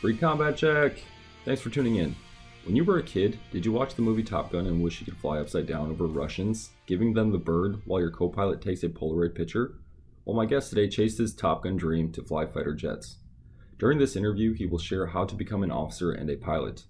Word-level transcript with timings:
Free 0.00 0.16
combat 0.16 0.56
check! 0.56 0.94
Thanks 1.44 1.60
for 1.60 1.68
tuning 1.68 1.96
in. 1.96 2.16
When 2.64 2.74
you 2.74 2.84
were 2.84 3.00
a 3.00 3.02
kid, 3.02 3.38
did 3.52 3.66
you 3.66 3.72
watch 3.72 3.94
the 3.94 4.00
movie 4.00 4.22
Top 4.22 4.50
Gun 4.50 4.66
and 4.66 4.82
wish 4.82 4.98
you 4.98 5.04
could 5.04 5.18
fly 5.18 5.38
upside 5.38 5.66
down 5.66 5.90
over 5.90 6.06
Russians, 6.06 6.70
giving 6.86 7.12
them 7.12 7.30
the 7.30 7.36
bird 7.36 7.82
while 7.84 8.00
your 8.00 8.10
co 8.10 8.30
pilot 8.30 8.62
takes 8.62 8.82
a 8.82 8.88
Polaroid 8.88 9.34
picture? 9.34 9.74
Well, 10.24 10.34
my 10.34 10.46
guest 10.46 10.70
today 10.70 10.88
chased 10.88 11.18
his 11.18 11.34
Top 11.34 11.64
Gun 11.64 11.76
dream 11.76 12.10
to 12.12 12.22
fly 12.22 12.46
fighter 12.46 12.72
jets. 12.72 13.18
During 13.78 13.98
this 13.98 14.16
interview, 14.16 14.54
he 14.54 14.64
will 14.64 14.78
share 14.78 15.08
how 15.08 15.26
to 15.26 15.34
become 15.34 15.62
an 15.62 15.70
officer 15.70 16.12
and 16.12 16.30
a 16.30 16.36
pilot. 16.36 16.84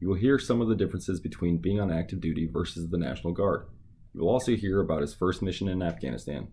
You 0.00 0.08
will 0.08 0.16
hear 0.16 0.36
some 0.36 0.60
of 0.60 0.66
the 0.66 0.74
differences 0.74 1.20
between 1.20 1.58
being 1.58 1.78
on 1.78 1.92
active 1.92 2.20
duty 2.20 2.48
versus 2.52 2.90
the 2.90 2.98
National 2.98 3.32
Guard. 3.32 3.68
You 4.12 4.22
will 4.22 4.30
also 4.30 4.56
hear 4.56 4.80
about 4.80 5.02
his 5.02 5.14
first 5.14 5.40
mission 5.40 5.68
in 5.68 5.82
Afghanistan. 5.82 6.48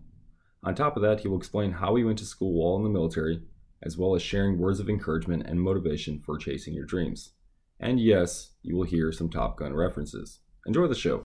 On 0.62 0.76
top 0.76 0.96
of 0.96 1.02
that, 1.02 1.20
he 1.20 1.28
will 1.28 1.38
explain 1.38 1.72
how 1.72 1.96
he 1.96 2.04
went 2.04 2.18
to 2.18 2.24
school 2.24 2.52
while 2.52 2.76
in 2.76 2.84
the 2.84 2.88
military, 2.88 3.42
as 3.84 3.98
well 3.98 4.14
as 4.14 4.22
sharing 4.22 4.58
words 4.58 4.80
of 4.80 4.88
encouragement 4.88 5.44
and 5.46 5.60
motivation 5.60 6.20
for 6.24 6.38
chasing 6.38 6.74
your 6.74 6.86
dreams. 6.86 7.32
And 7.78 8.00
yes, 8.00 8.52
you 8.62 8.76
will 8.76 8.84
hear 8.84 9.12
some 9.12 9.28
Top 9.28 9.58
Gun 9.58 9.74
references. 9.74 10.40
Enjoy 10.66 10.86
the 10.86 10.94
show. 10.94 11.22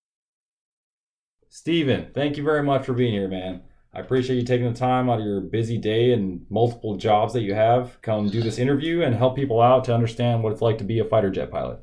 Steven, 1.50 2.12
thank 2.14 2.38
you 2.38 2.44
very 2.44 2.62
much 2.62 2.86
for 2.86 2.94
being 2.94 3.14
here, 3.14 3.28
man. 3.28 3.62
I 3.94 4.02
appreciate 4.02 4.36
you 4.36 4.44
taking 4.44 4.72
the 4.72 4.78
time 4.78 5.10
out 5.10 5.20
of 5.20 5.26
your 5.26 5.42
busy 5.42 5.78
day 5.78 6.14
and 6.14 6.46
multiple 6.50 6.98
jobs 6.98 7.34
that 7.34 7.42
you 7.42 7.56
have. 7.56 8.00
Come 8.04 8.30
do 8.30 8.42
this 8.42 8.60
interview 8.60 9.02
and 9.02 9.16
help 9.16 9.36
people 9.36 9.62
out 9.62 9.84
to 9.86 9.96
understand 9.96 10.44
what 10.44 10.52
it's 10.52 10.62
like 10.62 10.78
to 10.78 10.84
be 10.84 11.00
a 11.00 11.06
fighter 11.06 11.32
jet 11.32 11.50
pilot. 11.50 11.80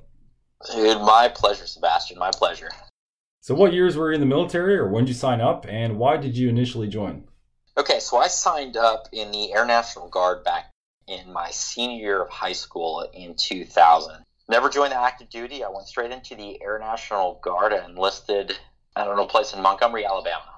Dude, 0.72 1.00
my 1.00 1.28
pleasure, 1.34 1.66
Sebastian. 1.66 2.18
My 2.18 2.30
pleasure. 2.30 2.70
So, 3.40 3.54
what 3.54 3.72
years 3.72 3.96
were 3.96 4.10
you 4.10 4.14
in 4.14 4.20
the 4.20 4.26
military, 4.26 4.76
or 4.76 4.88
when 4.88 5.04
did 5.04 5.10
you 5.10 5.14
sign 5.14 5.40
up, 5.40 5.66
and 5.68 5.98
why 5.98 6.16
did 6.16 6.36
you 6.36 6.48
initially 6.48 6.88
join? 6.88 7.24
Okay, 7.78 8.00
so 8.00 8.16
I 8.16 8.28
signed 8.28 8.78
up 8.78 9.08
in 9.12 9.30
the 9.32 9.52
Air 9.52 9.66
National 9.66 10.08
Guard 10.08 10.44
back 10.44 10.72
in 11.06 11.30
my 11.30 11.50
senior 11.50 11.98
year 11.98 12.22
of 12.22 12.30
high 12.30 12.54
school 12.54 13.06
in 13.12 13.34
2000. 13.34 14.24
Never 14.48 14.70
joined 14.70 14.92
the 14.92 14.96
active 14.96 15.28
duty. 15.28 15.62
I 15.62 15.68
went 15.68 15.86
straight 15.86 16.10
into 16.10 16.34
the 16.36 16.62
Air 16.62 16.78
National 16.78 17.34
Guard 17.42 17.74
and 17.74 17.92
enlisted, 17.92 18.58
know, 18.96 19.22
a 19.22 19.28
place 19.28 19.52
in 19.52 19.60
Montgomery, 19.60 20.06
Alabama. 20.06 20.56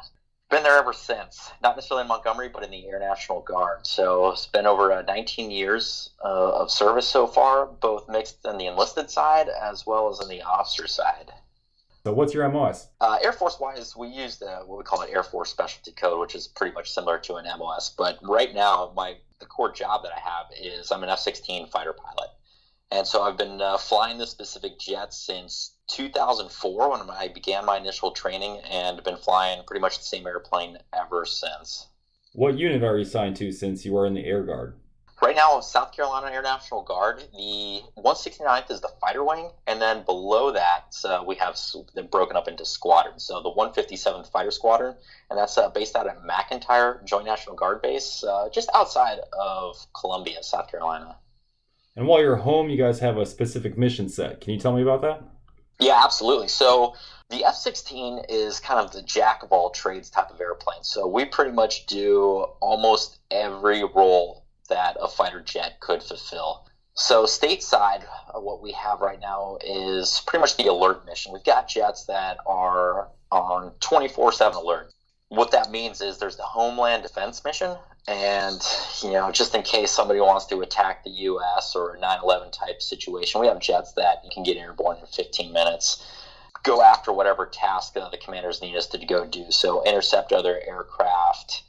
Been 0.48 0.62
there 0.62 0.78
ever 0.78 0.92
since. 0.92 1.50
Not 1.60 1.74
necessarily 1.74 2.02
in 2.02 2.08
Montgomery, 2.08 2.50
but 2.50 2.62
in 2.62 2.70
the 2.70 2.86
Air 2.86 3.00
National 3.00 3.40
Guard. 3.40 3.84
So 3.84 4.30
it's 4.30 4.46
been 4.46 4.66
over 4.66 4.92
uh, 4.92 5.02
19 5.02 5.50
years 5.50 6.10
uh, 6.24 6.52
of 6.52 6.70
service 6.70 7.08
so 7.08 7.26
far, 7.26 7.66
both 7.66 8.08
mixed 8.08 8.46
on 8.46 8.58
the 8.58 8.66
enlisted 8.66 9.10
side 9.10 9.48
as 9.48 9.84
well 9.84 10.08
as 10.08 10.20
on 10.20 10.28
the 10.28 10.42
officer 10.42 10.86
side. 10.86 11.32
So, 12.08 12.14
what's 12.14 12.32
your 12.32 12.48
MOS? 12.48 12.88
Uh, 13.02 13.18
Air 13.20 13.34
Force 13.34 13.60
wise, 13.60 13.94
we 13.94 14.08
use 14.08 14.38
the 14.38 14.62
what 14.64 14.78
we 14.78 14.82
call 14.82 15.02
an 15.02 15.10
Air 15.10 15.22
Force 15.22 15.50
Specialty 15.50 15.92
Code, 15.92 16.18
which 16.18 16.34
is 16.34 16.48
pretty 16.48 16.72
much 16.72 16.90
similar 16.90 17.18
to 17.18 17.34
an 17.34 17.44
MOS. 17.58 17.90
But 17.90 18.18
right 18.22 18.54
now, 18.54 18.94
my 18.96 19.18
the 19.40 19.44
core 19.44 19.70
job 19.70 20.04
that 20.04 20.12
I 20.16 20.18
have 20.18 20.46
is 20.58 20.90
I'm 20.90 21.02
an 21.02 21.10
F-16 21.10 21.70
fighter 21.70 21.92
pilot. 21.92 22.30
And 22.90 23.06
so 23.06 23.20
I've 23.20 23.36
been 23.36 23.60
uh, 23.60 23.76
flying 23.76 24.16
this 24.16 24.30
specific 24.30 24.78
jet 24.78 25.12
since 25.12 25.74
2004 25.88 26.90
when 26.90 27.10
I 27.10 27.28
began 27.28 27.66
my 27.66 27.76
initial 27.76 28.12
training 28.12 28.56
and 28.60 29.04
been 29.04 29.18
flying 29.18 29.62
pretty 29.66 29.82
much 29.82 29.98
the 29.98 30.04
same 30.04 30.26
airplane 30.26 30.78
ever 30.94 31.26
since. 31.26 31.88
What 32.32 32.56
unit 32.56 32.82
are 32.82 32.96
you 32.96 33.02
assigned 33.02 33.36
to 33.36 33.52
since 33.52 33.84
you 33.84 33.94
are 33.98 34.06
in 34.06 34.14
the 34.14 34.24
Air 34.24 34.44
Guard? 34.44 34.76
Right 35.20 35.34
now, 35.34 35.58
South 35.60 35.90
Carolina 35.92 36.30
Air 36.32 36.42
National 36.42 36.82
Guard, 36.82 37.24
the 37.32 37.82
169th 37.98 38.70
is 38.70 38.80
the 38.80 38.90
fighter 39.00 39.24
wing, 39.24 39.50
and 39.66 39.82
then 39.82 40.04
below 40.04 40.52
that, 40.52 40.94
uh, 41.04 41.24
we 41.26 41.34
have 41.36 41.58
them 41.94 42.06
broken 42.06 42.36
up 42.36 42.46
into 42.46 42.64
squadrons. 42.64 43.24
So 43.24 43.42
the 43.42 43.50
157th 43.50 44.30
Fighter 44.30 44.52
Squadron, 44.52 44.94
and 45.28 45.38
that's 45.38 45.58
uh, 45.58 45.70
based 45.70 45.96
out 45.96 46.06
at 46.06 46.22
McEntire 46.22 47.04
Joint 47.04 47.26
National 47.26 47.56
Guard 47.56 47.82
Base, 47.82 48.22
uh, 48.22 48.48
just 48.52 48.70
outside 48.74 49.18
of 49.32 49.76
Columbia, 49.92 50.40
South 50.44 50.70
Carolina. 50.70 51.16
And 51.96 52.06
while 52.06 52.20
you're 52.20 52.36
home, 52.36 52.70
you 52.70 52.76
guys 52.76 53.00
have 53.00 53.16
a 53.16 53.26
specific 53.26 53.76
mission 53.76 54.08
set. 54.08 54.40
Can 54.40 54.54
you 54.54 54.60
tell 54.60 54.72
me 54.72 54.82
about 54.82 55.02
that? 55.02 55.24
Yeah, 55.80 56.00
absolutely. 56.04 56.46
So 56.46 56.94
the 57.28 57.44
F 57.44 57.56
16 57.56 58.26
is 58.28 58.60
kind 58.60 58.78
of 58.78 58.92
the 58.92 59.02
jack 59.02 59.42
of 59.42 59.50
all 59.50 59.70
trades 59.70 60.10
type 60.10 60.30
of 60.30 60.40
airplane. 60.40 60.84
So 60.84 61.08
we 61.08 61.24
pretty 61.24 61.52
much 61.52 61.86
do 61.86 62.46
almost 62.60 63.18
every 63.32 63.82
role 63.82 64.44
that 64.68 64.96
a 65.00 65.08
fighter 65.08 65.40
jet 65.40 65.80
could 65.80 66.02
fulfill. 66.02 66.66
So 66.98 67.24
stateside, 67.26 68.04
uh, 68.34 68.40
what 68.40 68.60
we 68.60 68.72
have 68.72 69.00
right 69.00 69.20
now 69.20 69.58
is 69.64 70.20
pretty 70.26 70.40
much 70.40 70.56
the 70.56 70.66
alert 70.66 71.06
mission. 71.06 71.32
We've 71.32 71.44
got 71.44 71.68
jets 71.68 72.06
that 72.06 72.38
are 72.44 73.08
on 73.30 73.70
24/7 73.80 74.56
alert. 74.56 74.92
What 75.28 75.52
that 75.52 75.70
means 75.70 76.00
is 76.00 76.18
there's 76.18 76.36
the 76.36 76.42
homeland 76.42 77.04
defense 77.04 77.44
mission, 77.44 77.76
and 78.08 78.60
you 79.02 79.12
know, 79.12 79.30
just 79.30 79.54
in 79.54 79.62
case 79.62 79.92
somebody 79.92 80.20
wants 80.20 80.46
to 80.46 80.60
attack 80.60 81.04
the 81.04 81.10
U.S. 81.10 81.76
or 81.76 81.94
a 81.94 82.00
9/11 82.00 82.50
type 82.50 82.82
situation, 82.82 83.40
we 83.40 83.46
have 83.46 83.60
jets 83.60 83.92
that 83.92 84.24
can 84.32 84.42
get 84.42 84.56
airborne 84.56 84.98
in 84.98 85.06
15 85.06 85.52
minutes. 85.52 86.04
Go 86.64 86.82
after 86.82 87.12
whatever 87.12 87.46
task 87.46 87.96
uh, 87.96 88.08
the 88.08 88.16
commanders 88.16 88.60
need 88.60 88.76
us 88.76 88.88
to 88.88 88.98
go 89.06 89.24
do. 89.24 89.52
So 89.52 89.84
intercept 89.84 90.32
other 90.32 90.60
aircraft, 90.66 91.62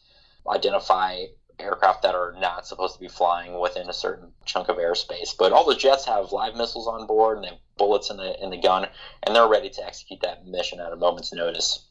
identify 0.49 1.25
aircraft 1.59 2.03
that 2.03 2.15
are 2.15 2.35
not 2.39 2.65
supposed 2.65 2.95
to 2.95 2.99
be 2.99 3.07
flying 3.07 3.59
within 3.59 3.89
a 3.89 3.93
certain 3.93 4.31
chunk 4.45 4.69
of 4.69 4.77
airspace. 4.77 5.35
But 5.37 5.51
all 5.51 5.65
the 5.65 5.75
jets 5.75 6.05
have 6.05 6.31
live 6.31 6.55
missiles 6.55 6.87
on 6.87 7.07
board 7.07 7.37
and 7.37 7.43
they 7.43 7.49
have 7.49 7.59
bullets 7.77 8.09
in 8.09 8.17
the 8.17 8.41
in 8.43 8.49
the 8.49 8.57
gun, 8.57 8.87
and 9.23 9.35
they're 9.35 9.47
ready 9.47 9.69
to 9.69 9.85
execute 9.85 10.21
that 10.21 10.45
mission 10.45 10.79
at 10.79 10.93
a 10.93 10.95
moment's 10.95 11.33
notice. 11.33 11.85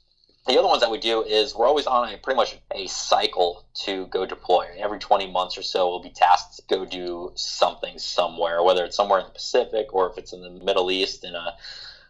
The 0.47 0.59
other 0.59 0.69
ones 0.69 0.81
that 0.81 0.91
we 0.91 0.99
do 0.99 1.23
is 1.23 1.55
we're 1.55 1.67
always 1.67 1.87
on 1.87 2.13
a 2.13 2.17
pretty 2.17 2.37
much 2.37 2.57
a 2.75 2.87
cycle 2.87 3.67
to 3.85 4.07
go 4.07 4.25
deploy. 4.25 4.67
Every 4.79 4.99
20 4.99 5.31
months 5.31 5.59
or 5.59 5.63
so, 5.63 5.89
we'll 5.89 6.03
be 6.03 6.09
tasked 6.09 6.57
to 6.57 6.63
go 6.75 6.87
do 6.87 7.33
something 7.35 7.99
somewhere, 7.99 8.63
whether 8.63 8.85
it's 8.85 8.97
somewhere 8.97 9.21
in 9.21 9.27
the 9.27 9.33
Pacific 9.33 9.93
or 9.93 10.11
if 10.11 10.17
it's 10.17 10.33
in 10.33 10.41
the 10.41 10.65
Middle 10.65 10.91
East 10.91 11.23
in 11.23 11.35
a 11.35 11.55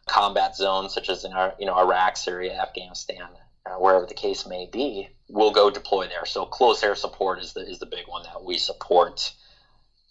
combat 0.06 0.54
zone 0.54 0.88
such 0.88 1.10
as 1.10 1.24
in 1.24 1.32
our, 1.32 1.54
you 1.58 1.66
know 1.66 1.76
Iraq, 1.76 2.16
Syria, 2.16 2.60
Afghanistan 2.60 3.28
uh, 3.68 3.78
wherever 3.78 4.06
the 4.06 4.14
case 4.14 4.46
may 4.46 4.68
be, 4.70 5.08
we'll 5.28 5.52
go 5.52 5.70
deploy 5.70 6.08
there. 6.08 6.24
So 6.24 6.46
close 6.46 6.82
air 6.82 6.94
support 6.94 7.40
is 7.40 7.52
the 7.52 7.60
is 7.60 7.78
the 7.78 7.86
big 7.86 8.06
one 8.06 8.22
that 8.24 8.42
we 8.42 8.58
support 8.58 9.32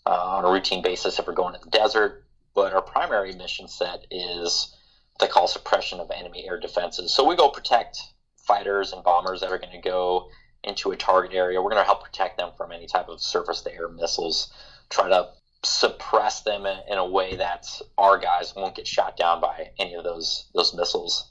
uh, 0.05 0.37
on 0.37 0.45
a 0.45 0.51
routine 0.51 0.81
basis 0.81 1.19
if 1.19 1.27
we're 1.27 1.33
going 1.33 1.53
to 1.53 1.59
the 1.63 1.69
desert. 1.69 2.23
But 2.53 2.73
our 2.73 2.81
primary 2.81 3.33
mission 3.33 3.67
set 3.67 4.05
is 4.09 4.75
they 5.19 5.27
call 5.27 5.47
suppression 5.47 5.99
of 5.99 6.11
enemy 6.11 6.45
air 6.47 6.59
defenses. 6.59 7.13
So 7.13 7.27
we 7.27 7.35
go 7.35 7.49
protect 7.49 7.99
fighters 8.37 8.93
and 8.93 9.03
bombers 9.03 9.41
that 9.41 9.51
are 9.51 9.57
going 9.57 9.73
to 9.73 9.89
go 9.89 10.29
into 10.63 10.91
a 10.91 10.95
target 10.97 11.33
area. 11.33 11.61
We're 11.61 11.71
going 11.71 11.81
to 11.81 11.85
help 11.85 12.03
protect 12.03 12.37
them 12.37 12.51
from 12.57 12.71
any 12.71 12.87
type 12.87 13.09
of 13.09 13.21
surface 13.21 13.61
to 13.61 13.73
air 13.73 13.89
missiles. 13.89 14.51
Try 14.89 15.09
to 15.09 15.29
suppress 15.63 16.41
them 16.41 16.65
in, 16.65 16.77
in 16.89 16.97
a 16.97 17.05
way 17.05 17.35
that 17.35 17.67
our 17.97 18.17
guys 18.17 18.53
won't 18.55 18.75
get 18.75 18.87
shot 18.87 19.17
down 19.17 19.41
by 19.41 19.71
any 19.79 19.95
of 19.95 20.03
those 20.03 20.45
those 20.53 20.73
missiles. 20.73 21.29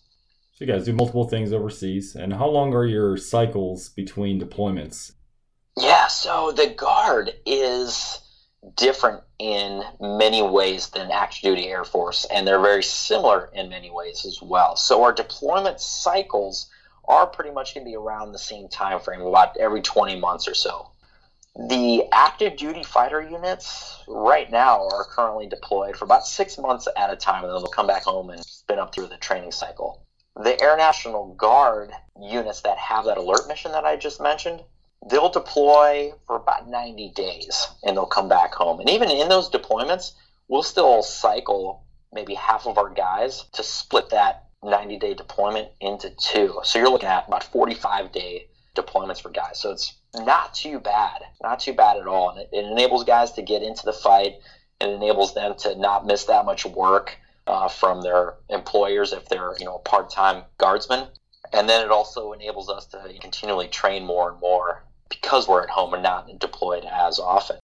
So 0.56 0.64
you 0.64 0.72
guys 0.72 0.86
do 0.86 0.94
multiple 0.94 1.28
things 1.28 1.52
overseas. 1.52 2.14
And 2.14 2.32
how 2.32 2.48
long 2.48 2.72
are 2.72 2.86
your 2.86 3.18
cycles 3.18 3.90
between 3.90 4.40
deployments? 4.40 5.12
Yeah, 5.76 6.06
so 6.06 6.50
the 6.50 6.68
guard 6.68 7.34
is 7.44 8.22
different 8.74 9.22
in 9.38 9.82
many 10.00 10.42
ways 10.42 10.88
than 10.88 11.10
active 11.10 11.42
duty 11.42 11.68
Air 11.68 11.84
Force, 11.84 12.24
and 12.32 12.46
they're 12.46 12.58
very 12.58 12.82
similar 12.82 13.50
in 13.52 13.68
many 13.68 13.90
ways 13.90 14.24
as 14.24 14.40
well. 14.40 14.76
So 14.76 15.02
our 15.02 15.12
deployment 15.12 15.78
cycles 15.78 16.70
are 17.06 17.26
pretty 17.26 17.50
much 17.50 17.74
going 17.74 17.84
to 17.84 17.90
be 17.90 17.96
around 17.96 18.32
the 18.32 18.38
same 18.38 18.66
time 18.70 18.98
frame, 18.98 19.20
about 19.20 19.58
every 19.58 19.82
20 19.82 20.18
months 20.18 20.48
or 20.48 20.54
so. 20.54 20.90
The 21.68 22.04
active 22.12 22.56
duty 22.56 22.82
fighter 22.82 23.20
units 23.20 24.02
right 24.08 24.50
now 24.50 24.88
are 24.88 25.04
currently 25.04 25.48
deployed 25.48 25.98
for 25.98 26.06
about 26.06 26.26
six 26.26 26.56
months 26.56 26.88
at 26.96 27.12
a 27.12 27.16
time, 27.16 27.44
and 27.44 27.52
then 27.52 27.58
they'll 27.60 27.66
come 27.66 27.86
back 27.86 28.04
home 28.04 28.30
and 28.30 28.42
spin 28.42 28.78
up 28.78 28.94
through 28.94 29.08
the 29.08 29.18
training 29.18 29.52
cycle 29.52 30.05
the 30.36 30.60
Air 30.62 30.76
National 30.76 31.34
Guard 31.34 31.92
units 32.20 32.60
that 32.62 32.78
have 32.78 33.06
that 33.06 33.16
alert 33.16 33.48
mission 33.48 33.72
that 33.72 33.84
I 33.84 33.97
just 33.97 34.20
mentioned, 34.20 34.62
they'll 35.08 35.30
deploy 35.30 36.12
for 36.27 36.36
about 36.36 36.68
90 36.68 37.10
days 37.10 37.66
and 37.83 37.97
they'll 37.97 38.06
come 38.06 38.28
back 38.28 38.54
home. 38.54 38.80
And 38.80 38.91
even 38.91 39.10
in 39.10 39.28
those 39.28 39.48
deployments, 39.48 40.12
we'll 40.48 40.62
still 40.62 41.03
cycle 41.03 41.84
maybe 42.12 42.34
half 42.34 42.66
of 42.66 42.77
our 42.78 42.91
guys 42.91 43.44
to 43.54 43.62
split 43.62 44.10
that 44.10 44.44
90 44.62 44.98
day 44.98 45.15
deployment 45.15 45.68
into 45.80 46.10
two. 46.10 46.60
So 46.65 46.78
you're 46.78 46.91
looking 46.91 47.09
at 47.09 47.28
about 47.28 47.44
45 47.44 48.12
day 48.12 48.48
deployments 48.74 49.22
for 49.22 49.30
guys. 49.30 49.59
So 49.59 49.72
it's 49.72 49.94
not 50.15 50.54
too 50.54 50.80
bad, 50.80 51.22
not 51.42 51.60
too 51.60 51.72
bad 51.72 51.97
at 51.97 52.06
all. 52.06 52.30
And 52.30 52.41
it, 52.41 52.48
it 52.53 52.65
enables 52.66 53.04
guys 53.04 53.33
to 53.33 53.42
get 53.42 53.62
into 53.62 53.86
the 53.86 53.92
fight. 53.92 54.34
It 54.80 54.88
enables 54.88 55.33
them 55.33 55.54
to 55.60 55.77
not 55.77 56.04
miss 56.04 56.24
that 56.24 56.44
much 56.44 56.66
work 56.66 57.16
uh, 57.47 57.69
from 57.69 58.03
their 58.03 58.34
employers 58.48 59.13
if 59.13 59.28
they're 59.28 59.54
you 59.59 59.65
know 59.65 59.78
part-time 59.78 60.45
guardsmen 60.59 61.07
and 61.53 61.69
then 61.69 61.84
it 61.84 61.91
also 61.91 62.33
enables 62.33 62.69
us 62.69 62.87
to 62.87 63.01
continually 63.21 63.69
train 63.69 64.04
more 64.04 64.31
and 64.31 64.41
more 64.41 64.84
because 65.09 65.47
we're 65.47 65.63
at 65.63 65.71
home 65.71 65.95
and 65.95 66.03
not 66.03 66.28
deployed 66.39 66.84
as 66.84 67.19
often 67.19 67.59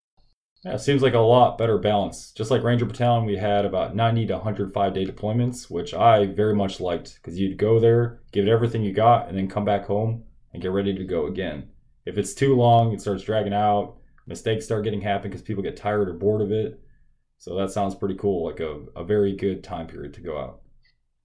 yeah, 0.64 0.74
it 0.74 0.80
seems 0.80 1.02
like 1.02 1.14
a 1.14 1.18
lot 1.18 1.58
better 1.58 1.76
balance. 1.76 2.30
Just 2.30 2.50
like 2.50 2.62
Ranger 2.62 2.84
Battalion, 2.84 3.26
we 3.26 3.36
had 3.36 3.64
about 3.64 3.96
90 3.96 4.26
to 4.26 4.34
105 4.34 4.94
day 4.94 5.04
deployments, 5.04 5.68
which 5.68 5.92
I 5.92 6.26
very 6.26 6.54
much 6.54 6.78
liked 6.78 7.16
because 7.16 7.36
you'd 7.38 7.58
go 7.58 7.80
there, 7.80 8.20
give 8.30 8.46
it 8.46 8.50
everything 8.50 8.84
you 8.84 8.92
got, 8.92 9.28
and 9.28 9.36
then 9.36 9.48
come 9.48 9.64
back 9.64 9.86
home 9.86 10.22
and 10.52 10.62
get 10.62 10.70
ready 10.70 10.94
to 10.94 11.04
go 11.04 11.26
again. 11.26 11.68
If 12.04 12.16
it's 12.16 12.34
too 12.34 12.54
long, 12.54 12.92
it 12.92 13.00
starts 13.00 13.24
dragging 13.24 13.54
out. 13.54 13.96
Mistakes 14.26 14.64
start 14.64 14.84
getting 14.84 15.00
happen 15.00 15.30
because 15.30 15.42
people 15.42 15.64
get 15.64 15.76
tired 15.76 16.08
or 16.08 16.12
bored 16.12 16.42
of 16.42 16.52
it. 16.52 16.80
So 17.42 17.56
that 17.56 17.72
sounds 17.72 17.96
pretty 17.96 18.14
cool, 18.14 18.46
like 18.46 18.60
a, 18.60 18.82
a 18.94 19.02
very 19.02 19.34
good 19.34 19.64
time 19.64 19.88
period 19.88 20.14
to 20.14 20.20
go 20.20 20.38
out. 20.38 20.60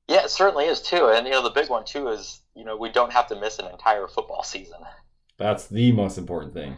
Yeah, 0.08 0.24
it 0.24 0.32
certainly 0.32 0.66
is 0.66 0.82
too. 0.82 1.10
And 1.10 1.28
you 1.28 1.32
know, 1.32 1.44
the 1.44 1.52
big 1.52 1.70
one 1.70 1.86
too 1.86 2.08
is 2.08 2.42
you 2.56 2.66
know 2.66 2.76
we 2.76 2.90
don't 2.90 3.14
have 3.14 3.28
to 3.28 3.40
miss 3.40 3.60
an 3.60 3.68
entire 3.68 4.08
football 4.08 4.42
season. 4.42 4.80
That's 5.38 5.68
the 5.68 5.92
most 5.92 6.18
important 6.18 6.56
thing. 6.56 6.76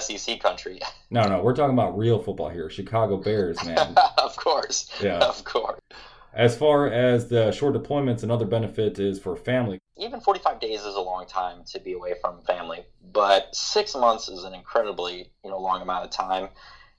SEC 0.00 0.40
country. 0.40 0.80
No, 1.10 1.22
no, 1.28 1.40
we're 1.44 1.54
talking 1.54 1.74
about 1.74 1.96
real 1.96 2.20
football 2.20 2.48
here. 2.48 2.68
Chicago 2.68 3.18
Bears, 3.18 3.64
man. 3.64 3.94
of 4.18 4.34
course. 4.34 4.90
Yeah. 5.00 5.18
Of 5.18 5.44
course. 5.44 5.78
As 6.34 6.56
far 6.56 6.88
as 6.88 7.28
the 7.28 7.52
short 7.52 7.76
deployments, 7.76 8.24
another 8.24 8.46
benefit 8.46 8.98
is 8.98 9.20
for 9.20 9.36
family. 9.36 9.78
Even 9.96 10.20
45 10.20 10.58
days 10.58 10.80
is 10.80 10.96
a 10.96 11.00
long 11.00 11.24
time 11.26 11.62
to 11.66 11.78
be 11.78 11.92
away 11.92 12.14
from 12.20 12.42
family, 12.42 12.84
but 13.12 13.54
six 13.54 13.94
months 13.94 14.28
is 14.28 14.42
an 14.42 14.54
incredibly 14.54 15.30
you 15.44 15.50
know 15.52 15.58
long 15.60 15.82
amount 15.82 16.04
of 16.04 16.10
time. 16.10 16.48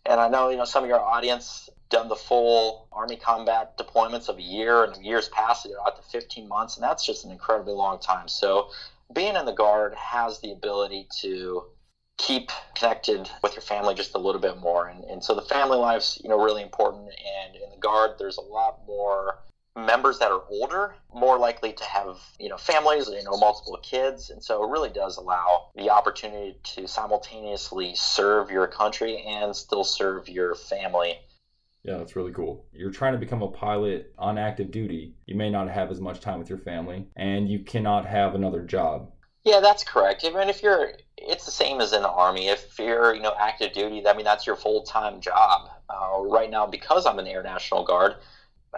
And 0.06 0.20
I 0.20 0.30
know 0.30 0.48
you 0.48 0.56
know 0.56 0.66
some 0.66 0.84
of 0.84 0.90
your 0.90 1.02
audience 1.02 1.70
done 1.94 2.10
the 2.10 2.16
full 2.16 2.88
Army 2.92 3.16
combat 3.16 3.78
deployments 3.78 4.28
of 4.28 4.38
a 4.38 4.42
year, 4.42 4.84
and 4.84 5.06
years 5.06 5.30
past 5.30 5.66
it 5.66 5.72
out 5.86 5.96
to 5.96 6.02
15 6.10 6.48
months, 6.48 6.76
and 6.76 6.84
that's 6.84 7.06
just 7.06 7.24
an 7.24 7.32
incredibly 7.32 7.74
long 7.74 8.00
time. 8.00 8.28
So 8.28 8.72
being 9.14 9.36
in 9.36 9.46
the 9.46 9.54
Guard 9.54 9.94
has 9.94 10.40
the 10.40 10.52
ability 10.52 11.08
to 11.22 11.64
keep 12.18 12.52
connected 12.76 13.30
with 13.42 13.54
your 13.54 13.62
family 13.62 13.94
just 13.94 14.16
a 14.16 14.18
little 14.18 14.42
bit 14.42 14.58
more. 14.58 14.88
And, 14.88 15.04
and 15.06 15.24
so 15.24 15.36
the 15.36 15.42
family 15.42 15.78
life's, 15.78 16.20
you 16.24 16.30
know, 16.30 16.44
really 16.44 16.64
important. 16.64 17.10
And 17.10 17.56
in 17.56 17.70
the 17.70 17.78
Guard, 17.80 18.12
there's 18.18 18.38
a 18.38 18.42
lot 18.42 18.80
more 18.88 19.40
members 19.76 20.20
that 20.20 20.32
are 20.32 20.44
older, 20.50 20.96
more 21.14 21.38
likely 21.38 21.74
to 21.74 21.84
have, 21.84 22.20
you 22.40 22.50
know, 22.50 22.58
families, 22.58 23.08
you 23.08 23.24
know, 23.24 23.38
multiple 23.38 23.78
kids. 23.82 24.30
And 24.30 24.44
so 24.44 24.64
it 24.64 24.70
really 24.70 24.90
does 24.90 25.18
allow 25.18 25.70
the 25.76 25.90
opportunity 25.90 26.58
to 26.76 26.88
simultaneously 26.88 27.94
serve 27.96 28.52
your 28.52 28.68
country 28.68 29.24
and 29.28 29.56
still 29.56 29.84
serve 29.84 30.30
your 30.30 30.56
family. 30.56 31.18
Yeah, 31.84 31.98
that's 31.98 32.16
really 32.16 32.32
cool. 32.32 32.66
You're 32.72 32.92
trying 32.92 33.14
to 33.14 33.20
become 33.20 33.42
a 33.42 33.50
pilot 33.50 34.14
on 34.18 34.38
active 34.38 34.72
duty. 34.72 35.16
You 35.26 35.36
may 35.36 35.50
not 35.50 35.70
have 35.70 35.92
as 35.92 36.00
much 36.00 36.22
time 36.22 36.40
with 36.40 36.50
your 36.50 36.60
family, 36.60 37.08
and 37.18 37.50
you 37.50 37.60
cannot 37.60 38.06
have 38.06 38.36
another 38.36 38.62
job. 38.62 39.12
Yeah, 39.44 39.60
that's 39.60 39.84
correct. 39.84 40.24
I 40.24 40.30
mean, 40.30 40.48
if 40.48 40.64
you're, 40.64 40.94
it's 41.18 41.44
the 41.44 41.52
same 41.52 41.82
as 41.82 41.92
in 41.92 42.02
the 42.02 42.10
army. 42.10 42.48
If 42.48 42.80
you're, 42.80 43.14
you 43.14 43.22
know, 43.22 43.36
active 43.38 43.74
duty, 43.74 44.08
I 44.08 44.14
mean, 44.14 44.24
that's 44.24 44.48
your 44.48 44.56
full 44.56 44.84
time 44.84 45.20
job. 45.20 45.70
Uh, 45.90 46.22
right 46.22 46.50
now, 46.50 46.66
because 46.66 47.06
I'm 47.06 47.20
in 47.20 47.26
the 47.26 47.32
Air 47.32 47.44
National 47.44 47.84
Guard, 47.84 48.16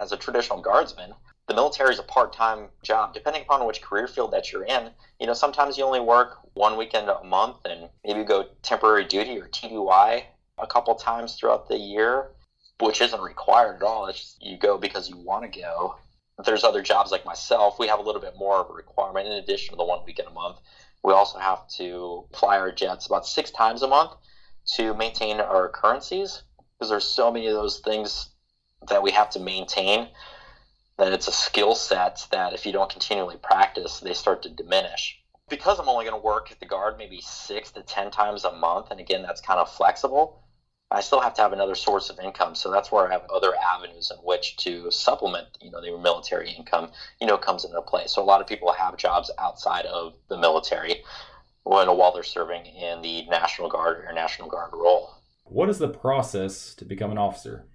as 0.00 0.10
a 0.10 0.16
traditional 0.16 0.60
guardsman, 0.60 1.14
the 1.46 1.54
military 1.54 1.92
is 1.92 2.00
a 2.00 2.02
part 2.02 2.32
time 2.32 2.68
job. 2.82 3.14
Depending 3.14 3.42
upon 3.42 3.64
which 3.66 3.80
career 3.80 4.08
field 4.08 4.32
that 4.32 4.50
you're 4.50 4.64
in, 4.64 4.90
you 5.20 5.28
know, 5.28 5.32
sometimes 5.32 5.78
you 5.78 5.84
only 5.84 6.00
work 6.00 6.38
one 6.54 6.76
weekend 6.76 7.08
a 7.08 7.22
month, 7.22 7.58
and 7.64 7.88
maybe 8.04 8.24
go 8.24 8.48
temporary 8.62 9.04
duty 9.04 9.38
or 9.38 9.46
TDY 9.46 10.24
a 10.58 10.66
couple 10.66 10.94
times 10.96 11.36
throughout 11.36 11.68
the 11.68 11.76
year, 11.76 12.30
which 12.80 13.00
isn't 13.00 13.20
required 13.20 13.76
at 13.76 13.82
all. 13.82 14.06
It's 14.06 14.18
just 14.18 14.42
you 14.42 14.58
go 14.58 14.78
because 14.78 15.08
you 15.08 15.16
want 15.16 15.50
to 15.50 15.60
go 15.60 15.96
there's 16.44 16.64
other 16.64 16.82
jobs 16.82 17.10
like 17.10 17.24
myself, 17.24 17.78
we 17.78 17.88
have 17.88 17.98
a 17.98 18.02
little 18.02 18.20
bit 18.20 18.34
more 18.36 18.56
of 18.56 18.70
a 18.70 18.74
requirement 18.74 19.26
in 19.26 19.32
addition 19.32 19.72
to 19.72 19.76
the 19.76 19.84
one 19.84 20.04
weekend 20.04 20.28
a 20.28 20.32
month. 20.32 20.58
We 21.02 21.12
also 21.12 21.38
have 21.38 21.66
to 21.76 22.26
fly 22.34 22.58
our 22.58 22.72
jets 22.72 23.06
about 23.06 23.26
six 23.26 23.50
times 23.50 23.82
a 23.82 23.88
month 23.88 24.12
to 24.74 24.94
maintain 24.94 25.40
our 25.40 25.68
currencies 25.68 26.42
because 26.78 26.90
there's 26.90 27.04
so 27.04 27.30
many 27.30 27.46
of 27.46 27.54
those 27.54 27.78
things 27.78 28.30
that 28.88 29.02
we 29.02 29.12
have 29.12 29.30
to 29.30 29.40
maintain 29.40 30.08
that 30.98 31.12
it's 31.12 31.28
a 31.28 31.32
skill 31.32 31.74
set 31.74 32.26
that 32.32 32.52
if 32.52 32.66
you 32.66 32.72
don't 32.72 32.90
continually 32.90 33.36
practice, 33.36 34.00
they 34.00 34.12
start 34.12 34.42
to 34.42 34.50
diminish. 34.50 35.18
Because 35.48 35.78
I'm 35.78 35.88
only 35.88 36.04
going 36.04 36.20
to 36.20 36.24
work 36.24 36.50
at 36.50 36.58
the 36.58 36.66
guard 36.66 36.98
maybe 36.98 37.20
six 37.20 37.70
to 37.72 37.82
ten 37.82 38.10
times 38.10 38.44
a 38.44 38.52
month, 38.52 38.90
and 38.90 38.98
again, 38.98 39.22
that's 39.22 39.40
kind 39.40 39.60
of 39.60 39.70
flexible 39.70 40.42
I 40.90 41.00
still 41.00 41.20
have 41.20 41.34
to 41.34 41.42
have 41.42 41.52
another 41.52 41.74
source 41.74 42.10
of 42.10 42.20
income. 42.20 42.54
So 42.54 42.70
that's 42.70 42.92
where 42.92 43.08
I 43.08 43.12
have 43.12 43.24
other 43.28 43.54
avenues 43.56 44.12
in 44.12 44.18
which 44.18 44.56
to 44.58 44.90
supplement, 44.90 45.48
you 45.60 45.70
know, 45.70 45.80
their 45.80 45.98
military 45.98 46.50
income, 46.50 46.90
you 47.20 47.26
know, 47.26 47.36
comes 47.36 47.64
into 47.64 47.82
play. 47.82 48.06
So 48.06 48.22
a 48.22 48.24
lot 48.24 48.40
of 48.40 48.46
people 48.46 48.72
have 48.72 48.96
jobs 48.96 49.30
outside 49.38 49.86
of 49.86 50.14
the 50.28 50.38
military 50.38 51.02
when, 51.64 51.88
while 51.88 52.12
they're 52.12 52.22
serving 52.22 52.66
in 52.66 53.02
the 53.02 53.26
National 53.26 53.68
Guard 53.68 54.04
or 54.06 54.12
National 54.12 54.48
Guard 54.48 54.70
role. 54.72 55.10
What 55.44 55.68
is 55.68 55.78
the 55.78 55.88
process 55.88 56.74
to 56.76 56.84
become 56.84 57.10
an 57.10 57.18
officer? 57.18 57.66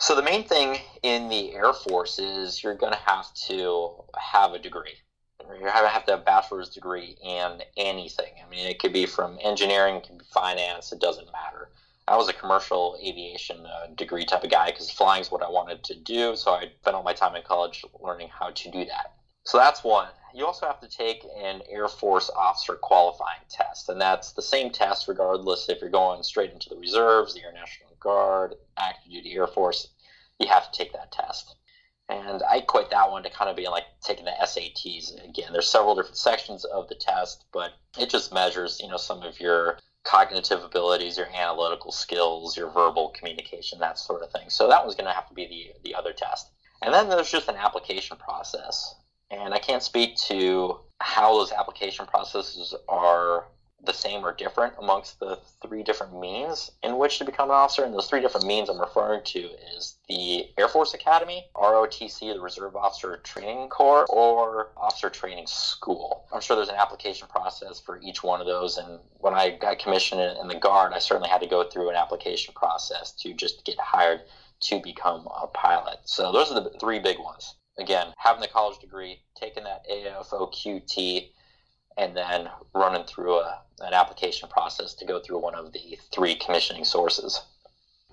So 0.00 0.16
the 0.16 0.22
main 0.22 0.44
thing 0.44 0.78
in 1.02 1.28
the 1.28 1.54
Air 1.54 1.72
Force 1.72 2.18
is 2.18 2.62
you're 2.62 2.74
going 2.74 2.92
to 2.92 2.98
have 2.98 3.32
to 3.46 4.04
have 4.16 4.52
a 4.52 4.58
degree. 4.58 4.94
You 5.60 5.66
have 5.66 5.84
to 5.84 5.88
have 5.88 6.20
a 6.20 6.22
bachelor's 6.22 6.70
degree 6.70 7.16
in 7.22 7.62
anything. 7.76 8.32
I 8.44 8.48
mean, 8.50 8.66
it 8.66 8.80
could 8.80 8.92
be 8.92 9.06
from 9.06 9.38
engineering, 9.42 9.96
it 9.96 10.04
can 10.04 10.18
be 10.18 10.24
finance, 10.32 10.92
it 10.92 11.00
doesn't 11.00 11.26
matter 11.32 11.70
I 12.08 12.16
was 12.16 12.28
a 12.30 12.32
commercial 12.32 12.98
aviation 13.04 13.66
uh, 13.66 13.88
degree 13.94 14.24
type 14.24 14.42
of 14.42 14.50
guy 14.50 14.70
because 14.70 14.90
flying 14.90 15.20
is 15.20 15.30
what 15.30 15.42
I 15.42 15.50
wanted 15.50 15.84
to 15.84 15.94
do. 15.94 16.36
So 16.36 16.52
I 16.52 16.70
spent 16.80 16.96
all 16.96 17.02
my 17.02 17.12
time 17.12 17.36
in 17.36 17.42
college 17.42 17.84
learning 18.00 18.30
how 18.30 18.48
to 18.48 18.70
do 18.70 18.86
that. 18.86 19.12
So 19.44 19.58
that's 19.58 19.84
one. 19.84 20.08
You 20.34 20.46
also 20.46 20.66
have 20.66 20.80
to 20.80 20.88
take 20.88 21.22
an 21.38 21.60
Air 21.70 21.86
Force 21.86 22.30
officer 22.34 22.74
qualifying 22.74 23.40
test, 23.50 23.88
and 23.90 24.00
that's 24.00 24.32
the 24.32 24.42
same 24.42 24.70
test 24.70 25.06
regardless 25.06 25.68
if 25.68 25.80
you're 25.80 25.90
going 25.90 26.22
straight 26.22 26.50
into 26.50 26.70
the 26.70 26.76
reserves, 26.76 27.34
the 27.34 27.42
Air 27.42 27.52
National 27.52 27.90
Guard, 28.00 28.54
active 28.78 29.12
duty 29.12 29.34
Air 29.34 29.46
Force. 29.46 29.88
You 30.38 30.48
have 30.48 30.70
to 30.70 30.78
take 30.78 30.92
that 30.94 31.12
test. 31.12 31.56
And 32.08 32.42
I 32.42 32.58
equate 32.58 32.88
that 32.88 33.10
one 33.10 33.22
to 33.22 33.30
kind 33.30 33.50
of 33.50 33.56
being 33.56 33.70
like 33.70 33.84
taking 34.02 34.24
the 34.24 34.32
SATs. 34.42 35.28
Again, 35.28 35.52
there's 35.52 35.68
several 35.68 35.94
different 35.94 36.16
sections 36.16 36.64
of 36.64 36.88
the 36.88 36.94
test, 36.94 37.44
but 37.52 37.72
it 37.98 38.08
just 38.08 38.32
measures, 38.32 38.80
you 38.82 38.88
know, 38.88 38.96
some 38.96 39.22
of 39.22 39.38
your 39.40 39.78
cognitive 40.08 40.64
abilities, 40.64 41.18
your 41.18 41.28
analytical 41.34 41.92
skills, 41.92 42.56
your 42.56 42.70
verbal 42.70 43.10
communication, 43.10 43.78
that 43.78 43.98
sort 43.98 44.22
of 44.22 44.32
thing. 44.32 44.48
So 44.48 44.66
that 44.68 44.84
was 44.84 44.94
going 44.94 45.04
to 45.04 45.12
have 45.12 45.28
to 45.28 45.34
be 45.34 45.46
the, 45.46 45.90
the 45.90 45.94
other 45.94 46.12
test. 46.12 46.48
And 46.82 46.94
then 46.94 47.08
there's 47.08 47.30
just 47.30 47.48
an 47.48 47.56
application 47.56 48.16
process. 48.16 48.94
And 49.30 49.52
I 49.52 49.58
can't 49.58 49.82
speak 49.82 50.16
to 50.28 50.78
how 51.00 51.34
those 51.34 51.52
application 51.52 52.06
processes 52.06 52.74
are 52.88 53.48
the 53.84 53.92
same 53.92 54.24
or 54.24 54.32
different 54.32 54.74
amongst 54.78 55.20
the 55.20 55.38
three 55.62 55.82
different 55.82 56.18
means 56.18 56.70
in 56.82 56.98
which 56.98 57.18
to 57.18 57.24
become 57.24 57.50
an 57.50 57.56
officer. 57.56 57.84
And 57.84 57.94
those 57.94 58.08
three 58.08 58.20
different 58.20 58.46
means 58.46 58.68
I'm 58.68 58.80
referring 58.80 59.22
to 59.24 59.50
is 59.76 59.96
the 60.08 60.48
Air 60.58 60.68
Force 60.68 60.94
Academy, 60.94 61.46
ROTC, 61.54 62.34
the 62.34 62.40
Reserve 62.40 62.74
Officer 62.74 63.16
Training 63.18 63.68
Corps, 63.68 64.06
or 64.08 64.70
Officer 64.76 65.10
Training 65.10 65.46
School. 65.46 66.26
I'm 66.32 66.40
sure 66.40 66.56
there's 66.56 66.68
an 66.68 66.74
application 66.74 67.28
process 67.28 67.80
for 67.80 68.00
each 68.02 68.22
one 68.22 68.40
of 68.40 68.46
those. 68.46 68.78
And 68.78 68.98
when 69.18 69.34
I 69.34 69.50
got 69.50 69.78
commissioned 69.78 70.20
in 70.20 70.48
the 70.48 70.56
Guard, 70.56 70.92
I 70.92 70.98
certainly 70.98 71.28
had 71.28 71.40
to 71.42 71.46
go 71.46 71.64
through 71.64 71.90
an 71.90 71.96
application 71.96 72.54
process 72.54 73.12
to 73.12 73.32
just 73.32 73.64
get 73.64 73.78
hired 73.78 74.22
to 74.60 74.80
become 74.80 75.28
a 75.40 75.46
pilot. 75.46 76.00
So 76.04 76.32
those 76.32 76.50
are 76.50 76.60
the 76.60 76.70
three 76.80 76.98
big 76.98 77.18
ones. 77.18 77.54
Again, 77.78 78.12
having 78.16 78.40
the 78.40 78.48
college 78.48 78.80
degree, 78.80 79.20
taking 79.36 79.62
that 79.64 79.88
AFOQT, 79.88 81.28
and 81.98 82.16
then 82.16 82.48
running 82.74 83.04
through 83.04 83.34
a, 83.38 83.60
an 83.80 83.92
application 83.92 84.48
process 84.48 84.94
to 84.94 85.04
go 85.04 85.20
through 85.20 85.40
one 85.40 85.54
of 85.54 85.72
the 85.72 85.98
three 86.12 86.34
commissioning 86.36 86.84
sources. 86.84 87.42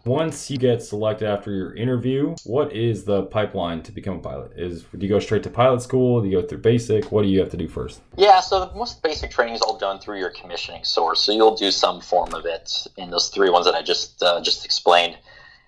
Once 0.05 0.51
you 0.51 0.57
get 0.57 0.83
selected 0.83 1.27
after 1.27 1.51
your 1.51 1.73
interview, 1.75 2.35
what 2.43 2.71
is 2.71 3.05
the 3.05 3.23
pipeline 3.23 3.81
to 3.81 3.91
become 3.91 4.17
a 4.17 4.19
pilot? 4.19 4.51
Is 4.55 4.83
do 4.83 4.99
you 4.99 5.09
go 5.09 5.19
straight 5.19 5.41
to 5.43 5.49
pilot 5.49 5.81
school? 5.81 6.21
Do 6.21 6.27
you 6.27 6.39
go 6.41 6.47
through 6.47 6.59
basic? 6.59 7.11
What 7.11 7.23
do 7.23 7.27
you 7.27 7.39
have 7.39 7.49
to 7.49 7.57
do 7.57 7.67
first? 7.67 8.01
Yeah, 8.15 8.39
so 8.39 8.71
most 8.75 9.01
basic 9.01 9.31
training 9.31 9.55
is 9.55 9.61
all 9.63 9.79
done 9.79 9.99
through 9.99 10.19
your 10.19 10.29
commissioning 10.29 10.83
source. 10.83 11.21
So 11.21 11.31
you'll 11.31 11.55
do 11.55 11.71
some 11.71 12.01
form 12.01 12.35
of 12.35 12.45
it 12.45 12.85
in 12.97 13.09
those 13.09 13.29
three 13.29 13.49
ones 13.49 13.65
that 13.65 13.73
I 13.73 13.81
just 13.81 14.21
uh, 14.21 14.41
just 14.41 14.63
explained. 14.63 15.17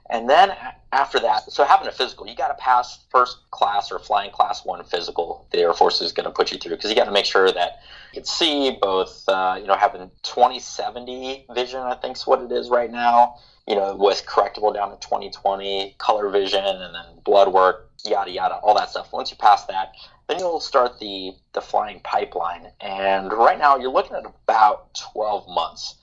And 0.09 0.29
then 0.29 0.55
after 0.91 1.19
that, 1.19 1.51
so 1.51 1.63
having 1.65 1.87
a 1.87 1.91
physical, 1.91 2.27
you 2.27 2.35
got 2.35 2.47
to 2.47 2.53
pass 2.53 2.99
first 3.09 3.37
class 3.51 3.91
or 3.91 3.99
flying 3.99 4.31
class 4.31 4.63
one 4.63 4.83
physical. 4.85 5.45
The 5.51 5.59
Air 5.59 5.73
Force 5.73 6.01
is 6.01 6.13
going 6.13 6.25
to 6.25 6.31
put 6.31 6.51
you 6.51 6.57
through 6.57 6.75
because 6.75 6.89
you 6.89 6.95
got 6.95 7.05
to 7.05 7.11
make 7.11 7.25
sure 7.25 7.51
that 7.51 7.81
you 8.13 8.21
can 8.21 8.25
see 8.25 8.77
both, 8.81 9.27
uh, 9.27 9.57
you 9.59 9.67
know, 9.67 9.75
having 9.75 10.09
2070 10.23 11.47
vision, 11.53 11.81
I 11.81 11.95
think 11.95 12.15
is 12.15 12.25
what 12.25 12.41
it 12.41 12.51
is 12.51 12.69
right 12.69 12.91
now, 12.91 13.35
you 13.67 13.75
know, 13.75 13.95
with 13.95 14.25
correctable 14.25 14.73
down 14.73 14.91
to 14.91 14.97
2020, 14.97 15.95
color 15.97 16.29
vision, 16.29 16.63
and 16.63 16.95
then 16.95 17.05
blood 17.25 17.51
work, 17.51 17.89
yada, 18.05 18.31
yada, 18.31 18.55
all 18.55 18.75
that 18.75 18.89
stuff. 18.89 19.11
Once 19.11 19.29
you 19.29 19.37
pass 19.37 19.65
that, 19.65 19.93
then 20.29 20.39
you'll 20.39 20.61
start 20.61 20.99
the, 20.99 21.33
the 21.53 21.61
flying 21.61 21.99
pipeline. 22.01 22.67
And 22.79 23.31
right 23.33 23.59
now, 23.59 23.77
you're 23.77 23.91
looking 23.91 24.15
at 24.15 24.25
about 24.25 24.99
12 25.13 25.47
months 25.49 25.95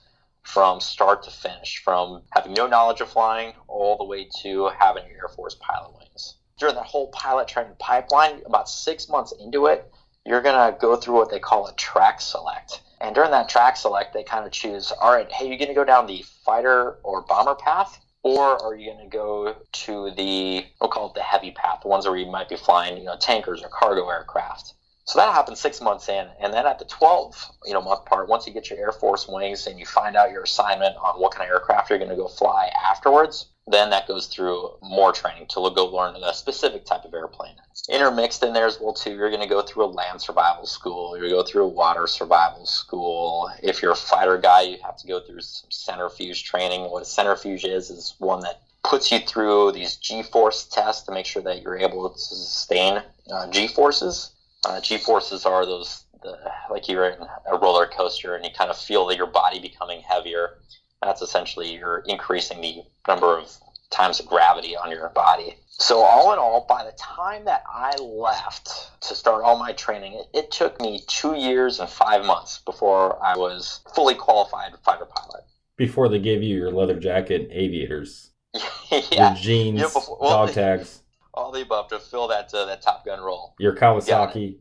from 0.45 0.79
start 0.79 1.23
to 1.23 1.31
finish, 1.31 1.81
from 1.83 2.21
having 2.31 2.53
no 2.53 2.67
knowledge 2.67 3.01
of 3.01 3.09
flying 3.09 3.51
all 3.67 3.97
the 3.97 4.05
way 4.05 4.29
to 4.41 4.69
having 4.79 5.03
your 5.07 5.17
Air 5.17 5.35
Force 5.35 5.55
pilot 5.55 5.91
wings. 5.97 6.35
During 6.57 6.75
that 6.75 6.85
whole 6.85 7.09
pilot 7.09 7.47
training 7.47 7.73
pipeline, 7.79 8.41
about 8.45 8.69
six 8.69 9.09
months 9.09 9.33
into 9.39 9.65
it, 9.65 9.91
you're 10.25 10.41
going 10.41 10.55
to 10.55 10.77
go 10.79 10.95
through 10.95 11.15
what 11.15 11.31
they 11.31 11.39
call 11.39 11.67
a 11.67 11.73
track 11.73 12.21
select. 12.21 12.81
And 13.01 13.13
during 13.15 13.31
that 13.31 13.49
track 13.49 13.75
select, 13.75 14.13
they 14.13 14.23
kind 14.23 14.45
of 14.45 14.51
choose, 14.51 14.91
all 14.91 15.13
right, 15.13 15.29
hey, 15.31 15.47
you're 15.47 15.57
going 15.57 15.67
to 15.67 15.73
go 15.73 15.83
down 15.83 16.05
the 16.05 16.23
fighter 16.45 16.99
or 17.03 17.23
bomber 17.23 17.55
path, 17.55 17.99
or 18.23 18.61
are 18.63 18.75
you 18.75 18.91
going 18.91 19.03
to 19.03 19.17
go 19.17 19.55
to 19.71 20.11
the, 20.11 20.65
we'll 20.79 20.89
call 20.89 21.09
it 21.09 21.15
the 21.15 21.21
heavy 21.21 21.51
path, 21.51 21.79
the 21.81 21.87
ones 21.87 22.07
where 22.07 22.17
you 22.17 22.31
might 22.31 22.49
be 22.49 22.55
flying, 22.55 22.97
you 22.97 23.03
know, 23.03 23.17
tankers 23.17 23.61
or 23.63 23.69
cargo 23.69 24.07
aircraft. 24.07 24.75
So 25.05 25.19
that 25.19 25.33
happens 25.33 25.59
six 25.59 25.81
months 25.81 26.09
in, 26.09 26.27
and 26.39 26.51
then 26.51 26.65
at 26.65 26.79
the 26.79 26.85
12 26.85 27.51
you 27.65 27.73
know 27.73 27.81
month 27.81 28.05
part, 28.05 28.27
once 28.27 28.47
you 28.47 28.53
get 28.53 28.69
your 28.71 28.79
Air 28.79 28.91
Force 28.91 29.27
wings 29.27 29.67
and 29.67 29.79
you 29.79 29.85
find 29.85 30.15
out 30.15 30.31
your 30.31 30.43
assignment 30.43 30.95
on 30.97 31.21
what 31.21 31.31
kind 31.31 31.47
of 31.47 31.53
aircraft 31.53 31.89
you're 31.89 31.99
going 31.99 32.09
to 32.09 32.15
go 32.15 32.27
fly 32.27 32.71
afterwards, 32.83 33.47
then 33.67 33.89
that 33.89 34.07
goes 34.07 34.27
through 34.27 34.71
more 34.81 35.11
training 35.11 35.47
to 35.47 35.71
go 35.75 35.85
learn 35.85 36.15
a 36.15 36.33
specific 36.33 36.85
type 36.85 37.03
of 37.05 37.13
airplane. 37.13 37.55
Intermixed 37.89 38.43
in 38.43 38.53
there 38.53 38.65
as 38.65 38.79
well 38.79 38.93
too, 38.93 39.11
you're 39.11 39.29
going 39.29 39.41
to 39.41 39.47
go 39.47 39.61
through 39.61 39.85
a 39.85 39.87
land 39.87 40.21
survival 40.21 40.65
school. 40.65 41.15
To 41.15 41.29
go 41.29 41.43
through 41.43 41.65
a 41.65 41.67
water 41.67 42.07
survival 42.07 42.65
school. 42.65 43.49
If 43.63 43.81
you're 43.81 43.91
a 43.91 43.95
fighter 43.95 44.37
guy, 44.37 44.61
you 44.61 44.77
have 44.83 44.97
to 44.97 45.07
go 45.07 45.19
through 45.19 45.41
some 45.41 45.69
centrifuge 45.71 46.43
training. 46.43 46.89
What 46.89 47.01
a 47.01 47.05
centrifuge 47.05 47.65
is 47.65 47.89
is 47.89 48.15
one 48.19 48.41
that 48.41 48.61
puts 48.83 49.11
you 49.11 49.19
through 49.19 49.71
these 49.71 49.95
G-force 49.95 50.65
tests 50.65 51.03
to 51.05 51.11
make 51.11 51.25
sure 51.25 51.41
that 51.41 51.63
you're 51.63 51.77
able 51.77 52.07
to 52.09 52.19
sustain 52.19 53.01
uh, 53.31 53.49
G-forces. 53.49 54.31
Uh, 54.65 54.81
G-forces 54.81 55.45
are 55.45 55.65
those 55.65 56.05
the, 56.23 56.35
like 56.71 56.87
you're 56.89 57.05
in 57.05 57.19
a 57.51 57.57
roller 57.57 57.85
coaster 57.85 58.35
and 58.35 58.43
you 58.43 58.51
kind 58.57 58.71
of 58.71 58.77
feel 58.77 59.05
that 59.07 59.17
your 59.17 59.27
body 59.27 59.59
becoming 59.59 60.01
heavier. 60.01 60.57
That's 61.03 61.21
essentially 61.21 61.73
you're 61.75 62.03
increasing 62.07 62.61
the 62.61 62.81
number 63.07 63.37
of 63.37 63.51
times 63.91 64.19
of 64.19 64.25
gravity 64.25 64.75
on 64.75 64.89
your 64.89 65.09
body. 65.09 65.55
So 65.67 65.99
all 65.99 66.33
in 66.33 66.39
all, 66.39 66.65
by 66.67 66.83
the 66.83 66.93
time 66.97 67.45
that 67.45 67.63
I 67.71 67.95
left 68.01 69.01
to 69.01 69.13
start 69.13 69.43
all 69.43 69.59
my 69.59 69.73
training, 69.73 70.13
it, 70.13 70.25
it 70.33 70.51
took 70.51 70.81
me 70.81 71.03
two 71.07 71.35
years 71.35 71.79
and 71.79 71.87
five 71.89 72.25
months 72.25 72.59
before 72.65 73.23
I 73.23 73.37
was 73.37 73.81
fully 73.93 74.15
qualified 74.15 74.71
fighter 74.83 75.05
pilot. 75.05 75.43
Before 75.77 76.07
they 76.09 76.19
gave 76.19 76.41
you 76.41 76.55
your 76.57 76.71
leather 76.71 76.97
jacket 76.99 77.49
aviators, 77.51 78.31
yeah, 79.11 79.33
your 79.33 79.35
jeans, 79.35 79.81
before- 79.81 80.17
well, 80.19 80.45
dog 80.47 80.55
tags, 80.55 81.01
all 81.35 81.51
the 81.51 81.61
above 81.61 81.89
to 81.89 81.99
fill 81.99 82.27
that 82.29 82.53
uh, 82.53 82.65
that 82.65 82.81
Top 82.81 83.05
Gun 83.05 83.21
role. 83.21 83.55
your 83.59 83.75
Kawasaki. 83.75 84.57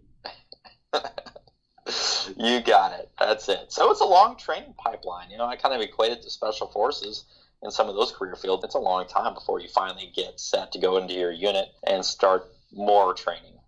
you 2.37 2.61
got 2.61 2.99
it. 2.99 3.11
That's 3.19 3.49
it. 3.49 3.73
So 3.73 3.90
it's 3.90 4.00
a 4.00 4.07
long 4.07 4.37
training 4.37 4.75
pipeline. 4.76 5.31
You 5.31 5.38
know, 5.38 5.47
I 5.47 5.57
kind 5.57 5.75
of 5.75 5.81
equate 5.81 6.12
it 6.12 6.23
to 6.23 6.31
special 6.31 6.69
forces 6.69 7.25
in 7.62 7.71
some 7.71 7.88
of 7.88 7.95
those 7.95 8.12
career 8.12 8.37
fields. 8.37 8.64
It's 8.64 8.75
a 8.75 8.78
long 8.78 9.07
time 9.07 9.35
before 9.35 9.61
you 9.61 9.69
finally 9.69 10.12
get 10.14 10.38
set 10.38 10.73
to 10.73 10.78
go 10.78 10.99
into 10.99 11.14
your 11.14 11.33
unit 11.33 11.69
and 11.87 12.04
start 12.04 12.52
more 12.73 13.14
training 13.14 13.59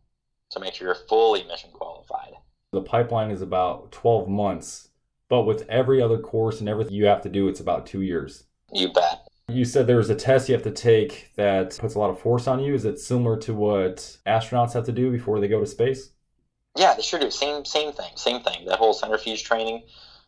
to 0.51 0.61
make 0.61 0.75
sure 0.75 0.89
you're 0.89 1.07
fully 1.09 1.45
mission 1.45 1.71
qualified. 1.73 2.35
The 2.73 2.83
pipeline 2.83 3.31
is 3.31 3.43
about 3.43 3.93
12 3.93 4.29
months, 4.29 4.89
but 5.29 5.43
with 5.43 5.69
every 5.69 6.01
other 6.03 6.19
course 6.19 6.61
and 6.61 6.69
everything 6.69 6.95
you 6.95 7.07
have 7.07 7.23
to 7.23 7.29
do, 7.29 7.49
it's 7.49 7.61
about 7.61 7.87
two 7.87 8.03
years. 8.03 8.45
You 8.73 8.93
bet. 8.93 9.26
You 9.49 9.65
said 9.65 9.87
there's 9.87 10.11
a 10.11 10.17
test 10.17 10.49
you 10.49 10.55
have 10.55 10.65
to 10.65 10.73
take 10.73 11.31
that 11.37 11.79
puts 11.79 11.95
a 11.95 12.01
lot 12.01 12.11
of 12.11 12.19
force 12.19 12.49
on 12.49 12.59
you. 12.59 12.75
Is 12.75 12.85
it 12.85 12.99
similar 12.99 13.37
to 13.39 13.55
what 13.55 14.19
astronauts 14.27 14.73
have 14.73 14.85
to 14.87 14.93
do 14.93 15.13
before 15.13 15.39
they 15.39 15.47
go 15.47 15.61
to 15.61 15.67
space? 15.67 16.11
Yeah, 16.77 16.95
they 16.95 17.03
sure 17.03 17.21
do. 17.21 17.31
Same 17.31 17.65
same 17.65 17.93
thing. 17.93 18.11
Same 18.17 18.43
thing. 18.43 18.67
That 18.67 18.79
whole 18.79 18.93
centrifuge 18.93 19.45
training. 19.45 19.85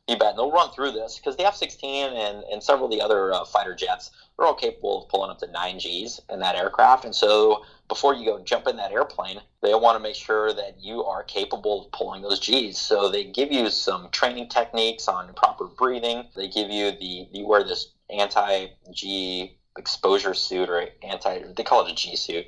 You 0.06 0.16
bet. 0.16 0.30
And 0.30 0.38
they'll 0.38 0.52
run 0.52 0.70
through 0.70 0.92
this 0.92 1.18
because 1.18 1.36
the 1.36 1.44
F-16 1.46 1.84
and, 1.84 2.44
and 2.44 2.62
several 2.62 2.86
of 2.86 2.92
the 2.92 3.02
other 3.02 3.32
uh, 3.32 3.44
fighter 3.44 3.74
jets 3.74 4.12
are 4.38 4.46
all 4.46 4.54
capable 4.54 5.02
of 5.02 5.10
pulling 5.10 5.30
up 5.30 5.38
to 5.40 5.50
nine 5.50 5.78
Gs 5.78 6.20
in 6.30 6.38
that 6.38 6.54
aircraft. 6.54 7.04
And 7.04 7.14
so 7.14 7.64
before 7.88 8.14
you 8.14 8.24
go 8.24 8.38
jump 8.38 8.68
in 8.68 8.76
that 8.76 8.92
airplane, 8.92 9.40
they 9.62 9.74
want 9.74 9.96
to 9.96 10.02
make 10.02 10.14
sure 10.14 10.54
that 10.54 10.76
you 10.80 11.04
are 11.04 11.24
capable 11.24 11.84
of 11.84 11.92
pulling 11.92 12.22
those 12.22 12.40
Gs. 12.40 12.78
So 12.78 13.10
they 13.10 13.24
give 13.24 13.52
you 13.52 13.68
some 13.68 14.08
training 14.10 14.48
techniques 14.48 15.08
on 15.08 15.34
proper 15.34 15.66
breathing. 15.66 16.24
They 16.36 16.48
give 16.48 16.70
you 16.70 16.92
the 16.92 17.28
you 17.32 17.46
wear 17.46 17.64
this 17.64 17.88
anti-G 18.10 19.58
exposure 19.78 20.34
suit 20.34 20.68
or 20.68 20.88
anti 21.02 21.42
they 21.56 21.62
call 21.62 21.86
it 21.86 21.92
a 21.92 21.94
G 21.94 22.16
suit. 22.16 22.46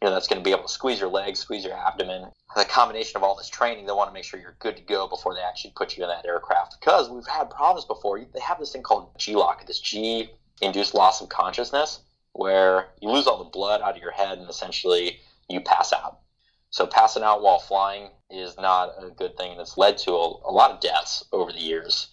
You 0.00 0.08
know 0.08 0.10
that's 0.10 0.26
going 0.26 0.40
to 0.40 0.44
be 0.44 0.50
able 0.50 0.64
to 0.64 0.68
squeeze 0.68 1.00
your 1.00 1.08
legs, 1.08 1.38
squeeze 1.38 1.64
your 1.64 1.74
abdomen. 1.74 2.30
The 2.56 2.64
combination 2.64 3.16
of 3.16 3.22
all 3.22 3.36
this 3.36 3.48
training, 3.48 3.86
they 3.86 3.92
want 3.92 4.10
to 4.10 4.14
make 4.14 4.24
sure 4.24 4.38
you're 4.38 4.56
good 4.58 4.76
to 4.76 4.82
go 4.82 5.08
before 5.08 5.34
they 5.34 5.40
actually 5.40 5.72
put 5.76 5.96
you 5.96 6.02
in 6.02 6.10
that 6.10 6.26
aircraft. 6.26 6.76
Because 6.80 7.08
we've 7.08 7.26
had 7.26 7.48
problems 7.50 7.86
before. 7.86 8.20
They 8.20 8.40
have 8.40 8.58
this 8.58 8.72
thing 8.72 8.82
called 8.82 9.16
G 9.16 9.36
lock, 9.36 9.64
this 9.66 9.80
G 9.80 10.30
induced 10.60 10.94
loss 10.94 11.20
of 11.20 11.28
consciousness, 11.28 12.00
where 12.32 12.88
you 13.00 13.10
lose 13.10 13.26
all 13.26 13.38
the 13.38 13.50
blood 13.50 13.80
out 13.80 13.96
of 13.96 14.02
your 14.02 14.10
head 14.10 14.38
and 14.38 14.50
essentially 14.50 15.20
you 15.48 15.60
pass 15.60 15.92
out. 15.92 16.18
So 16.70 16.86
passing 16.86 17.22
out 17.22 17.42
while 17.42 17.58
flying 17.58 18.10
is 18.30 18.56
not 18.56 18.94
a 18.98 19.10
good 19.10 19.36
thing, 19.36 19.52
and 19.52 19.60
it's 19.60 19.76
led 19.76 19.98
to 19.98 20.12
a, 20.12 20.40
a 20.48 20.52
lot 20.52 20.70
of 20.70 20.80
deaths 20.80 21.24
over 21.32 21.52
the 21.52 21.60
years 21.60 22.08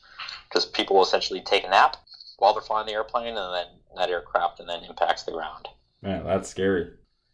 because 0.47 0.65
people 0.65 0.97
will 0.97 1.03
essentially 1.03 1.41
take 1.41 1.63
a 1.63 1.69
nap 1.69 1.97
while 2.39 2.53
they're 2.53 2.61
flying 2.61 2.87
the 2.87 2.93
airplane, 2.93 3.35
and 3.37 3.53
then 3.53 3.65
that 3.95 4.09
aircraft 4.09 4.59
and 4.59 4.69
then 4.69 4.83
impacts 4.83 5.23
the 5.23 5.31
ground. 5.31 5.67
Man, 6.01 6.25
that's 6.25 6.49
scary. 6.49 6.91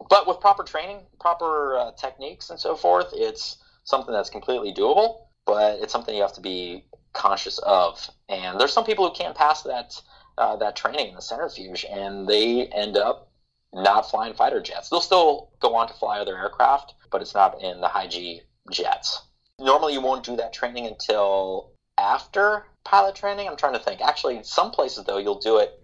But 0.10 0.28
with 0.28 0.40
proper 0.40 0.64
training, 0.64 1.02
proper 1.20 1.78
uh, 1.78 1.92
techniques, 1.94 2.50
and 2.50 2.60
so 2.60 2.76
forth, 2.76 3.08
it's 3.14 3.58
something 3.84 4.14
that's 4.14 4.30
completely 4.30 4.74
doable. 4.74 5.28
But 5.46 5.80
it's 5.80 5.94
something 5.94 6.16
you 6.16 6.22
have 6.22 6.34
to 6.34 6.42
be 6.42 6.86
conscious 7.14 7.60
of. 7.60 8.10
And 8.30 8.60
there's 8.60 8.74
some 8.74 8.84
people 8.84 9.08
who 9.08 9.14
can't 9.16 9.36
pass 9.36 9.62
that 9.64 10.02
uh, 10.38 10.56
that 10.58 10.76
training 10.76 11.10
in 11.10 11.16
the 11.16 11.22
centrifuge, 11.22 11.86
and 11.90 12.28
they 12.28 12.68
end 12.68 12.98
up 12.98 13.32
not 13.74 14.10
flying 14.10 14.34
fighter 14.34 14.62
jets. 14.62 14.90
They'll 14.90 15.02
still 15.02 15.52
go 15.60 15.76
on 15.76 15.88
to 15.88 15.94
fly 15.94 16.20
other 16.20 16.38
aircraft, 16.38 16.94
but 17.12 17.22
it's 17.22 17.34
not 17.34 17.62
in 17.62 17.82
the 17.82 17.88
high 17.88 18.08
G 18.08 18.42
jets. 18.72 19.22
Normally, 19.60 19.94
you 19.94 20.02
won't 20.02 20.26
do 20.26 20.36
that 20.36 20.52
training 20.52 20.88
until 20.88 21.72
after 21.98 22.66
pilot 22.84 23.16
training. 23.16 23.48
I'm 23.48 23.58
trying 23.58 23.74
to 23.74 23.80
think. 23.80 24.02
Actually, 24.02 24.44
some 24.44 24.72
places 24.72 25.06
though, 25.06 25.18
you'll 25.18 25.40
do 25.40 25.58
it 25.60 25.82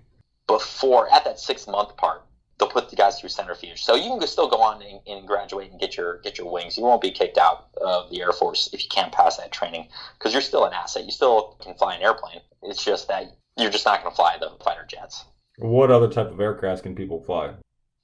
before 0.48 1.12
at 1.12 1.24
that 1.25 1.39
six 1.39 1.68
month 1.68 1.96
part. 1.98 2.24
They'll 2.58 2.70
put 2.70 2.91
the 2.91 2.96
guys 2.96 3.20
through 3.20 3.30
centrifuge, 3.30 3.84
so 3.84 3.96
you 3.96 4.20
can 4.20 4.27
still 4.27 4.48
go 4.48 4.62
on 4.62 4.84
and, 4.84 5.00
and 5.08 5.27
graduate 5.27 5.72
and 5.72 5.80
get 5.80 5.98
your 5.98 6.20
get 6.20 6.38
your 6.38 6.51
wings. 6.51 6.77
You 6.77 6.84
won't 6.84 7.01
be 7.01 7.10
kicked 7.10 7.39
out 7.39 7.70
of 7.82 8.12
the 8.12 8.22
Air 8.22 8.32
Force 8.32 8.70
if 8.72 8.84
you 8.84 8.89
can't 8.89 9.12
pass 9.12 9.38
that 9.38 9.51
training 9.51 9.88
because 10.18 10.32
you're 10.32 10.44
still 10.44 10.65
an 10.65 10.74
asset. 10.74 11.06
You 11.06 11.12
still 11.12 11.58
can 11.60 11.74
fly 11.74 11.96
an 11.96 12.03
airplane. 12.03 12.41
It's 12.62 12.84
just 12.84 13.08
that 13.08 13.36
you're 13.58 13.72
just 13.72 13.86
not 13.86 14.01
going 14.01 14.12
to 14.12 14.15
fly 14.15 14.38
the 14.39 14.51
fighter 14.63 14.86
jets. 14.88 15.25
What 15.58 15.91
other 15.91 16.08
type 16.08 16.32
of 16.32 16.39
aircraft 16.39 16.84
can 16.84 16.96
people 16.96 17.24
fly? 17.24 17.48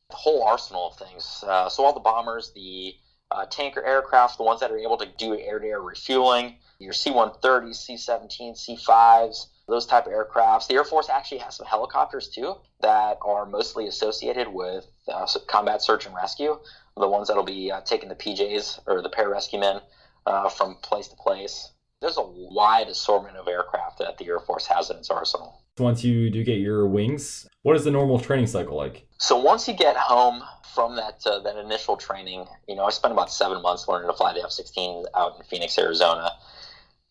The 0.09 0.15
whole 0.15 0.43
arsenal 0.43 0.87
of 0.87 0.97
things. 0.97 1.43
Uh, 1.45 1.69
so 1.69 1.83
all 1.83 1.93
the 1.93 1.99
bombers, 1.99 2.51
the 2.55 2.95
uh, 3.31 3.45
tanker 3.45 3.83
aircraft, 3.85 4.37
the 4.37 4.43
ones 4.43 4.59
that 4.61 4.71
are 4.71 4.77
able 4.77 4.97
to 4.97 5.07
do 5.17 5.37
air-to-air 5.37 5.81
refueling, 5.81 6.55
your 6.79 6.93
C-130s, 6.93 7.75
C-17, 7.75 8.57
C-5s, 8.57 9.47
those 9.67 9.85
type 9.85 10.05
of 10.05 10.13
aircrafts. 10.13 10.67
The 10.67 10.75
Air 10.75 10.83
Force 10.83 11.09
actually 11.09 11.39
has 11.39 11.55
some 11.55 11.65
helicopters 11.65 12.29
too 12.29 12.55
that 12.81 13.17
are 13.21 13.45
mostly 13.45 13.87
associated 13.87 14.47
with 14.47 14.85
uh, 15.11 15.27
combat 15.47 15.81
search 15.81 16.05
and 16.05 16.15
rescue. 16.15 16.57
The 16.95 17.07
ones 17.07 17.27
that'll 17.27 17.43
be 17.43 17.71
uh, 17.71 17.81
taking 17.81 18.09
the 18.09 18.15
PJs 18.15 18.79
or 18.87 19.01
the 19.01 19.09
pararescue 19.09 19.59
men 19.59 19.81
uh, 20.25 20.49
from 20.49 20.75
place 20.81 21.07
to 21.09 21.15
place. 21.15 21.71
There's 22.01 22.17
a 22.17 22.23
wide 22.23 22.87
assortment 22.89 23.37
of 23.37 23.47
aircraft 23.47 23.99
that 23.99 24.17
the 24.17 24.27
Air 24.27 24.39
Force 24.39 24.67
has 24.67 24.89
in 24.89 24.97
its 24.97 25.09
arsenal. 25.09 25.61
Once 25.79 26.03
you 26.03 26.29
do 26.29 26.43
get 26.43 26.59
your 26.59 26.87
wings, 26.87 27.47
what 27.63 27.75
is 27.75 27.83
the 27.83 27.91
normal 27.91 28.19
training 28.19 28.47
cycle 28.47 28.77
like? 28.77 29.07
So 29.19 29.37
once 29.37 29.67
you 29.67 29.73
get 29.73 29.95
home 29.95 30.43
from 30.73 30.95
that 30.95 31.21
uh, 31.25 31.39
that 31.39 31.57
initial 31.57 31.97
training, 31.97 32.45
you 32.67 32.75
know, 32.75 32.85
I 32.85 32.91
spent 32.91 33.11
about 33.11 33.31
seven 33.31 33.61
months 33.61 33.87
learning 33.87 34.09
to 34.09 34.15
fly 34.15 34.33
the 34.33 34.43
F-16 34.43 35.05
out 35.15 35.37
in 35.37 35.43
Phoenix, 35.43 35.77
Arizona. 35.77 36.31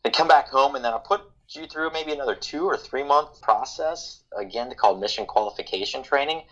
I 0.07 0.09
come 0.09 0.29
back 0.29 0.47
home 0.47 0.77
and 0.77 0.85
then 0.85 0.95
I 0.95 0.99
put 0.99 1.23
you 1.49 1.67
through 1.67 1.91
maybe 1.91 2.13
another 2.13 2.37
two 2.37 2.65
or 2.65 2.77
three 2.77 3.03
month 3.03 3.41
process 3.41 4.23
again 4.39 4.73
called 4.77 5.01
mission 5.01 5.27
qualification 5.27 6.05
training. 6.05 6.43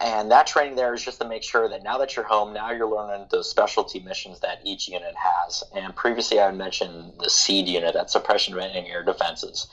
And 0.00 0.30
that 0.30 0.46
training 0.46 0.76
there 0.76 0.94
is 0.94 1.04
just 1.04 1.20
to 1.20 1.26
make 1.26 1.42
sure 1.42 1.68
that 1.68 1.82
now 1.82 1.98
that 1.98 2.14
you're 2.14 2.24
home, 2.24 2.52
now 2.52 2.70
you're 2.70 2.88
learning 2.88 3.26
the 3.32 3.42
specialty 3.42 3.98
missions 3.98 4.38
that 4.40 4.60
each 4.64 4.86
unit 4.86 5.16
has. 5.16 5.64
And 5.74 5.96
previously 5.96 6.38
I 6.38 6.52
mentioned 6.52 7.14
the 7.18 7.30
SEAD 7.30 7.66
unit, 7.66 7.94
that 7.94 8.10
suppression 8.10 8.56
and 8.56 8.86
air 8.86 9.02
defenses. 9.02 9.66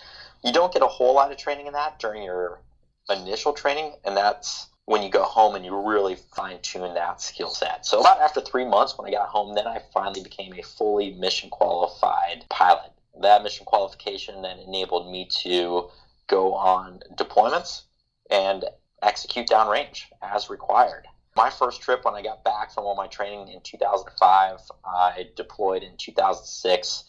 You 0.43 0.51
don't 0.51 0.73
get 0.73 0.81
a 0.81 0.87
whole 0.87 1.13
lot 1.13 1.31
of 1.31 1.37
training 1.37 1.67
in 1.67 1.73
that 1.73 1.99
during 1.99 2.23
your 2.23 2.59
initial 3.07 3.53
training, 3.53 3.93
and 4.03 4.17
that's 4.17 4.67
when 4.85 5.03
you 5.03 5.11
go 5.11 5.23
home 5.23 5.53
and 5.53 5.63
you 5.63 5.75
really 5.75 6.15
fine 6.35 6.57
tune 6.63 6.95
that 6.95 7.21
skill 7.21 7.51
set. 7.51 7.85
So 7.85 7.99
about 7.99 8.19
after 8.19 8.41
three 8.41 8.65
months 8.65 8.97
when 8.97 9.07
I 9.07 9.11
got 9.15 9.29
home, 9.29 9.53
then 9.53 9.67
I 9.67 9.79
finally 9.93 10.23
became 10.23 10.53
a 10.53 10.63
fully 10.63 11.11
mission 11.11 11.51
qualified 11.51 12.45
pilot. 12.49 12.91
That 13.20 13.44
mission 13.44 13.65
qualification 13.65 14.41
then 14.41 14.60
enabled 14.60 15.12
me 15.12 15.27
to 15.41 15.89
go 16.27 16.53
on 16.53 17.01
deployments 17.15 17.84
and 18.30 18.63
execute 19.01 19.48
downrange 19.48 20.03
as 20.22 20.50
required. 20.50 21.06
My 21.36 21.50
first 21.50 21.82
trip 21.82 22.03
when 22.03 22.13
I 22.13 22.22
got 22.22 22.44
back 22.44 22.74
from 22.74 22.86
all 22.86 22.96
my 22.96 23.08
training 23.08 23.50
in 23.50 23.62
2005, 23.62 24.60
I 24.86 25.30
deployed 25.36 25.84
in 25.84 25.96
2006. 25.98 27.03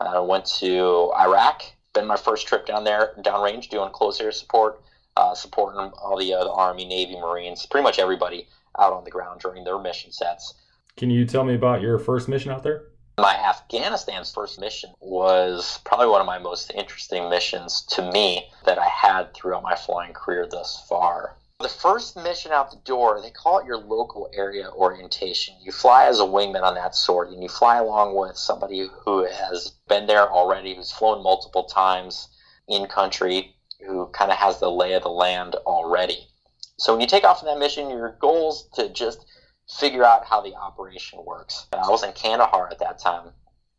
I 0.00 0.18
went 0.20 0.46
to 0.60 1.12
Iraq. 1.18 1.62
Been 1.92 2.06
my 2.06 2.16
first 2.16 2.46
trip 2.46 2.66
down 2.66 2.84
there, 2.84 3.14
downrange, 3.20 3.68
doing 3.68 3.90
close 3.90 4.20
air 4.20 4.30
support, 4.30 4.82
uh, 5.16 5.34
supporting 5.34 5.80
all 6.00 6.16
the, 6.18 6.34
uh, 6.34 6.44
the 6.44 6.52
Army, 6.52 6.84
Navy, 6.84 7.16
Marines, 7.16 7.66
pretty 7.66 7.82
much 7.82 7.98
everybody 7.98 8.46
out 8.78 8.92
on 8.92 9.04
the 9.04 9.10
ground 9.10 9.40
during 9.40 9.64
their 9.64 9.78
mission 9.78 10.12
sets. 10.12 10.54
Can 10.96 11.10
you 11.10 11.24
tell 11.24 11.44
me 11.44 11.54
about 11.54 11.80
your 11.80 11.98
first 11.98 12.28
mission 12.28 12.52
out 12.52 12.62
there? 12.62 12.88
My 13.18 13.34
Afghanistan's 13.34 14.30
first 14.30 14.60
mission 14.60 14.94
was 15.00 15.80
probably 15.82 16.06
one 16.06 16.20
of 16.20 16.26
my 16.28 16.38
most 16.38 16.70
interesting 16.72 17.28
missions 17.28 17.82
to 17.86 18.12
me 18.12 18.48
that 18.64 18.78
I 18.78 18.86
had 18.86 19.34
throughout 19.34 19.64
my 19.64 19.74
flying 19.74 20.12
career 20.12 20.46
thus 20.46 20.86
far. 20.88 21.36
The 21.58 21.68
first 21.68 22.16
mission 22.16 22.52
out 22.52 22.70
the 22.70 22.76
door, 22.76 23.20
they 23.20 23.32
call 23.32 23.58
it 23.58 23.66
your 23.66 23.76
local 23.76 24.30
area 24.32 24.70
orientation. 24.70 25.56
You 25.60 25.72
fly 25.72 26.04
as 26.04 26.20
a 26.20 26.24
wingman 26.24 26.62
on 26.62 26.76
that 26.76 26.94
sort, 26.94 27.30
and 27.30 27.42
you 27.42 27.48
fly 27.48 27.78
along 27.78 28.14
with 28.14 28.36
somebody 28.36 28.88
who 29.04 29.24
has 29.24 29.72
been 29.88 30.06
there 30.06 30.30
already, 30.30 30.76
who's 30.76 30.92
flown 30.92 31.20
multiple 31.20 31.64
times 31.64 32.28
in 32.68 32.86
country, 32.86 33.56
who 33.84 34.06
kind 34.12 34.30
of 34.30 34.36
has 34.36 34.60
the 34.60 34.70
lay 34.70 34.92
of 34.92 35.02
the 35.02 35.10
land 35.10 35.56
already. 35.66 36.28
So 36.76 36.92
when 36.92 37.00
you 37.00 37.08
take 37.08 37.24
off 37.24 37.42
on 37.42 37.46
that 37.46 37.58
mission, 37.58 37.90
your 37.90 38.16
goal 38.20 38.52
is 38.52 38.68
to 38.74 38.88
just 38.88 39.26
figure 39.70 40.04
out 40.04 40.24
how 40.24 40.40
the 40.40 40.54
operation 40.54 41.20
works. 41.24 41.66
I 41.72 41.88
was 41.88 42.02
in 42.02 42.12
Kandahar 42.12 42.70
at 42.70 42.78
that 42.78 42.98
time, 42.98 43.30